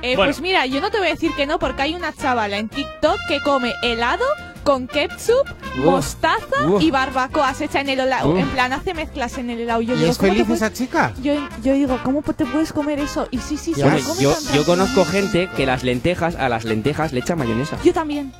[0.01, 0.31] Eh, Bueno.
[0.31, 2.69] Pues mira, yo no te voy a decir que no, porque hay una chavala en
[2.69, 4.23] TikTok que come helado
[4.63, 6.45] con ketchup, mostaza
[6.79, 8.29] y barbacoa hecha en el helado.
[8.31, 8.39] Uf.
[8.39, 9.81] En plan, hace mezclas en el helado.
[9.81, 11.13] Yo ¿Y digo, es ¿cómo te feliz puedes- esa chica?
[11.21, 13.27] Yo, yo digo, ¿cómo te puedes comer eso?
[13.31, 16.63] Y sí, sí, lo ves, come Yo, yo conozco gente que las lentejas, a las
[16.63, 17.77] lentejas le echa mayonesa.
[17.83, 18.31] Yo también.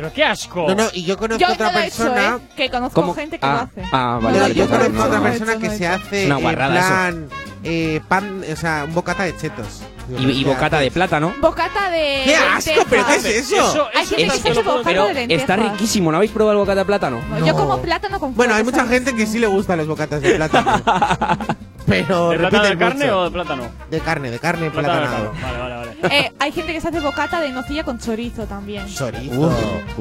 [0.00, 0.66] Pero qué asco.
[0.66, 2.36] No, no, y yo conozco Yo otra no lo he hecho, persona.
[2.36, 2.54] ¿eh?
[2.56, 3.14] Que conozco ¿Cómo?
[3.14, 3.90] gente que ah, lo hace.
[3.92, 6.38] Ah, vale, No, vale, yo conozco no, otra persona no, que no, se hace Una
[6.38, 6.54] en eso.
[6.54, 7.28] plan
[7.64, 9.82] eh, pan, o sea, un bocata de chetos.
[10.18, 11.34] Y, y ¿qué bocata de plátano.
[11.40, 12.22] Bocata de.
[12.24, 12.86] ¡Qué asco!
[12.88, 13.56] ¿Pero qué es eso?
[13.56, 15.40] Eso, Hay gente que bocata Pero de lentejas.
[15.42, 17.20] está riquísimo, ¿no habéis probado el bocata de plátano?
[17.28, 20.20] No, Yo como plátano con Bueno, hay mucha gente que sí le gustan los bocatas
[20.22, 20.82] de plátano.
[21.86, 23.18] Pero ¿De plátano de carne mucho.
[23.20, 23.68] o de plátano?
[23.90, 25.32] De carne, de carne Plátano platanado.
[25.42, 25.90] Vale, vale, vale.
[26.16, 28.86] Eh, hay gente que se hace bocata de nocilla con chorizo también.
[28.86, 29.52] Chorizo.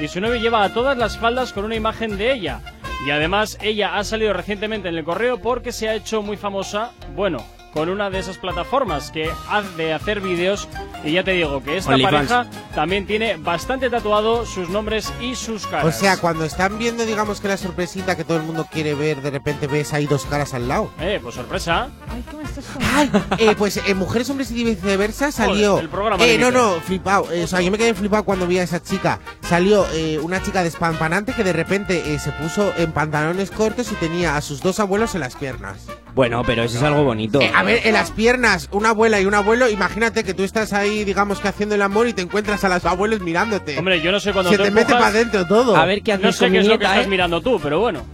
[0.00, 2.60] Y su novio lleva a todas las faldas con una imagen de ella.
[3.06, 6.92] Y además ella ha salido recientemente en el correo porque se ha hecho muy famosa,
[7.14, 7.44] bueno,
[7.74, 10.68] con una de esas plataformas que ha de hacer vídeos
[11.04, 12.30] Y ya te digo que esta OnlyFans.
[12.30, 15.84] pareja también tiene bastante tatuado sus nombres y sus caras.
[15.84, 19.20] O sea, cuando están viendo, digamos que la sorpresita que todo el mundo quiere ver,
[19.20, 20.90] de repente ves ahí dos caras al lado.
[21.00, 21.90] Eh, pues sorpresa.
[22.08, 23.22] Ay, ¿qué me estás contando?
[23.38, 25.72] Eh, pues en Mujeres, Hombres y Viceversa salió.
[25.72, 27.30] Joder, el programa eh, no, no, flipado.
[27.32, 29.20] Eh, o sea, yo me quedé flipado cuando vi a esa chica.
[29.42, 33.94] Salió eh, una chica despampanante que de repente eh, se puso en pantalones cortos y
[33.96, 35.78] tenía a sus dos abuelos en las piernas.
[36.14, 37.40] Bueno, pero eso es algo bonito.
[37.40, 40.72] Eh, a ver, en las piernas, una abuela y un abuelo, imagínate que tú estás
[40.72, 43.76] ahí, digamos que haciendo el amor y te encuentras a los abuelos mirándote.
[43.78, 45.76] Hombre, yo no sé cuando Se te mete para adentro todo.
[45.76, 47.08] A ver qué haces No sé con qué mi es lo que estás ¿eh?
[47.08, 48.04] mirando tú, pero bueno.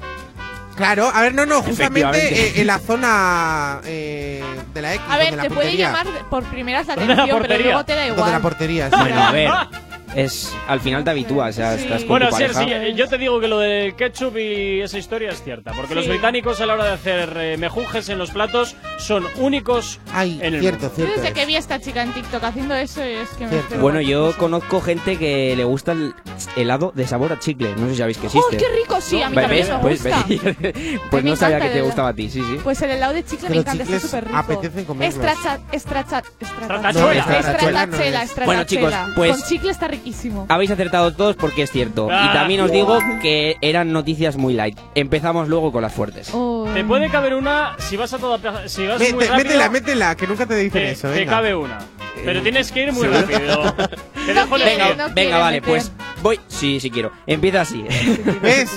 [0.76, 4.42] Claro, a ver, no, no, justamente eh, en la zona eh,
[4.72, 5.06] de la X.
[5.10, 5.86] A ver, donde la te puede portería.
[5.92, 7.72] llamar por primeras la ¿Dónde la atención, pero portería?
[7.72, 8.40] luego te da Donde la igual.
[8.42, 8.96] portería, sí.
[8.98, 9.50] Bueno, a ver.
[10.14, 11.62] Es, al final te habitúas, Sí.
[11.62, 12.84] estás con Bueno, tu sí, pareja.
[12.86, 16.04] sí, yo te digo que lo del ketchup y esa historia es cierta, porque los
[16.04, 16.10] Sí.
[16.10, 20.54] británicos a la hora de hacer eh, mejujes en los platos son únicos Ay, en
[20.54, 20.90] el cierto, mundo.
[20.90, 21.14] Yo cierto.
[21.22, 21.34] desde es.
[21.34, 24.38] que vi a esta chica en TikTok haciendo eso es que me Bueno, yo cosa.
[24.38, 26.14] conozco gente que le gusta el
[26.56, 27.74] helado de sabor a chicle.
[27.76, 28.56] No sé si sabéis que ¡Oh, existe.
[28.56, 29.00] qué rico!
[29.00, 30.24] Sí, a mí también me Pues, gusta.
[31.10, 31.86] pues me no sabía que el te helado.
[31.86, 32.58] gustaba a ti, sí, sí.
[32.62, 34.36] Pues el helado de chicle Que me los encanta, está súper rico.
[34.36, 35.14] apetecen comerlos.
[35.24, 36.64] Estracha, estracha, estracha.
[36.66, 36.92] Stracciatella.
[36.92, 38.46] No, estracciatella no Estracciatella, es.
[38.46, 40.46] Bueno, chicos, pues- Con chicle está riquísimo.
[40.48, 42.08] Habéis acertado todos porque es cierto.
[42.10, 42.28] Ah.
[42.30, 44.78] Y también os digo que eran noticias muy light.
[44.94, 46.30] Empezamos luego con las fuertes.
[46.32, 46.68] Oh.
[46.74, 48.38] Te puede caber una si vas a toda
[48.68, 49.36] si vas muy Mete- rápido.
[49.36, 51.30] métela, métela, que nunca te dicen te, eso, te venga.
[51.32, 51.78] cabe una.
[52.24, 53.20] Pero tienes que ir muy ¿seguro?
[53.20, 53.74] rápido.
[54.26, 54.96] Te dejo quiere, elegir.
[54.96, 55.70] no Venga, vale, meter.
[55.70, 55.92] pues
[56.22, 56.38] voy.
[56.48, 57.10] Sí, sí quiero.
[57.26, 57.82] Empieza así.
[58.42, 58.70] ¿Ves?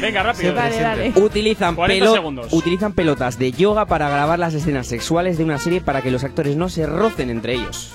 [0.00, 0.54] Venga, rápido.
[0.54, 2.46] Vale, utilizan, 40 pelo- segundos.
[2.52, 6.24] utilizan pelotas de yoga para grabar las escenas sexuales de una serie para que los
[6.24, 7.92] actores no se rocen entre ellos.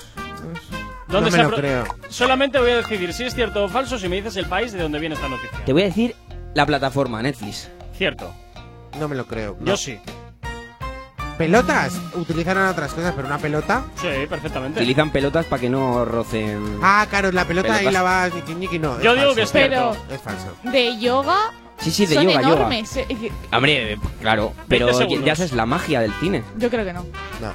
[1.20, 1.84] ¿Dónde no me lo creo.
[2.08, 4.82] Solamente voy a decidir si es cierto o falso si me dices el país de
[4.82, 5.58] donde viene esta noticia.
[5.64, 6.14] Te voy a decir
[6.54, 7.70] la plataforma, Netflix.
[7.96, 8.32] Cierto.
[8.98, 9.56] No me lo creo.
[9.60, 9.66] no.
[9.66, 9.98] Yo sí.
[11.38, 12.00] ¿Pelotas?
[12.14, 13.84] Utilizarán otras cosas, pero una pelota.
[14.00, 14.80] Sí, perfectamente.
[14.80, 16.78] Utilizan pelotas para que no rocen.
[16.82, 17.92] Ah, claro, la pelota ahí Pelotas.
[17.92, 18.98] la vas ñiqui, ñiqui, no.
[19.02, 19.34] Yo es digo falso.
[19.34, 20.14] que es Pero- cierto.
[20.14, 20.56] Es falso.
[20.64, 22.54] De yoga Sí, sí, de son yoga, yoga.
[22.56, 22.96] enormes.
[22.96, 25.24] Eh, Hombre, claro, pero ya, segundos.
[25.26, 26.42] ya es la magia del cine.
[26.56, 27.02] Yo creo que no.
[27.42, 27.54] No.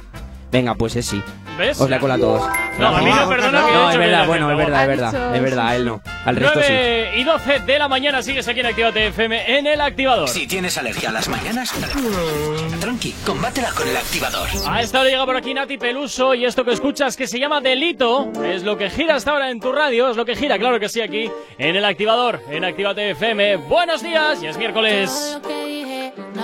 [0.52, 1.22] Venga, pues es sí.
[1.58, 1.80] ¿Ves?
[1.80, 2.42] Os la cola a todos.
[2.78, 5.12] No, a mí no, perdona que No, es verdad, bueno, es verdad, es verdad.
[5.12, 6.00] dicho- Es verdad, sí, a él no.
[6.24, 6.66] Al resto sí.
[6.68, 10.28] 9 y 12 de la mañana sigues aquí en Actívate FM en el activador.
[10.28, 11.72] Si tienes alergia a las mañanas,
[12.80, 14.48] tranqui, combátela con el activador.
[14.66, 17.60] A esta hora llega por aquí Nati Peluso y esto que escuchas que se llama
[17.60, 20.80] Delito es lo que gira hasta ahora en tu radio, es lo que gira, claro
[20.80, 23.56] que sí, aquí en el activador, en Actívate FM.
[23.56, 25.38] Buenos días y es miércoles.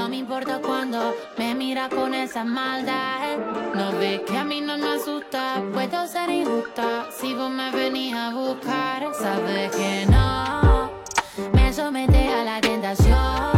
[0.09, 3.36] No me importa cuando me mira con esa maldad.
[3.74, 7.11] No ve que a mí no me asusta, puedo ser injusta.
[7.11, 10.90] Si vos me venís a buscar, sabes que no
[11.52, 13.57] me somete a la tentación.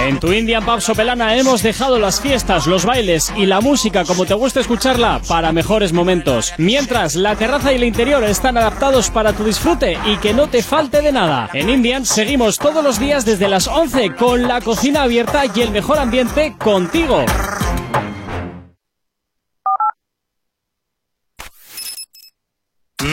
[0.00, 4.26] En tu Indian Pub Sopelana hemos dejado las fiestas, los bailes y la música como
[4.26, 6.52] te gusta escucharla para mejores momentos.
[6.58, 10.62] Mientras la terraza y el interior están adaptados para tu disfrute y que no te
[10.62, 11.48] falte de nada.
[11.52, 15.70] En Indian seguimos todos los días desde las 11 con la cocina abierta y el
[15.70, 17.24] mejor ambiente contigo.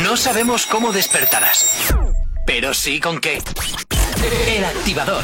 [0.04, 1.94] No sabemos cómo despertarás,
[2.46, 3.42] pero sí con qué.
[4.48, 5.24] El activador.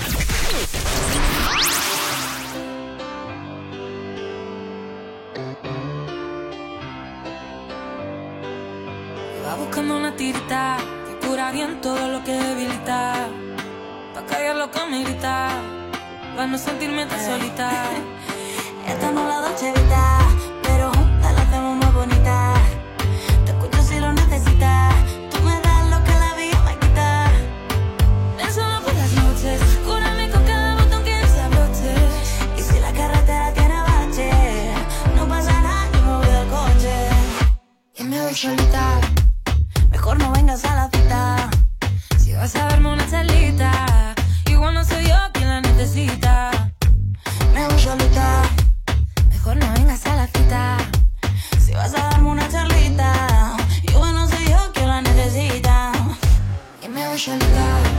[9.78, 13.28] Buscando una tirita que cura bien todo lo que debilita.
[14.16, 15.50] Pa' callar lo que me grita,
[16.36, 17.70] pa' no sentirme tan solita.
[18.88, 20.18] Esta no la Dolce Vita,
[20.64, 22.54] pero juntas la hacemos más bonita.
[23.46, 24.96] Te escucho si lo necesitas.
[25.30, 27.30] Tú me das lo que la vida me quita.
[28.38, 31.94] Ven solo por las noches, cúrame con cada botón que se abroche.
[32.58, 34.32] Y si la carretera tiene bache,
[35.16, 36.98] no pasa nada, yo me voy del coche.
[38.00, 39.07] Y me voy solita,
[40.48, 41.50] vengas a la.
[42.18, 44.16] Si vas a verme una charlita,
[44.50, 46.72] igual no soy yo quien la necesita.
[47.54, 48.44] Me voy solita,
[49.30, 50.78] Mejor no vengas a la cita.
[51.60, 53.58] si vas a darme una charlita.
[53.84, 55.92] Igual no soy yo quien la necesita.
[56.82, 57.97] Y me voy solita.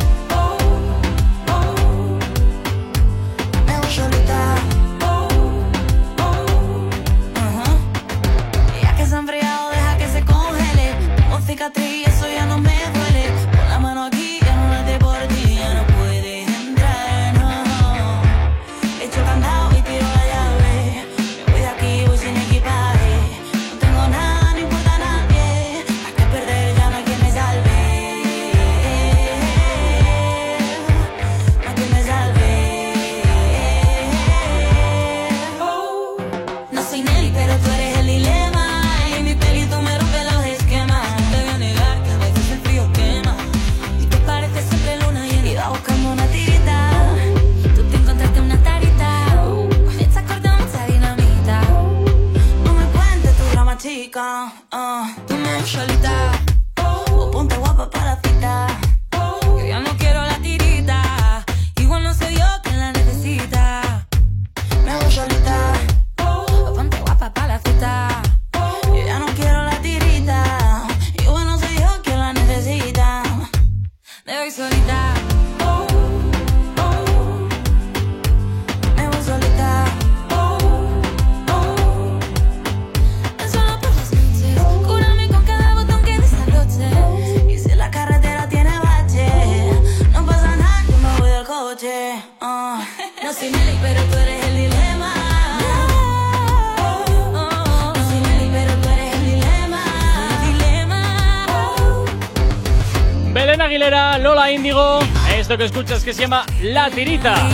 [105.49, 107.49] Esto que escuchas que se llama La Tirita.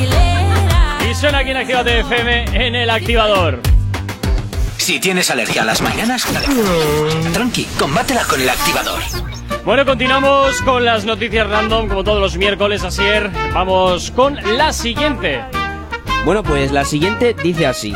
[1.09, 3.61] Y suena aquí en Actívate FM en el activador.
[4.79, 6.27] Si tienes alergia a las mañanas,
[7.33, 9.01] tranqui, combátela con el activador.
[9.65, 13.31] Bueno, continuamos con las noticias random, como todos los miércoles, Asier.
[13.53, 15.45] Vamos con la siguiente.
[16.25, 17.95] Bueno, pues la siguiente dice así.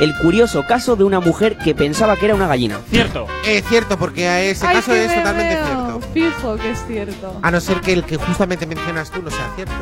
[0.00, 2.80] El curioso caso de una mujer que pensaba que era una gallina.
[2.90, 3.26] Cierto.
[3.44, 5.64] Es cierto, porque ese Ay, caso es me totalmente veo.
[5.66, 5.83] cierto.
[6.14, 7.38] Fijo que es cierto.
[7.42, 9.74] A no ser que el que justamente mencionas tú no sea cierto.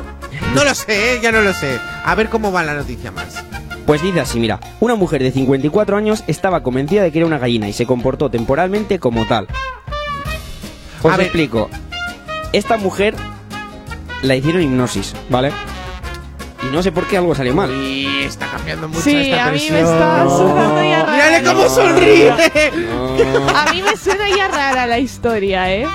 [0.54, 1.20] No lo sé, ¿eh?
[1.22, 1.78] ya no lo sé.
[2.04, 3.44] A ver cómo va la noticia más.
[3.86, 7.38] Pues dice así, mira, una mujer de 54 años estaba convencida de que era una
[7.38, 9.46] gallina y se comportó temporalmente como tal.
[11.02, 11.26] Os A ver.
[11.26, 11.68] explico.
[12.52, 13.14] Esta mujer
[14.22, 15.52] la hicieron hipnosis, ¿vale?
[16.62, 17.74] Y no sé por qué algo salió mal.
[17.74, 21.12] Y está cambiando mucho Sí, esta a mí me está sonando ya rara.
[21.12, 22.30] ¡Mírale cómo sonríe!
[22.30, 25.88] A mí me suena ya rara la historia, ¿eh?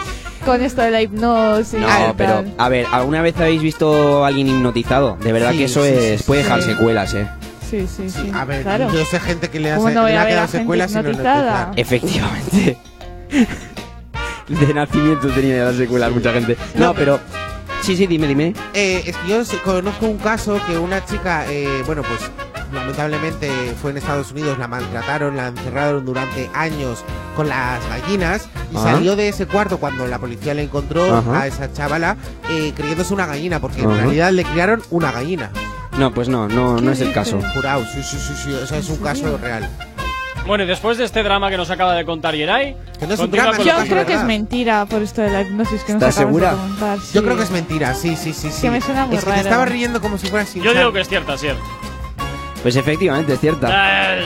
[0.47, 1.79] Con esto de la hipnosis.
[1.79, 2.53] No, pero tal.
[2.57, 5.17] a ver, ¿alguna vez habéis visto a alguien hipnotizado?
[5.21, 6.45] De verdad Sí, que eso sí, es sí, puede sí.
[6.49, 7.27] dejar secuelas, eh.
[7.69, 8.31] Sí, sí, sí.
[8.33, 8.89] A ver, claro.
[8.93, 11.71] yo sé gente que le, hace, ¿Cómo no le ha quedado secuelas y no hipnotizada?
[11.75, 12.77] Efectivamente.
[14.47, 16.55] De nacimiento tenía las secuelas mucha gente.
[16.75, 17.19] No, pero
[17.81, 18.53] sí, sí, dime, dime.
[18.73, 22.21] Eh, es que yo conozco un caso que una chica, eh, bueno, pues
[22.73, 23.49] lamentablemente
[23.81, 27.03] fue en Estados Unidos, la maltrataron, la encerraron durante años
[27.35, 28.81] con las gallinas y Ah.
[28.83, 31.41] salió de ese cuarto cuando la policía le encontró Ajá.
[31.41, 32.17] a esa chavala
[32.49, 34.01] eh, creyéndose una gallina, porque en Ajá.
[34.01, 35.51] realidad le criaron una gallina.
[35.97, 37.39] No, pues no, no, no es el caso.
[37.55, 39.67] Jurado, sí, sí, sí, sí, o sea, es un caso real.
[40.45, 43.29] Bueno, y después de este drama que nos acaba de contar Yeray, no es un
[43.31, 46.15] drama, con Yo creo que es mentira por esto de la hipnosis que nos ¿Estás
[46.15, 46.51] acabas segura?
[46.51, 46.99] de comentar.
[46.99, 47.07] sí.
[47.13, 48.61] Yo creo que es mentira, sí, sí, sí, sí.
[48.61, 50.93] que me suena muy es que te estaba riendo como si fuera sin Yo digo
[50.93, 51.55] que es cierta, Asier.
[52.67, 54.17] Pues efectivamente, es cierta.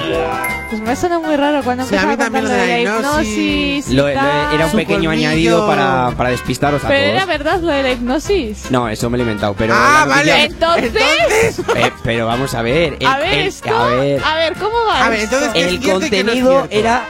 [0.71, 3.87] Pues me suena muy raro cuando Sí, a mí también lo de la hipnosis.
[3.87, 4.55] y Lo- lo- tal.
[4.55, 5.29] era un pequeño colmillo.
[5.29, 7.27] añadido para, para despistaros a Pero era todos.
[7.27, 8.71] verdad lo de la hipnosis.
[8.71, 9.75] No, eso me lo he inventado, pero.
[9.77, 10.45] Ah, la noticia- vale.
[10.45, 12.97] Entonces, Eh, pero vamos a ver.
[12.99, 13.77] el- a ver el- esto.
[13.77, 15.05] a ver, A ver, ¿cóómo va?
[15.05, 15.35] A ver, esto?
[15.35, 16.75] entonces, ¿qué es el cierto y qué no es contenido cierto?
[16.89, 17.03] era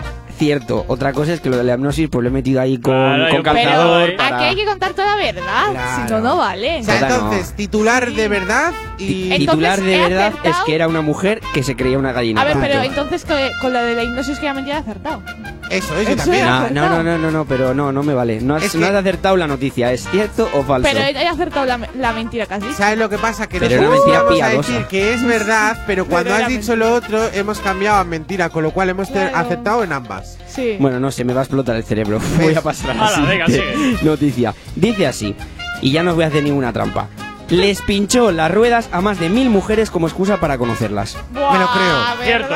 [0.46, 0.86] cierto.
[0.88, 3.30] Otra cosa es que lo de la hipnosis, pues lo he metido ahí con, Claro,
[3.30, 4.06] con calzador.
[4.06, 5.72] Pero, para- Aquí hay que contar toda la verdad.
[5.72, 6.04] Claro.
[6.08, 6.80] Si no, no vale.
[6.80, 9.32] O sea, entonces, titular de verdad y...
[9.34, 10.50] Entonces, Titular de verdad acertado.
[10.50, 12.42] es que era una mujer que se creía una gallina.
[12.42, 15.22] A ver, pero entonces con, con lo de la hipnosis que ya mentira he acertado.
[15.70, 16.46] Eso, eso Eso también.
[16.74, 18.42] No, no, no, no, no, pero no, no me vale.
[18.42, 20.90] No has, Es que- no has acertado la noticia, ¿es cierto o falso?
[20.92, 22.74] Pero he, acertado la, la mentira que has dicho.
[22.74, 23.48] ¿Sabes lo que pasa?
[23.48, 24.72] Que Pero nosotros era mentira vamos a piadosa.
[24.74, 28.64] decir que es verdad, pero cuando has dicho lo otro, hemos cambiado a mentira, con
[28.64, 29.36] lo cual hemos Claro.
[29.38, 30.31] aceptado en ambas.
[30.48, 30.78] Sí.
[30.80, 32.20] Bueno, no sé, me va a explotar el cerebro.
[32.42, 34.54] Voy a pasar a la Hala, venga, siguiente noticia.
[34.76, 35.36] Dice así,
[35.82, 37.08] y ya no os voy a hacer ninguna trampa.
[37.50, 41.18] Les pinchó las ruedas a más de mil mujeres como excusa para conocerlas.
[41.34, 42.24] Buah, me lo creo.
[42.24, 42.56] Cierto.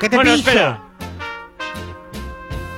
[0.00, 0.48] ¿Qué te bueno, pincho?
[0.50, 0.82] espera.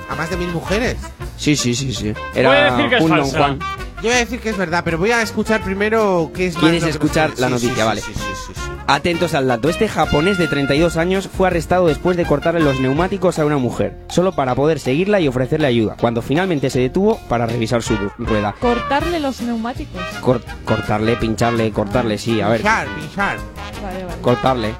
[0.09, 0.97] A más de mil mujeres.
[1.37, 2.13] Sí, sí, sí, sí.
[2.13, 3.37] Voy a Era decir que es un don falsa.
[3.37, 3.59] Juan.
[3.97, 6.63] Yo voy a decir que es verdad, pero voy a escuchar primero qué es más
[6.63, 7.75] ¿Quieres lo que escuchar la sí, noticia?
[7.75, 8.01] sí, Vale.
[8.01, 8.70] Sí, sí, sí, sí.
[8.93, 9.69] Atentos al dato.
[9.69, 13.95] Este japonés de 32 años fue arrestado después de cortarle los neumáticos a una mujer,
[14.09, 18.53] solo para poder seguirla y ofrecerle ayuda, cuando finalmente se detuvo para revisar su rueda.
[18.59, 20.01] Cortarle los neumáticos.
[20.19, 22.57] Cor- cortarle, pincharle, cortarle, sí, a ver.
[22.57, 23.37] Pinchar, pinchar.
[23.81, 24.21] Vale, vale.
[24.21, 24.73] Cortarle.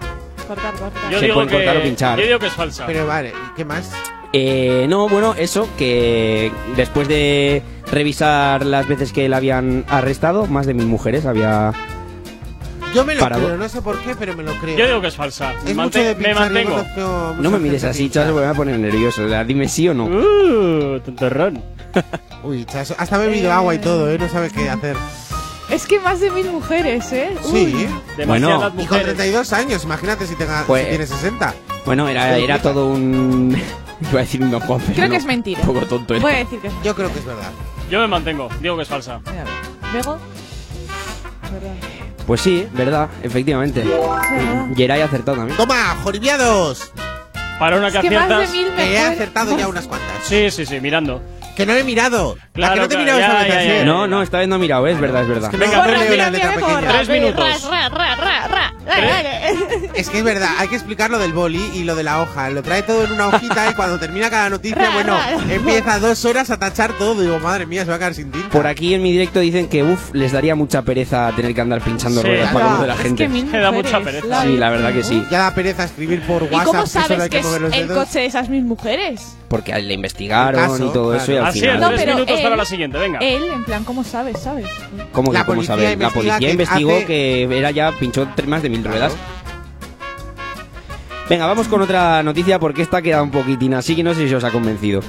[0.45, 1.01] Cortar, cortar.
[1.09, 2.19] Yo Se digo pueden que, cortar o pinchar.
[2.19, 2.85] Yo digo que es falsa.
[2.87, 3.93] Pero vale, ¿y qué más?
[4.33, 10.65] Eh, no, bueno, eso, que después de revisar las veces que la habían arrestado, más
[10.65, 11.71] de mil mujeres había...
[12.93, 13.45] Yo me lo Parado.
[13.45, 14.77] creo, no sé por qué, pero me lo creo.
[14.77, 15.53] Yo digo que es falsa.
[15.65, 16.71] es Mante- mucho de me pinchar, mantengo.
[16.75, 19.25] conozco No me mires gente así, chaval, me voy a poner nervioso.
[19.25, 20.05] o sea, Dime sí o no.
[20.05, 21.61] Uh, tontorrón.
[22.43, 24.17] Uy, chaso, hasta he bebido agua y todo, ¿eh?
[24.17, 24.95] No sabe qué hacer.
[25.69, 27.29] Es que más de mil mujeres, ¿eh?
[27.43, 27.73] Sí.
[27.75, 27.87] Uy.
[28.17, 28.57] Demasiadas Bueno.
[28.57, 29.05] Y con mujeres.
[29.15, 31.53] 32 años, imagínate si, tenga, Pues- si tiene 60.
[31.85, 33.55] Bueno, era, era todo un...
[34.01, 35.11] Iba a decir un don Juan, pero Creo no.
[35.11, 35.61] que es mentira.
[35.61, 36.21] Un poco tonto era.
[36.23, 37.51] Voy a decir que es Yo creo que es verdad.
[37.89, 38.49] Yo me mantengo.
[38.59, 39.21] Digo que es falsa.
[39.93, 40.17] Luego.
[41.51, 41.75] Verdad.
[42.27, 43.83] Pues sí, verdad, efectivamente.
[44.75, 45.57] Geray ha acertado también.
[45.57, 46.91] ¡Toma, joribiados!
[47.59, 48.51] Para una que Es que más de aciertas.
[48.55, 49.13] mil Que he mejor.
[49.13, 50.09] acertado ya unas cuantas.
[50.23, 51.21] Sí, sí, sí, mirando.
[51.55, 52.37] Que no he mirado.
[52.53, 54.21] Claro, ¿A que no te he claro, mirado ya, esta vez ya, ya, No, no,
[54.23, 55.51] esta vez no he mirado, es verdad, es verdad.
[55.51, 56.53] Venga, Corre, mira, mira.
[56.91, 57.69] Tres minutos.
[57.69, 58.73] Ra, ra, ra, ra, ra.
[59.93, 62.49] Es que es verdad, hay que explicar lo del boli y lo de la hoja.
[62.49, 65.17] Lo trae todo en una hojita y cuando termina cada noticia, bueno,
[65.49, 67.21] empieza dos horas a tachar todo.
[67.21, 68.49] Digo, madre mía, se va a quedar sin tinta.
[68.49, 71.81] Por aquí en mi directo dicen que, uff, les daría mucha pereza tener que andar
[71.81, 72.27] pinchando Sí.
[72.27, 73.23] ruedas para conocer a la es gente.
[73.23, 74.41] que mil Me da mucha pereza.
[74.43, 75.25] Sí, la verdad que sí.
[75.29, 76.65] Ya da pereza escribir por ¿Y WhatsApp.
[76.65, 77.45] cómo que solo sabes que que es
[77.79, 78.05] el dedos.
[78.05, 79.37] coche de esas mis mujeres?
[79.51, 81.79] Porque le investigaron caso, y todo eso y al Así es, final...
[81.81, 83.19] No, tres pero minutos él- para la siguiente, venga.
[83.19, 84.65] Él, en plan, ¿cómo sabes, sabes?
[85.11, 85.99] ¿Cómo que La cómo policía saber?
[85.99, 89.13] La policía que investigó hace- que era ya pinchó más de mil ruedas.
[91.29, 94.33] Venga, vamos con otra noticia porque esta queda un poquitín así que no sé si
[94.33, 95.01] os ha convencido.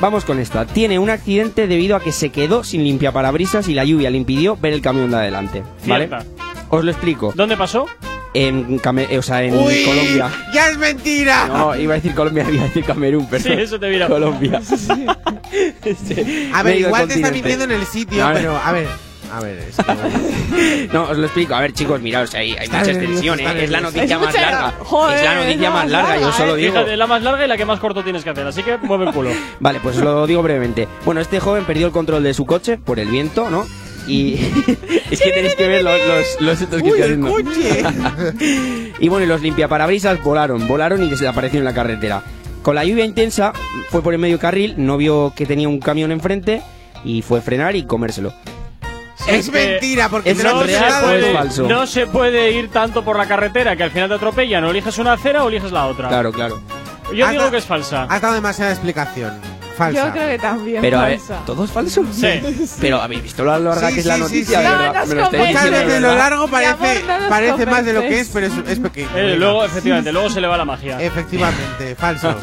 [0.00, 0.64] Vamos con esta.
[0.64, 4.56] Tiene un accidente debido a que se quedó sin limpiaparabrisas y la lluvia le impidió
[4.56, 5.62] ver el camión de adelante.
[5.86, 6.08] ¿Vale?
[6.08, 6.24] Cierta.
[6.70, 7.32] Os lo explico.
[7.36, 7.86] ¿Dónde pasó?
[8.32, 9.84] En, Came- eh, o sea, en ¡Uy!
[9.84, 10.30] Colombia.
[10.54, 11.48] ¡Ya es mentira!
[11.48, 14.06] No, iba a decir Colombia, iba a decir Camerún, pero Sí, eso te mira.
[14.08, 14.60] Colombia.
[16.54, 18.86] A ver, igual te está mintiendo en el sitio, No, pero a ver.
[19.32, 20.88] A ver, es que.
[20.92, 21.54] No, os lo explico.
[21.54, 23.64] A ver, chicos, miraos, hay, hay Está mucha nervioso, extensión, está ¿eh?
[23.64, 24.74] Es la noticia más larga.
[24.80, 26.60] joder, es la noticia no, más larga, yo solo ¿eh?
[26.60, 26.72] digo.
[26.72, 29.06] Fíjate, la más larga y la que más corto tienes que hacer, así que mueve
[29.06, 29.30] el culo.
[29.60, 30.88] Vale, pues os lo digo brevemente.
[31.04, 33.66] Bueno, este joven perdió el control de su coche por el viento, ¿no?
[34.10, 34.34] Y
[35.10, 38.34] es que tenéis que ver los, los, los estos que ¡Uy, estoy el haciendo.
[38.34, 38.94] coche!
[39.00, 42.22] Y bueno, y los limpiaparabrisas volaron, volaron y desaparecieron en la carretera.
[42.62, 43.52] Con la lluvia intensa,
[43.88, 46.60] fue por el medio carril, no vio que tenía un camión enfrente
[47.04, 48.34] y fue a frenar y comérselo.
[49.26, 50.66] es mentira, porque es No se,
[51.06, 51.62] puede, falso?
[51.68, 54.64] no se puede ir tanto por la carretera que al final te atropellan.
[54.64, 56.08] O eliges una acera o eliges la otra.
[56.08, 56.60] Claro, claro.
[57.14, 58.04] Yo Has digo da- que es falsa.
[58.04, 59.32] Has dado demasiada explicación.
[59.80, 60.06] Falsa.
[60.06, 60.80] Yo creo que también.
[60.82, 61.44] Pero a ver, falsa.
[61.46, 62.04] ¿todo es falso?
[62.12, 62.40] Sí.
[62.80, 64.64] Pero habéis visto lo larga Sí, que es la sí, sí, noticia, sí.
[64.64, 64.94] de No, verdad.
[65.00, 66.16] nos Me lo estáis diciendo de lo verdad.
[66.18, 68.78] largo Mi parece, amor, no nos parece más de lo que es, pero es, es
[68.78, 69.08] pequeño.
[69.16, 71.00] Eh, luego, efectivamente, luego se le va la magia.
[71.00, 72.34] Efectivamente, falso.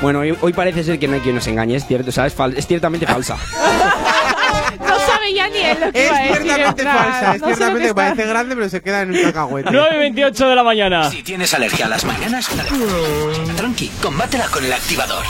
[0.00, 2.24] Bueno, hoy, hoy parece ser que no hay quien nos engañe, es cierto, o sea,
[2.26, 3.36] es, fal- es ciertamente falsa.
[4.80, 7.34] No sabe ya ni él lo que es iba a decir, en ciertamente plan, falsa.
[7.34, 9.22] Es no sé lo ciertamente que que está- parece grande, pero se queda en un
[9.22, 9.70] cacahuete.
[9.72, 11.10] 9 y 28 de la mañana.
[11.10, 12.48] Si tienes alergia a las mañanas,
[13.56, 15.24] tranqui, combátela con el activador.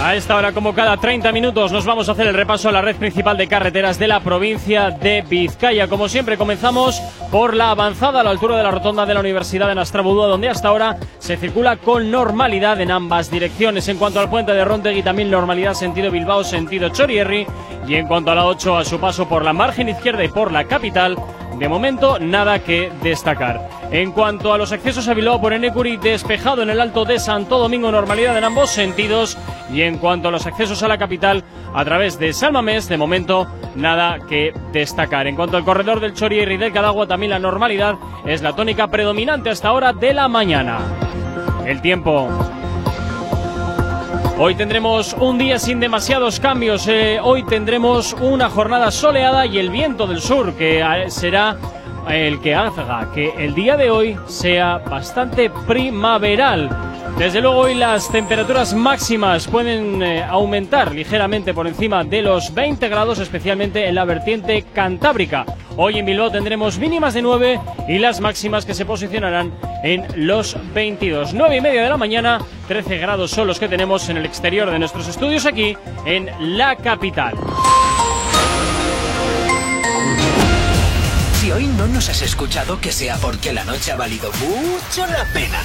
[0.00, 2.80] A esta hora, como cada 30 minutos, nos vamos a hacer el repaso a la
[2.80, 5.88] red principal de carreteras de la provincia de Vizcaya.
[5.88, 7.00] Como siempre, comenzamos
[7.32, 10.48] por la avanzada a la altura de la rotonda de la Universidad de Nastrabudúa, donde
[10.48, 13.88] hasta ahora se circula con normalidad en ambas direcciones.
[13.88, 17.44] En cuanto al puente de Rontegui, también normalidad sentido Bilbao, sentido Chorierri.
[17.88, 20.52] Y en cuanto a la 8, a su paso por la margen izquierda y por
[20.52, 21.16] la capital,
[21.58, 23.68] de momento, nada que destacar.
[23.90, 27.58] En cuanto a los accesos a Bilbao por Enecuri, despejado en el Alto de Santo
[27.58, 29.36] Domingo, normalidad en ambos sentidos.
[29.72, 31.42] Y en cuanto a los accesos a la capital,
[31.74, 35.26] a través de Salmamés, de momento, nada que destacar.
[35.26, 38.88] En cuanto al corredor del Chorier y del Cadagua, también la normalidad es la tónica
[38.88, 40.78] predominante hasta hora de la mañana.
[41.66, 42.28] El tiempo.
[44.40, 46.86] Hoy tendremos un día sin demasiados cambios.
[46.86, 51.56] eh, hoy tendremos una jornada soleada y el viento del sur, que eh, será
[52.08, 56.70] el que haga que el día de hoy sea bastante primaveral.
[57.18, 62.88] Desde luego hoy las temperaturas máximas pueden eh, aumentar ligeramente por encima de los 20
[62.88, 65.44] grados, especialmente en la vertiente cantábrica.
[65.76, 70.56] Hoy en Bilbao tendremos mínimas de 9 y las máximas que se posicionarán en los
[70.72, 71.34] 22.
[71.34, 72.38] 9 y media de la mañana,
[72.68, 75.76] 13 grados son los que tenemos en el exterior de nuestros estudios aquí
[76.06, 77.34] en la capital.
[81.40, 85.24] Si hoy no nos has escuchado, que sea porque la noche ha valido mucho la
[85.34, 85.58] pena.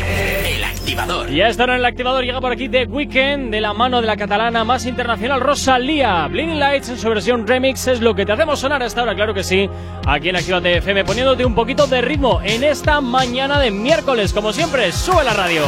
[0.00, 1.30] El activador.
[1.30, 4.00] Y a esta hora en el activador llega por aquí The Weekend de la mano
[4.00, 6.26] de la catalana más internacional Rosalía.
[6.28, 9.34] Blinding Lights en su versión remix es lo que te hacemos sonar hasta ahora, claro
[9.34, 9.68] que sí.
[10.06, 14.32] Aquí en Activate FM poniéndote un poquito de ritmo en esta mañana de miércoles.
[14.32, 15.62] Como siempre, sube la radio.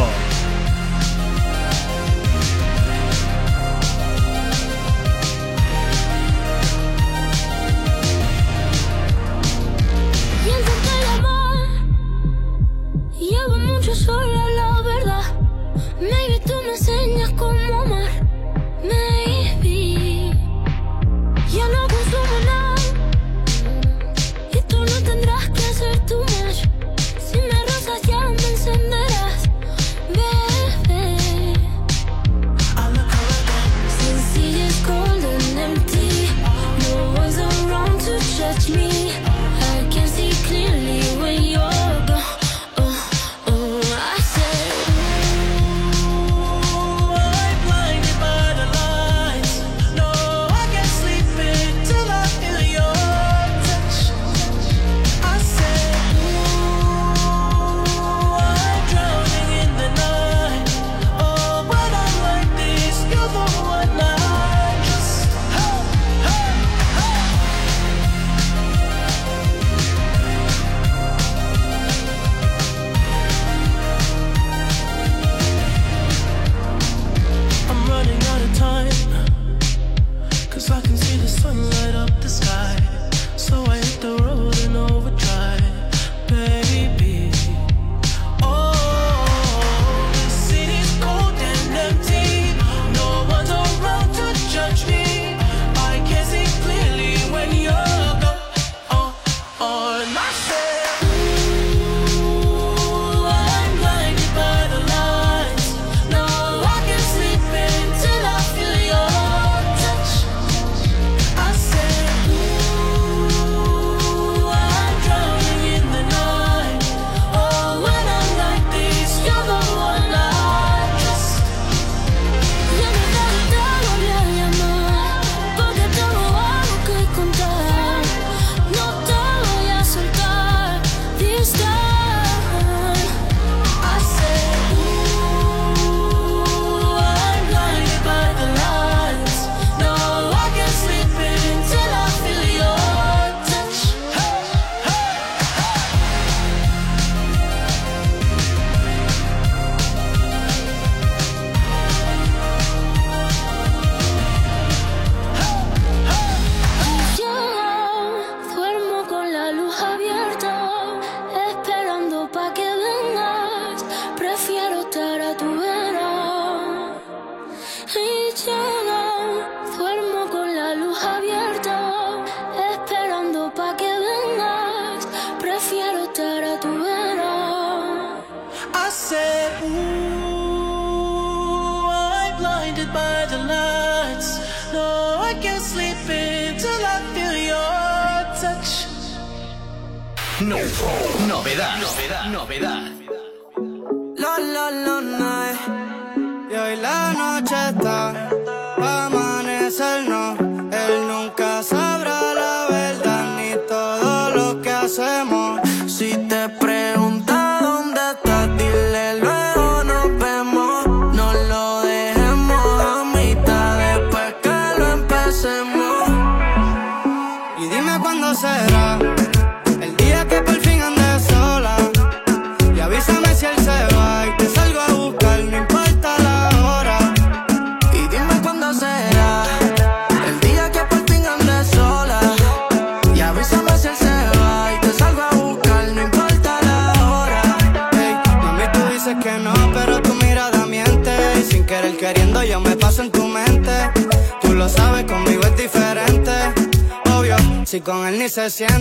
[248.36, 248.75] Se.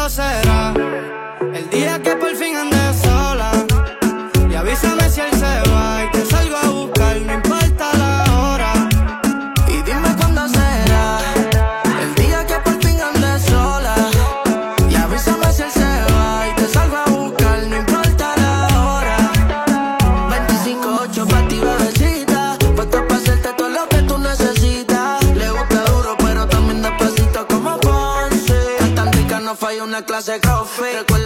[0.00, 0.72] Cuándo será.
[1.54, 2.89] El día que por fin ande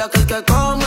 [0.09, 0.84] que que come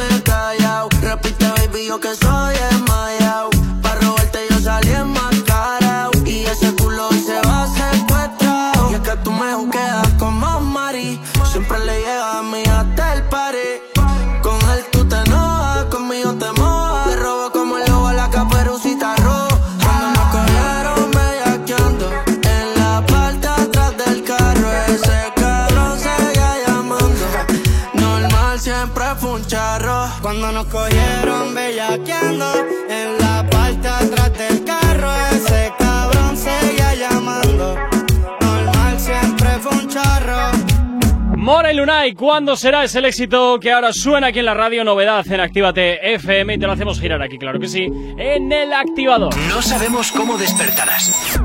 [41.48, 44.84] Mora y Lunay, ¿cuándo será ese el éxito que ahora suena aquí en la radio?
[44.84, 47.86] Novedad en Actívate FM y te lo hacemos girar aquí, claro que sí,
[48.18, 49.34] en el activador.
[49.48, 51.40] No sabemos cómo despertarás,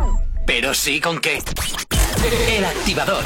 [0.44, 1.38] pero sí con qué.
[2.48, 3.22] El activador.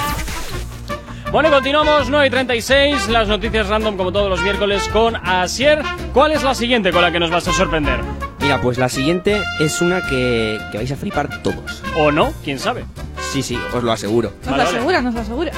[1.32, 5.80] Bueno, y continuamos, 9 y 36, las noticias random como todos los miércoles con Asier.
[6.12, 8.00] ¿Cuál es la siguiente con la que nos vas a sorprender?
[8.40, 11.82] Mira, pues la siguiente es una que, que vais a flipar todos.
[11.96, 12.34] ¿O no?
[12.44, 12.84] ¿Quién sabe?
[13.32, 14.34] Sí, sí, os lo aseguro.
[14.44, 15.52] Nos lo asegura, nos lo asegura.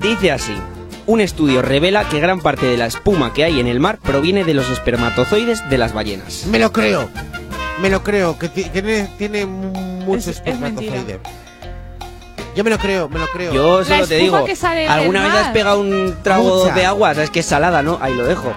[0.00, 0.56] Dice así.
[1.06, 4.44] Un estudio revela que gran parte de la espuma que hay en el mar proviene
[4.44, 6.44] de los espermatozoides de las ballenas.
[6.50, 7.08] Me lo creo.
[7.80, 11.18] Me lo creo, que ti- tiene, tiene mucho espermatozoide.
[12.56, 13.52] Yo me lo creo, me lo creo.
[13.52, 16.74] Yo solo te digo, que sale del ¿alguna vez has pegado un trago Mucha.
[16.74, 17.14] de agua?
[17.14, 17.98] Sabes que es salada, ¿no?
[18.02, 18.52] Ahí lo dejo.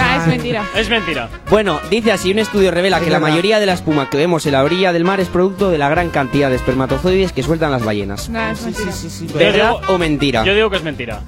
[0.00, 0.64] Ah, es mentira.
[0.74, 1.28] Es mentira.
[1.50, 4.46] Bueno, dice así, un estudio revela Es que la mayoría de la espuma que vemos
[4.46, 7.70] en la orilla del mar es producto de la gran cantidad de espermatozoides que sueltan
[7.70, 8.28] las ballenas.
[8.28, 8.92] No, es mentira.
[9.34, 10.44] ¿Verdad o mentira?
[10.44, 11.20] Yo digo que es mentira.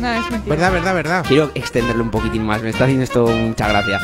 [0.00, 0.56] No, es mentira.
[0.56, 1.24] Verdad, verdad, verdad.
[1.26, 4.00] Quiero extenderlo un poquitín más, me está haciendo esto mucha gracia.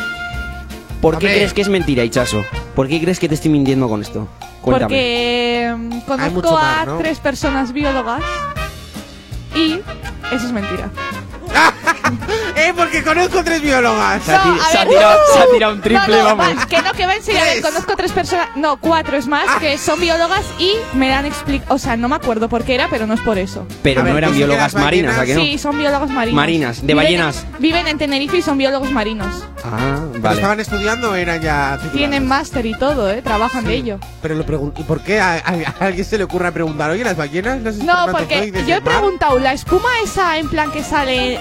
[1.01, 1.35] ¿Por qué Hombre.
[1.37, 2.43] crees que es mentira, Ichaso?
[2.75, 4.29] ¿Por qué crees que te estoy mintiendo con esto?
[4.63, 4.87] Cuéntame.
[4.87, 8.23] Porque mm, conozco mucho a tres personas biólogas
[9.55, 9.75] y
[10.33, 10.91] eso es mentira.
[12.57, 14.23] ¡Eh, porque conozco tres biólogas!
[14.25, 15.33] Se ha No, a se ha ver, tirado- ¡uh!
[15.37, 16.59] se ha tirado un triple, no, no, vamos.
[16.63, 17.41] va, que no, que va en serio.
[17.41, 17.65] A ver, Tres.
[17.67, 19.59] conozco tres personas, no, cuatro es más, Ah.
[19.61, 22.89] que son biólogas y me dan explicado, o sea, no me acuerdo por qué era,
[22.91, 23.67] pero no es por eso.
[23.83, 25.41] Pero A ver, no eran dice que biólogas marinas, ¿a que no?
[25.43, 26.37] Sí, son biólogas marinos.
[26.37, 27.47] Marinas, de Viven- ballenas.
[27.59, 29.45] Viven en Tenerife y son biólogos marinos.
[29.65, 30.37] Ah, ¿Pero vale.
[30.37, 31.93] estaban estudiando o eran ya titulados?
[31.93, 33.23] Tienen máster y todo, ¿eh?
[33.23, 33.99] Trabajan de ello.
[34.23, 37.05] Pero lo pregun- ¿y por qué a, a- a alguien se le ocurre preguntar, oye,
[37.05, 41.39] las ballenas, No, porque yo he preguntado, la espuma esa en plan que sale,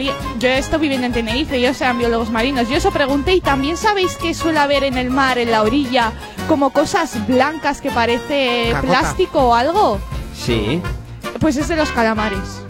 [0.00, 4.16] yo estoy viviendo en Tenerife, ellos sean biólogos marinos, yo eso pregunté y también sabéis
[4.16, 6.12] que suele haber en el mar, en la orilla,
[6.48, 8.86] como cosas blancas que parece Cacota.
[8.88, 9.98] plástico o algo,
[10.36, 10.80] Sí.
[11.40, 12.62] pues es de los calamares.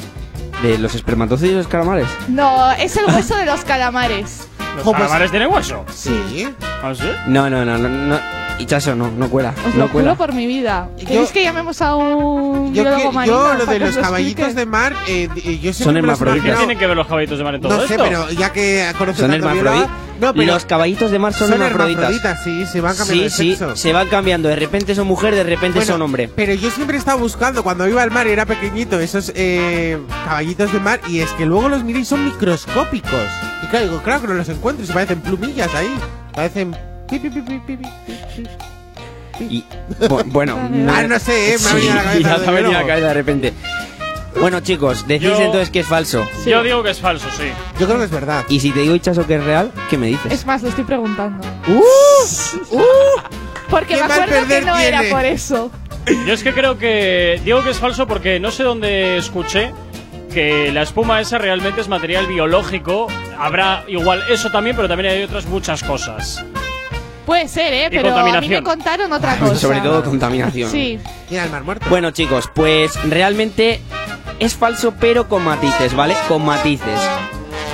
[0.62, 2.09] ¿De los espermatozoides y los calamares?
[2.28, 4.48] No, es el hueso de los calamares.
[4.77, 5.85] ¿Los calamares tienen hueso?
[5.94, 6.48] Sí.
[6.82, 7.05] ¿Ah, sí?
[7.27, 8.19] No, no, no, no, no.
[8.58, 9.52] Hichazo, no, no cuela.
[9.66, 10.14] Os no lo cuela.
[10.14, 10.88] juro por mi vida.
[10.98, 13.78] Yo- ¿Queréis que llamemos a un Yo, biólogo que- marino yo lo para de que
[13.80, 14.60] los os lo caballitos explique?
[14.60, 16.50] de mar, eh, eh, yo Son me los hermafroditas.
[16.52, 18.04] ¿Qué tienen que ver los caballitos de mar en todo No sé, esto?
[18.04, 19.88] pero ya que conoces Son tanto hermafroditas.
[19.88, 22.04] bióloga- No, pero Los caballitos de mar son, son hermafroditas.
[22.04, 23.76] hermafroditas, sí, se van cambiando Sí, de sí, sexo.
[23.76, 24.48] se van cambiando.
[24.48, 26.30] De repente son mujer, de repente Bueno, son hombre.
[26.34, 30.72] Pero yo siempre estaba buscando, cuando iba al mar y era pequeñito, esos eh, caballitos
[30.72, 33.12] de mar, y es que luego los miré y son microscópicos.
[33.62, 35.94] Y claro, digo, claro que no los encuentro, y se parecen plumillas ahí.
[36.34, 36.74] Parecen...
[39.38, 39.64] Y,
[40.00, 40.56] bu- bueno,
[40.88, 42.80] Ah, no sé, eh, me ha venido a la cabeza ya de ha venido a
[42.82, 43.52] la cabeza de repente.
[44.40, 46.26] Bueno, chicos, decís Yo- entonces que es falso.
[46.46, 47.44] Yo digo que es falso, sí.
[47.78, 48.44] Yo creo que es verdad.
[48.48, 50.32] Y si te digo Hichazo que es real, ¿qué me dices?
[50.32, 51.46] Es más, lo estoy preguntando.
[51.68, 52.76] ¡Uh!
[52.76, 52.80] ¡Uh!
[53.70, 55.14] Porque Qué me mal acuerdo que perder no era tiene.
[55.14, 55.70] por eso.
[56.26, 57.40] Yo es que creo que.
[57.44, 59.72] Digo que es falso porque no sé dónde escuché
[60.32, 63.08] que la espuma esa realmente es material biológico.
[63.38, 66.44] Habrá igual eso también, pero también hay otras muchas cosas.
[67.27, 67.86] Puede ser, ¿eh?
[67.90, 68.65] Pero a mí me contaminación.
[68.65, 69.57] contaron otra cosa.
[69.57, 70.70] Sobre todo contaminación.
[70.70, 70.98] Sí.
[71.31, 71.85] Y al mar muerto.
[71.90, 73.81] Bueno, chicos, pues realmente
[74.39, 76.15] es falso, pero con matices, ¿vale?
[76.28, 77.01] Con matices.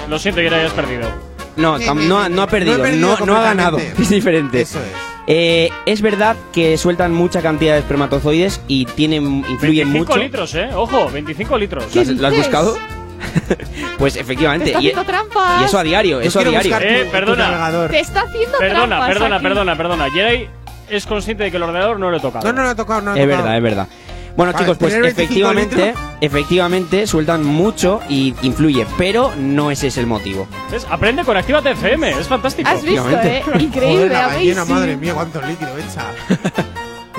[0.09, 1.09] Lo siento que ya hayas perdido.
[1.57, 2.31] No, Sí, tam- sí, no, sí.
[2.33, 3.73] no ha No he perdido, no, perdido no, ha ganado.
[3.77, 4.03] completamente.
[4.03, 4.61] Es diferente.
[4.63, 4.85] Eso es.
[5.29, 10.17] Eh, es verdad que sueltan mucha cantidad de espermatozoides y tienen, influyen 25 mucho.
[10.25, 10.69] litros, ¿eh?
[10.75, 11.95] Ojo, 25 litros.
[11.95, 12.47] ¿Lo has, lo has dices?
[12.49, 12.77] buscado?
[13.99, 14.67] pues Te efectivamente.
[14.71, 15.63] está Y, haciendo trampas.
[15.63, 16.77] y eso a diario, Yo eso a diario.
[16.81, 17.45] Eh, tu- perdona.
[17.45, 17.91] tu navegador.
[17.91, 19.43] Te está haciendo Perdona, trampas perdona, aquí.
[19.45, 20.11] perdona, perdona.
[20.11, 20.49] Jedi
[20.89, 22.47] es consciente de que el ordenador no le he tocado.
[22.47, 23.43] No, no lo he tocado, no lo he Es tocado.
[23.43, 23.89] verdad, es verdad.
[24.35, 29.89] Bueno, Vale, chicos, pues tener 25 efectivamente, efectivamente sueltan mucho y influye, pero no ese
[29.89, 30.49] es el motivo.
[30.71, 30.87] ¿Ves?
[30.91, 32.67] Aprende con Actívate FM, es fantástico.
[32.71, 33.43] Has visto, ¿eh?
[33.59, 34.69] Increíble, Joder, la amazing.
[34.75, 36.07] madre mía, cuánto líquido echa.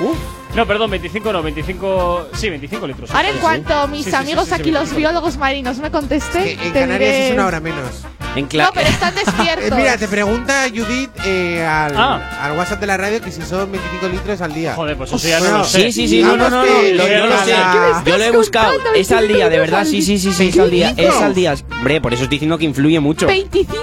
[0.00, 0.18] Uf.
[0.54, 2.28] No, perdón, 25 no, 25.
[2.34, 3.10] Sí, 25 litros.
[3.10, 3.90] Ahora, en cuanto sí.
[3.90, 4.98] mis amigos sí, sí, aquí, los 25.
[4.98, 8.04] biólogos marinos, me contesten, Que en te Canarias diré- es una hora menos.
[8.36, 9.78] En No, pero están Eh, despiertos.
[9.78, 12.38] mira, te pregunta Judith eh, al, Ah.
[12.42, 14.74] al WhatsApp de la radio que si son 25 litros al día.
[14.74, 15.82] Joder, pues eso ya no lo sé.
[15.84, 18.10] Sí, sí, sí, no, no, no, no, Digamos que lo- yo lo sé.
[18.10, 18.72] Yo lo he buscado.
[18.74, 20.90] contando, Es al día, de verdad, sí, sí, sí, sí, es al día.
[20.90, 21.24] Es 25.
[21.24, 21.54] al día.
[21.78, 23.26] Hombre, por eso estoy diciendo que influye mucho.
[23.26, 23.78] 25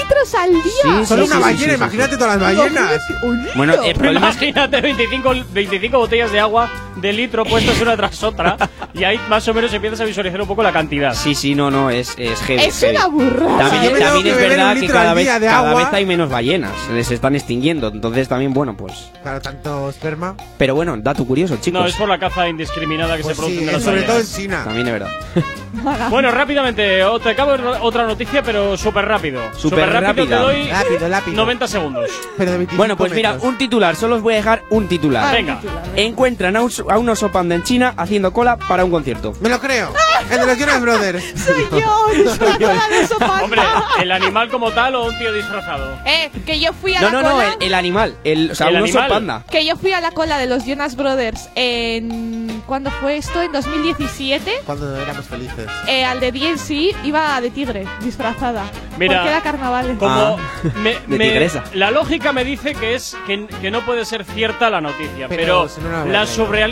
[0.00, 0.62] litros al día.
[0.62, 1.74] Sí, Solo sí, una sí, ballena, sí, sí, sí.
[1.74, 3.00] imagínate todas las ballenas.
[3.56, 7.96] Bueno, el problema es que Imagínate 25, 25 botellas de agua de litro puestas una
[7.96, 8.56] tras otra
[8.94, 11.14] y ahí más o menos empiezas a visualizar un poco la cantidad.
[11.14, 12.62] Sí, sí, no, no, es, es heavy.
[12.64, 12.96] Es heavy.
[12.96, 13.58] una burrada.
[13.58, 15.74] También, Yo me tengo también es verdad que cada vez, de cada agua.
[15.84, 19.10] vez hay menos ballenas, les están extinguiendo, entonces también, bueno, pues...
[19.22, 20.34] Claro, tanto esperma.
[20.58, 21.80] Pero bueno, dato curioso, chicos.
[21.80, 24.02] No, es por la caza indiscriminada que Pues se produce sí, de eh, las sobre
[24.02, 24.36] todo en ballenas.
[24.36, 24.62] China.
[24.64, 25.10] También es verdad.
[26.10, 29.42] Bueno, rápidamente, te acabo de- otra noticia, pero súper rápido.
[29.56, 31.36] Súper rápido, te doy Rápido, rápido.
[31.36, 32.10] 90 segundos.
[32.38, 33.48] Pero de 25 Bueno, pues mira, metros.
[33.50, 35.34] un titular, solo os voy a dejar un titular.
[35.34, 35.60] Venga.
[35.94, 39.32] Encuentran a un, a un oso panda en China haciendo cola para un concierto.
[39.40, 39.92] Me lo creo.
[40.30, 41.24] El de los Jonas Brothers.
[41.44, 43.42] Soy yo, disfrazada de oso panda.
[43.44, 43.62] Hombre,
[44.00, 45.98] ¿el animal como tal o un tío disfrazado?
[46.04, 47.48] Eh, que yo fui a No, la no, no, cola.
[47.60, 49.08] el, el animal, el, o sea, ¿El un oso animal?
[49.10, 49.44] panda.
[49.50, 52.46] Que yo fui a la cola de los Jonas Brothers en.
[52.66, 53.40] ¿Cuándo fue esto?
[53.42, 54.50] En 2017.
[54.64, 55.66] Cuando éramos felices.
[55.86, 58.64] Eh, al de DNC iba de tigre, disfrazada.
[58.98, 59.96] Mira, Porque era carnaval.
[59.98, 60.36] Como Ah,
[60.82, 61.62] me- de me- tigresa.
[61.74, 65.42] la lógica me dice que es que, que no puede ser cierta la noticia, Pero
[65.42, 66.26] pero, si no, no la traído.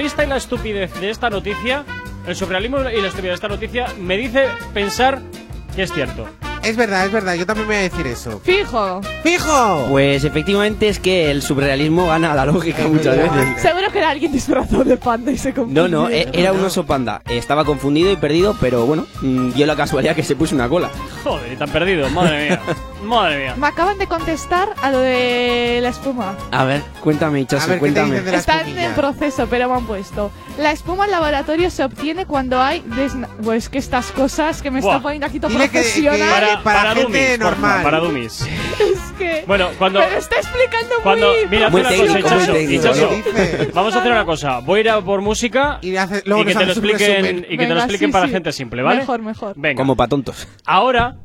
[0.09, 1.85] Surrealista y la estupidez de esta noticia,
[2.27, 5.21] el surrealismo y la estupidez de esta noticia me dice pensar
[5.75, 6.27] que es cierto.
[6.63, 7.35] Es verdad, es verdad.
[7.35, 8.41] Yo también voy a decir eso.
[8.43, 9.01] Fijo.
[9.23, 9.87] ¡Fijo!
[9.91, 13.61] Pues efectivamente es que el surrealismo gana a la lógica muchas veces.
[13.63, 15.89] Seguro que era alguien disfrazado de panda y se confundió.
[15.89, 17.21] No, no, e- era un oso panda.
[17.29, 20.91] Estaba confundido y perdido, pero bueno, mm, dio la casualidad que se puso una cola.
[21.23, 22.61] Joder, y tan perdido, madre mía.
[23.03, 23.55] Madre mía.
[23.57, 26.35] Me acaban de contestar a lo de la espuma.
[26.51, 28.11] A ver, cuéntame, Ichazo, ver, ¿qué te cuéntame.
[28.11, 28.85] dicen de la Están espumilla?
[28.87, 30.31] en proceso, pero me han puesto.
[30.59, 32.81] La espuma en laboratorio se obtiene cuando hay.
[32.83, 34.93] desna- Pues que estas cosas que me Buah.
[34.93, 36.31] están poniendo aquí todo Dile que- profesional.
[36.31, 37.83] Para, para para gente dummies, porfa, normal.
[37.83, 38.49] para dummies.
[38.81, 39.45] Es que.
[39.47, 41.37] Bueno, cuando Me lo está explicando cuando muy.
[41.51, 43.17] mira, haz Muy una técnico, cosa, muy Ichazo, técnico, Ichazo, ¿no?
[43.17, 43.71] Dice.
[43.75, 44.59] Vamos a hacer una cosa.
[44.61, 46.83] Voy a ir a por música Y, hace- luego y que nos te lo haces
[46.83, 47.39] un expliquen resumen.
[47.39, 48.33] y que te lo Venga, expliquen sí, para sí.
[48.33, 49.01] gente simple, ¿vale?
[49.01, 49.53] Mejor, mejor.
[49.57, 49.77] Venga.
[49.81, 50.49] Como para tontos.
[50.65, 51.17] Ahora,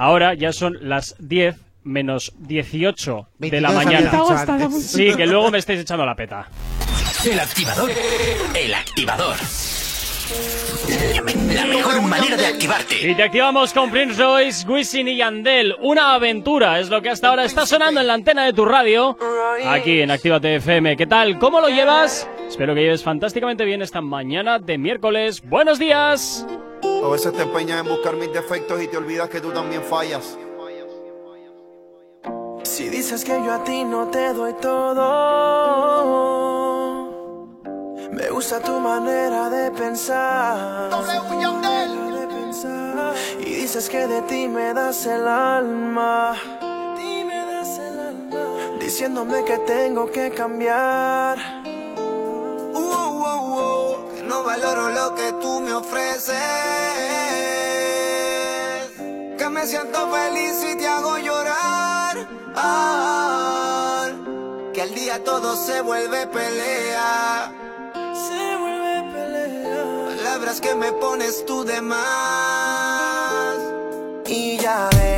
[0.00, 4.70] ahora ya son las 10 menos 18 de la 22 mañana.
[4.80, 6.48] Sí, que luego me estáis echando la peta.
[7.24, 7.90] El activador.
[8.54, 9.36] El activador.
[11.54, 13.10] La mejor manera de activarte.
[13.10, 15.74] Y te activamos con Prince Royce, Wisin y Yandel.
[15.80, 19.16] Una aventura es lo que hasta ahora está sonando en la antena de tu radio.
[19.66, 20.96] Aquí en Actívate FM.
[20.96, 21.38] ¿Qué tal?
[21.38, 22.28] ¿Cómo lo llevas?
[22.48, 25.42] Espero que lleves fantásticamente bien esta mañana de miércoles.
[25.42, 26.46] ¡Buenos días!
[26.82, 30.38] A veces te empeñas en buscar mis defectos y te olvidas que tú también fallas.
[32.62, 35.00] Si dices que yo a ti no te doy todo,
[38.12, 40.90] me gusta tu manera de pensar.
[40.90, 43.14] De pensar.
[43.44, 46.34] dices que de ti me das el alma.
[46.60, 48.78] De ti me das el alma.
[48.80, 51.38] Diciéndome que tengo que cambiar.
[52.74, 56.36] Uh, uh, uh, uh, que no valoro lo que tú me ofreces.
[59.38, 62.28] Que me siento feliz y te hago llorar.
[62.56, 64.08] Ah,
[64.74, 67.69] que al día todo se vuelve pelea.
[68.28, 70.16] Se vuelve pelea.
[70.16, 73.58] Palabras que me pones tú de más.
[74.26, 75.09] Y ya ves,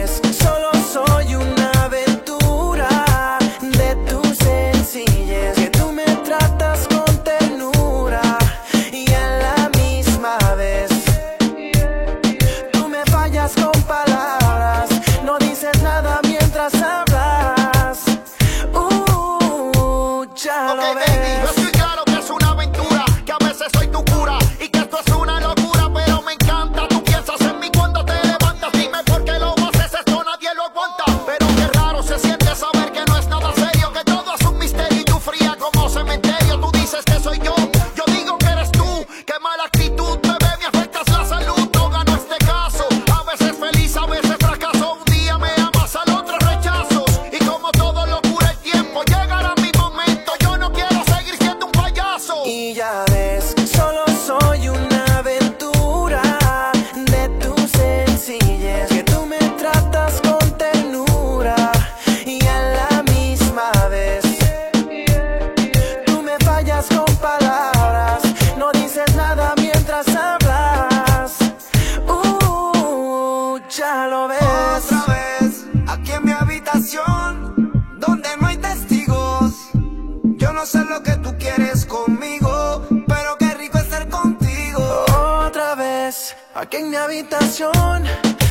[86.62, 88.04] aquí en mi habitación,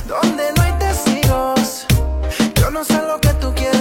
[0.05, 1.85] donde no hay testigos.
[2.59, 3.80] Yo no sé lo que tú quieres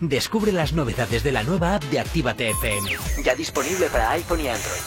[0.00, 2.90] Descubre las novedades de la nueva app de Actívate FM.
[3.22, 4.80] Ya disponible para iPhone y Android.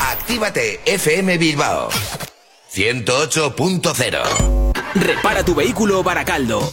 [0.00, 1.90] Actívate FM Bilbao
[2.72, 6.72] 108.0 Repara tu vehículo Baracaldo.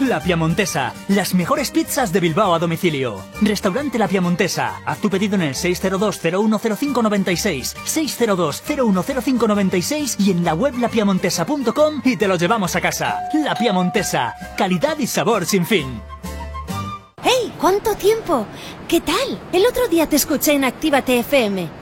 [0.00, 3.22] La Piamontesa, las mejores pizzas de Bilbao a domicilio.
[3.40, 4.80] Restaurante La Piamontesa.
[4.84, 12.34] Haz tu pedido en el 602-010596, 602-010596 y en la web lapiamontesa.com y te lo
[12.36, 13.20] llevamos a casa.
[13.34, 16.00] La Piamontesa, calidad y sabor sin fin.
[17.22, 17.52] ¡Hey!
[17.60, 18.46] ¿Cuánto tiempo?
[18.88, 19.40] ¿Qué tal?
[19.52, 21.81] El otro día te escuché en Actívate FM.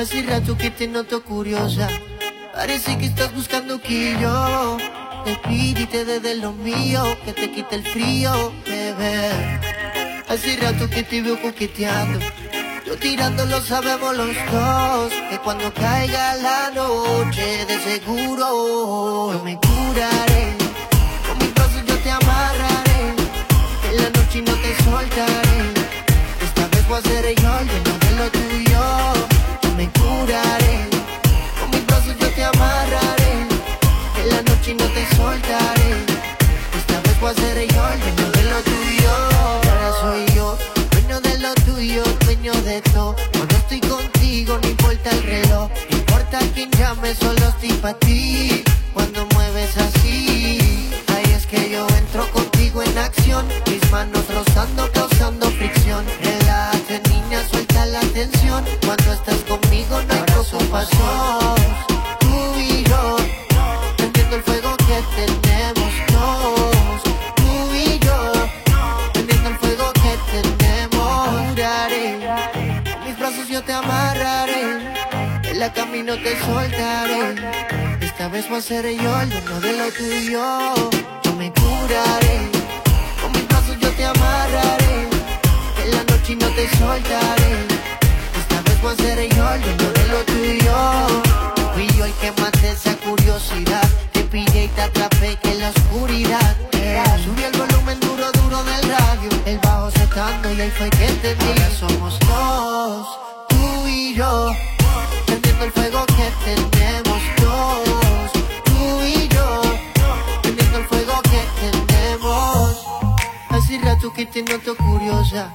[0.00, 1.86] Hace rato que te noto curiosa.
[2.54, 4.78] Parece que estás buscando que yo
[5.26, 9.30] te pide y te dé de lo mío, que te quite el frío, bebé.
[10.26, 12.18] Hace rato que te veo coqueteando.
[12.86, 19.56] Yo tirando lo sabemos los dos, que cuando caiga la noche de seguro yo me
[19.56, 20.56] curaré.
[21.28, 23.02] Con mis brazos yo te amarraré,
[23.90, 25.60] en la noche no te soltaré.
[26.42, 28.69] Esta vez voy a ser yo el dueño de lo tuyo, yo
[30.30, 33.32] Con mis brazos yo te amarraré,
[34.22, 35.90] en la noche no te soltaré.
[36.78, 39.10] Esta vez voy a ser yo el dueño de lo tuyo.
[39.40, 40.56] Ahora soy yo,
[40.92, 43.16] dueño de lo tuyo, dueño de todo.
[43.32, 48.62] Cuando estoy contigo, no importa el reloj, no importa quién llame, solo estoy para ti.
[48.94, 50.60] Cuando mueves así,
[51.08, 53.48] ahí es que yo entro contigo en acción.
[53.66, 56.04] Mis manos rozando, causando fricción.
[58.20, 61.54] Cuando estás conmigo, no hay preocupación.
[62.18, 63.16] Tú y yo,
[63.96, 67.02] prendiendo el fuego que tenemos dos.
[67.36, 68.32] Tú y yo,
[69.14, 71.48] prendiendo el fuego que tenemos.
[71.48, 72.20] Juraré,
[72.92, 74.64] con mis brazos yo te amarraré.
[75.44, 77.36] En la camino te soltaré.
[78.02, 80.74] Esta vez voy a ser yo el dueño de lo tuyo.
[81.24, 82.50] Yo me curaré.
[83.22, 85.08] Con mis brazos yo te amarraré.
[85.84, 87.80] En la noche no te soltaré.
[88.82, 91.22] Esta vez voy a ser yo el de lo tuyo.
[91.74, 93.86] Fui yo el que maté esa curiosidad.
[94.12, 96.56] Te pillé y te atrapé en la oscuridad.
[96.72, 99.30] eh, Subí el volumen duro, duro del radio.
[99.44, 101.44] El bajo secando y ahí fue que te vi.
[101.44, 103.06] Ahora somos dos,
[103.50, 104.50] tú y yo.
[105.26, 108.32] Prendiendo el fuego que tenemos dos.
[108.64, 109.62] Tú y yo.
[110.40, 112.86] Prendiendo el fuego que tenemos.
[113.50, 115.52] Hace rato que te noto curiosa.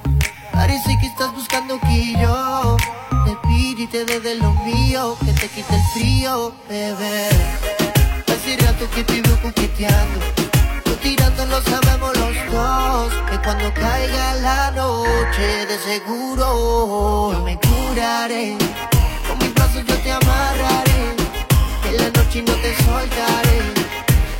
[0.54, 2.78] Parece que estás buscando que yo
[4.04, 7.30] dé de lo mío, que te quite el frío, bebé.
[8.28, 10.20] Hace rato que te veo coqueteando.
[10.86, 13.14] Yo tirando lo sabemos los dos.
[13.30, 18.58] Que cuando caiga la noche, de seguro yo me curaré.
[19.28, 21.02] Con mis brazos yo te amarraré.
[21.88, 23.60] En la noche no te soltaré.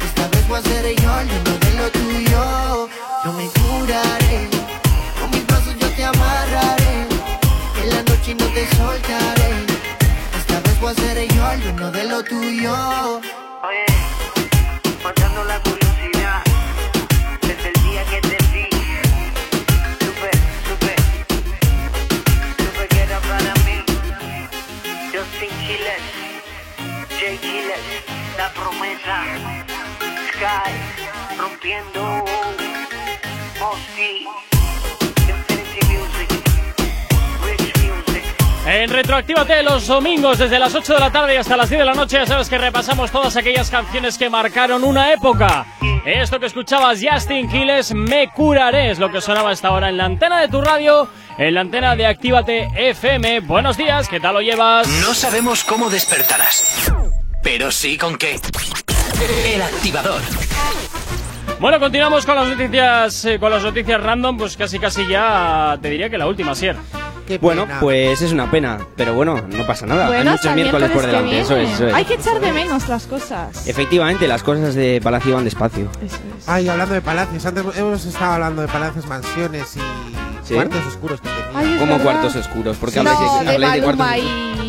[0.06, 2.90] Esta vez voy a ser yo el dueño de lo tuyo.
[3.24, 4.50] Yo me curaré.
[5.22, 7.08] Con mis brazos yo te amarraré.
[7.82, 9.35] En la noche no te soltaré.
[10.84, 12.76] A ser yo dueño de lo tuyo.
[13.64, 13.86] Oye,
[15.04, 16.44] matando la curiosidad
[17.42, 18.70] desde el día que te vi.
[20.00, 20.32] Supe,
[20.68, 20.96] supe,
[22.64, 23.84] supe que era para mí.
[25.12, 26.04] Justin Quiles,
[27.20, 27.82] Jay Quiles,
[28.38, 29.24] La Promesa,
[30.30, 30.72] Sky,
[31.40, 32.26] Rompiendo,
[33.60, 34.28] Mosti,
[38.66, 41.86] En Retroactívate los domingos desde las 8 de la tarde y hasta las 10 de
[41.86, 45.68] la noche ya sabes que repasamos todas aquellas canciones que marcaron una época.
[46.04, 50.06] Esto que escuchabas Justin Quiles, Me Curaré, es lo que sonaba hasta ahora en la
[50.06, 53.42] antena de tu radio, en la antena de Actívate FM.
[53.42, 54.88] Buenos días, ¿qué tal lo llevas?
[54.88, 56.92] No sabemos cómo despertarás,
[57.44, 58.40] pero sí con qué.
[59.46, 60.22] El activador.
[61.60, 65.90] Bueno, continuamos con las noticias, eh, con las noticias random, pues casi casi ya te
[65.90, 66.76] diría que la última, Sier.
[67.28, 67.80] Qué Bueno, pena.
[67.80, 70.08] pues es una pena, pero bueno, no pasa nada.
[70.08, 71.94] Bueno, Hay muchos miércoles por delante, eso es, eso es.
[71.94, 73.68] Hay que echar de menos las cosas.
[73.68, 75.90] Efectivamente, las cosas de Palacio van despacio.
[76.48, 79.80] Ay, hablando de palacios, antes hemos estado hablando de palacios, mansiones y
[80.48, 80.54] ¿Sí?
[80.54, 81.46] cuartos oscuros que tenía.
[81.60, 82.04] Ay, es Como verdad.
[82.04, 84.65] cuartos oscuros, porque no, habláis de, de habláis de cuartos Maluma oscuros.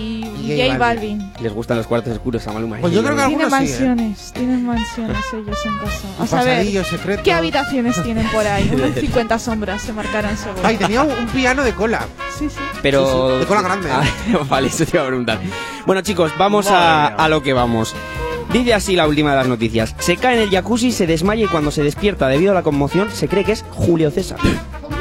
[0.47, 1.33] Y J Balvin.
[1.41, 2.79] Les gustan los cuartos oscuros a Maluma.
[2.81, 3.87] Pues yo creo que Tienen algunos sí, ¿eh?
[3.87, 6.09] mansiones, tienen mansiones ellos en casa.
[6.21, 7.23] A saber, pasadillo secreto.
[7.23, 8.71] ¿qué habitaciones tienen por ahí?
[8.75, 10.63] Unas 50 sombras se marcarán seguro.
[10.65, 12.07] Ay, tenía un, piano de cola.
[12.39, 12.57] Sí, sí.
[12.83, 13.07] Pero...
[13.07, 13.89] Sí, sí, de cola grande.
[13.91, 14.05] Ah,
[14.49, 15.39] vale, eso te iba a preguntar.
[15.87, 17.95] Bueno, chicos, vamos a, a lo que vamos.
[18.53, 19.95] Dice así la última de las noticias.
[19.99, 23.11] Se cae en el jacuzzi, se desmaya y cuando se despierta debido a la conmoción
[23.11, 24.39] se cree que es Julio César.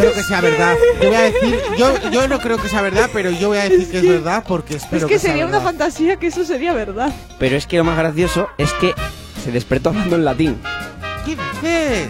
[0.00, 0.74] Espero que sea verdad.
[1.00, 3.68] Yo voy a decir, yo, yo no creo que sea verdad, pero yo voy a
[3.68, 5.70] decir que es verdad porque espero Es que sea sería una verdad.
[5.70, 7.12] fantasía que eso sería verdad.
[7.38, 8.94] Pero es que lo más gracioso es que
[9.44, 10.60] se despertó hablando en latín.
[11.24, 12.08] ¿Qué dices?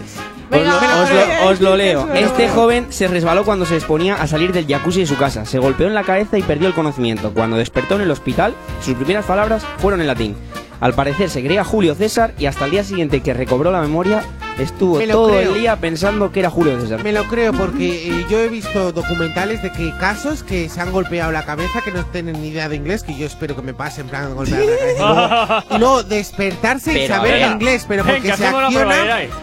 [0.53, 2.13] Os lo, os lo- os lo que leo.
[2.13, 2.25] es.
[2.25, 5.45] Este joven se resbaló cuando se disponía a salir del jacuzzi de su casa.
[5.45, 7.33] Se golpeó en la cabeza y perdió el conocimiento.
[7.33, 8.53] Cuando despertó en el hospital,
[8.83, 10.35] sus primeras palabras fueron en latín.
[10.81, 14.23] Al parecer se creía Julio César y hasta el día siguiente que recobró la memoria
[14.57, 15.53] estuvo Me todo creo.
[15.53, 17.03] el día pensando que era Julio César.
[17.03, 20.91] Me lo creo porque eh, yo he visto documentales de que casos que se han
[20.91, 23.73] golpeado la cabeza que no tienen ni idea de inglés, que yo espero que me
[23.75, 25.65] pase en plan golpear la cabeza.
[25.75, 27.47] Y luego, y despertarse y Pero, saber venga.
[27.53, 28.95] inglés, pero porque que se acciona.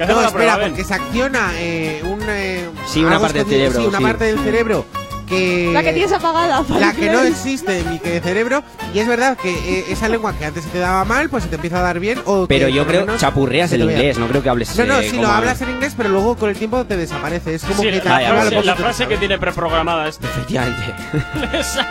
[0.09, 2.19] No, espera, porque se acciona eh, un.
[2.29, 4.05] eh, Sí, una parte del cerebro, Sí, una sí.
[4.05, 4.85] parte del cerebro
[5.29, 5.71] que.
[5.73, 6.65] La que tienes apagada.
[6.79, 8.63] La que no existe en mi que- cerebro.
[8.95, 11.49] Y es verdad que eh, esa lengua que antes se te daba mal, pues se
[11.51, 12.19] te empieza a dar bien.
[12.25, 15.11] O Pero que yo creo chapurreas el inglés, no creo que hables No, no, eh,
[15.11, 15.61] si lo hablas.
[15.63, 17.55] en inglés, pero luego con el tiempo te desaparece.
[17.55, 20.27] Es como Sí, que te la, vaya, lo la frase que tiene preprogramada este.
[20.27, 20.95] Efectivamente.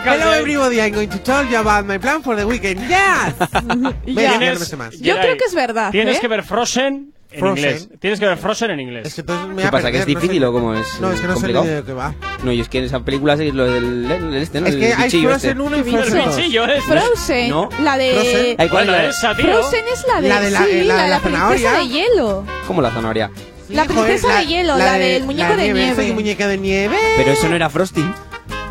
[0.04, 2.80] Hello everybody, I'm going to tell you about my plan for the weekend.
[2.88, 3.34] Yes.
[4.76, 4.98] Más.
[5.00, 5.90] Yo creo que es verdad.
[5.90, 6.20] Tienes ¿eh?
[6.20, 7.58] que ver Frozen en Frozen.
[7.64, 7.88] inglés.
[8.00, 9.06] Tienes que ver Frozen en inglés.
[9.06, 9.90] Es que entonces me voy ¿Qué a pasa?
[9.90, 11.00] ¿Que es perder, no sé- difícil o cómo es?
[11.00, 11.64] No, es que no sé complicado?
[11.66, 12.14] de qué va.
[12.42, 14.66] No, y es que en esa película es lo del, del este, ¿no?
[14.66, 15.62] Es El que hay bichillo Frozen este.
[15.62, 16.36] 1 y El Frozen 2.
[16.36, 16.84] bichillo es.
[16.84, 17.68] Frozen, ¿No?
[17.82, 18.12] la de.
[18.12, 18.56] Frozen.
[18.58, 19.44] Ay, ¿cuál es la de- esa, tío.
[19.46, 20.28] Frozen es la de.
[20.28, 21.72] La de la- sí, eh, la de la princesa zanahoria.
[21.72, 22.44] de hielo.
[22.66, 23.30] ¿Cómo la zanahoria?
[23.68, 25.94] Sí, La joder, princesa de hielo, la del muñeco de nieve.
[25.94, 26.96] Soy muñeca de nieve.
[27.18, 28.02] Pero eso no era Frosty.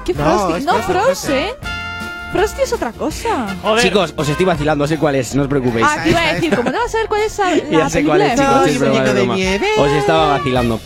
[0.06, 0.60] ¿Qué No, Frosty?
[0.60, 1.77] es No, Frozen, Frozen.
[2.32, 3.48] Frosty es otra cosa.
[3.62, 3.84] Joder.
[3.84, 5.86] Chicos, os estoy vacilando, sé cuál es, no os preocupéis.
[5.90, 6.56] Ah, te iba a decir.
[6.56, 7.38] ¿cómo no vas a saber cuál es
[7.72, 9.36] la ya sé cuál es, chicos, es broma, de broma.
[9.36, 9.68] nieve.
[9.78, 10.80] Os estaba vacilando.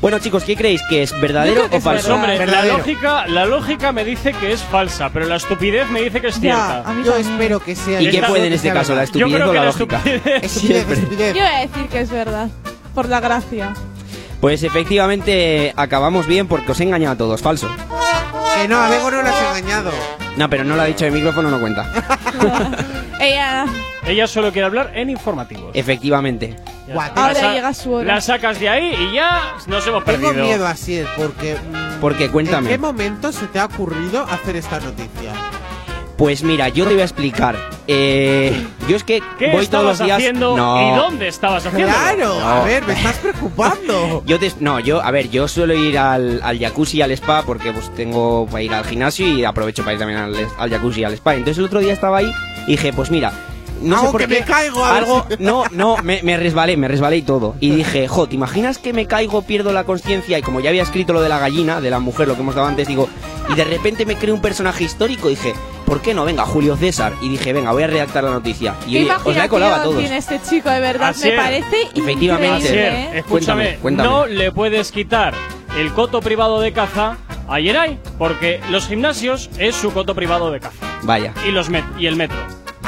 [0.00, 0.80] Bueno, chicos, ¿qué creéis?
[0.88, 2.06] ¿Que es verdadero que o es falso?
[2.06, 2.78] Pues hombre, la Verdadero.
[2.78, 6.36] lógica, la lógica me dice que es falsa, pero la estupidez me dice que es
[6.36, 6.88] Ya, cierta.
[6.88, 7.32] a mí Yo también.
[7.34, 9.12] espero que sea ¿Y qué puede en este caso, la verdad.
[9.14, 9.96] Yo estupidez creo o que la la lógica?
[9.98, 10.44] estupidez.
[10.44, 11.34] Estupidez, estupidez.
[11.34, 12.48] Yo voy a decir que es verdad.
[12.94, 13.74] Por la gracia.
[14.40, 17.68] Pues efectivamente acabamos bien porque os he engañado a todos, falso.
[18.56, 19.90] Que no, a Bego no lo has engañado.
[20.36, 21.86] No, pero no lo ha dicho de micrófono, no cuenta.
[23.20, 23.66] Ella.
[24.06, 25.70] Ella solo quiere hablar en informativos.
[25.74, 26.56] Efectivamente.
[26.88, 27.26] Ya Guau, está.
[27.26, 28.14] Ahora llega su hora.
[28.14, 30.44] La sacas de ahí y ya nos hemos Tengo perdido.
[30.44, 31.54] miedo así, es porque.
[31.56, 32.68] mm, Porque ¿En cuéntame.
[32.70, 35.32] qué momento se te ha ocurrido hacer esta noticia?
[36.20, 37.56] Pues mira, yo te voy a explicar.
[37.88, 38.52] Eh,
[38.86, 40.18] yo es que ¿Qué voy todos estabas los días.
[40.18, 40.92] haciendo no.
[40.92, 41.90] y dónde estabas haciendo?
[41.90, 44.22] Claro, a ver, me estás preocupando.
[44.26, 47.42] Yo te- no, yo, a ver, yo suelo ir al, al jacuzzi y al spa
[47.42, 51.00] porque pues tengo para ir al gimnasio y aprovecho para ir también al, al jacuzzi
[51.00, 51.32] y al spa.
[51.34, 52.30] Entonces el otro día estaba ahí
[52.66, 53.32] y dije, pues mira,
[53.80, 54.40] no sé Hago por que qué.
[54.40, 57.54] me caigo, a algo, no, no, me, me resbalé, me resbalé y todo.
[57.60, 60.38] Y dije, jo, ¿te imaginas que me caigo, pierdo la conciencia?
[60.38, 62.54] Y como ya había escrito lo de la gallina, de la mujer, lo que hemos
[62.54, 63.08] dado antes, digo,
[63.48, 65.54] y de repente me creo un personaje histórico, dije,
[65.90, 66.24] ¿por qué no?
[66.24, 67.12] Venga, Julio César.
[67.20, 68.76] Y dije, venga, voy a redactar la noticia.
[68.86, 69.98] Y ¿Qué oye, os la he colado a todos.
[69.98, 71.12] tiene este chico, de verdad?
[71.20, 72.68] Me parece Efectivamente.
[72.68, 72.92] Asier.
[72.92, 73.10] ¿eh?
[73.18, 74.08] escúchame, Cuéntame, cuéntame.
[74.08, 75.34] no le puedes quitar
[75.76, 77.16] el coto privado de caza
[77.48, 80.86] a Yeray, porque los gimnasios es su coto privado de caza.
[81.02, 81.34] Vaya.
[81.48, 82.38] Y, los met- y el metro.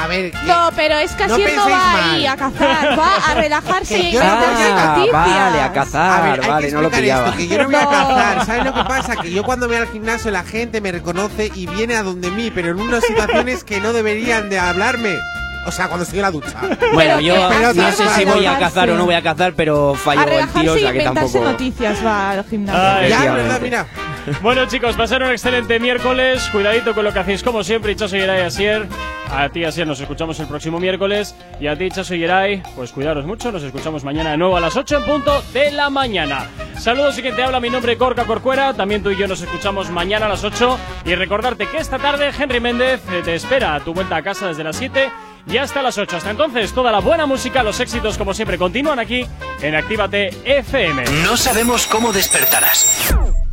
[0.02, 2.10] A ver, No, pero es que No así no va mal.
[2.14, 5.12] ahí a cazar, va a relajarse y yo a a Ah, noticias.
[5.12, 7.26] vale, a A cazar, ver, hay vale, que no lo pillaba.
[7.26, 8.46] esto, que yo no voy a cazar.
[8.46, 9.16] ¿Sabes lo que pasa?
[9.16, 12.50] Que yo cuando voy al gimnasio la gente me reconoce y viene a donde mí,
[12.54, 15.16] pero en unas situaciones que no deberían de hablarme.
[15.64, 16.54] O sea, cuando estoy en la ducha.
[16.92, 19.54] Bueno, yo Pero no sé si a voy a cazar o no voy a cazar,
[19.54, 21.38] pero fallo A el tiro, o sea que tampoco.
[21.44, 22.82] noticias va al gimnasio.
[22.82, 23.32] Ay, ya.
[23.32, 23.60] ¿verdad?
[23.62, 23.86] Mira.
[24.42, 26.48] Bueno, chicos, pasar un excelente miércoles.
[26.52, 27.94] Cuidadito con lo que hacéis, como siempre.
[27.96, 28.86] Chaso Yeray Asier.
[29.30, 31.34] A ti, Asier, nos escuchamos el próximo miércoles.
[31.60, 33.50] Y a ti, Chaso Yeray, pues cuidaros mucho.
[33.50, 36.46] Nos escuchamos mañana de nuevo a las 8 en punto de la mañana.
[36.78, 38.74] Saludos y quien te habla, mi nombre Corca Corcuera.
[38.74, 40.78] También tú y yo nos escuchamos mañana a las 8.
[41.04, 44.48] Y recordarte que esta tarde Henry Méndez eh, te espera a tu vuelta a casa
[44.48, 45.10] desde las 7
[45.46, 46.16] y hasta las 8.
[46.16, 49.26] Hasta entonces, toda la buena música, los éxitos, como siempre, continúan aquí
[49.60, 51.04] en Actívate FM.
[51.24, 53.14] No sabemos cómo despertarás,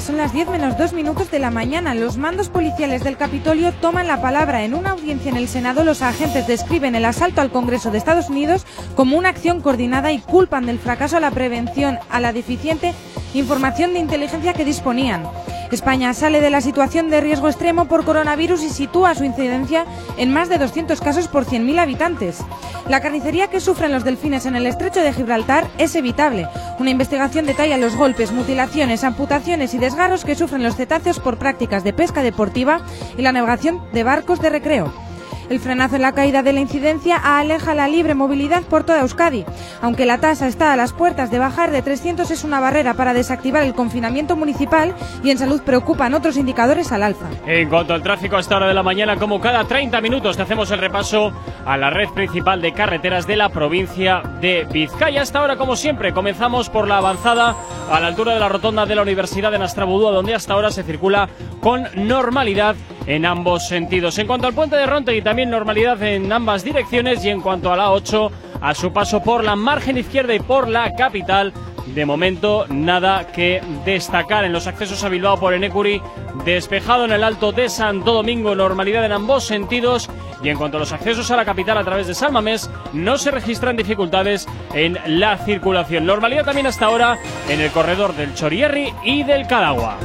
[0.00, 1.94] Son las 10 menos 2 minutos de la mañana.
[1.94, 4.64] Los mandos policiales del Capitolio toman la palabra.
[4.64, 8.30] En una audiencia en el Senado, los agentes describen el asalto al Congreso de Estados
[8.30, 8.66] Unidos
[8.96, 12.94] como una acción coordinada y culpan del fracaso a la prevención, a la deficiente
[13.34, 15.24] información de inteligencia que disponían.
[15.70, 19.86] España sale de la situación de riesgo extremo por coronavirus y sitúa su incidencia
[20.18, 22.40] en más de 200 casos por 100.000 habitantes.
[22.88, 26.46] La carnicería que sufren los delfines en el estrecho de Gibraltar es evitable.
[26.78, 31.82] Una investigación detalla los golpes, mutilaciones, amputaciones y desgarros que sufren los cetáceos por prácticas
[31.82, 32.86] de pesca deportiva
[33.18, 35.11] y la navegación de barcos de recreo.
[35.50, 39.44] El frenazo en la caída de la incidencia aleja la libre movilidad por toda Euskadi.
[39.80, 43.12] Aunque la tasa está a las puertas de bajar de 300 es una barrera para
[43.12, 47.26] desactivar el confinamiento municipal y en salud preocupan otros indicadores al alza.
[47.46, 50.42] En cuanto al tráfico a esta hora de la mañana, como cada 30 minutos, te
[50.42, 51.32] hacemos el repaso
[51.66, 55.22] a la red principal de carreteras de la provincia de Vizcaya.
[55.22, 57.56] Hasta ahora, como siempre, comenzamos por la avanzada
[57.90, 60.82] a la altura de la rotonda de la Universidad de Nastrabudúa, donde hasta ahora se
[60.82, 61.28] circula
[61.60, 62.74] con normalidad
[63.06, 64.18] en ambos sentidos.
[64.18, 67.72] En cuanto al puente de Ronte y también normalidad en ambas direcciones y en cuanto
[67.72, 68.30] a la 8
[68.60, 71.52] a su paso por la margen izquierda y por la capital
[71.86, 74.44] de momento nada que destacar.
[74.44, 76.00] En los accesos a Bilbao por Enecuri
[76.44, 80.08] despejado en el alto de Santo Domingo normalidad en ambos sentidos
[80.42, 83.30] y en cuanto a los accesos a la capital a través de Salmamés no se
[83.30, 86.06] registran dificultades en la circulación.
[86.06, 87.18] Normalidad también hasta ahora
[87.48, 89.98] en el corredor del Chorierri y del Cadagua.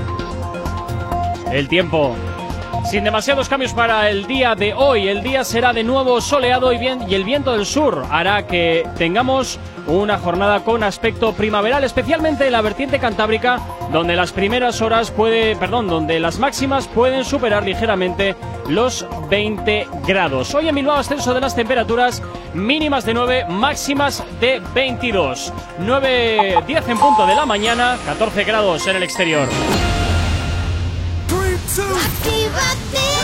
[1.52, 2.16] El tiempo
[2.86, 6.78] sin demasiados cambios para el día de hoy, el día será de nuevo soleado y,
[6.78, 12.46] bien, y el viento del sur hará que tengamos una jornada con aspecto primaveral, especialmente
[12.46, 13.60] en la vertiente cantábrica,
[13.92, 18.36] donde las primeras horas puede, perdón, donde las máximas pueden superar ligeramente
[18.70, 20.54] los 20 grados.
[20.56, 22.22] Hoy en Bilbao ascenso de las temperaturas
[22.54, 25.54] mínimas de 9, máximas de 22.
[25.80, 29.48] 9, 10 en punto de la mañana, 14 grados en el exterior.
[31.80, 33.17] Actívate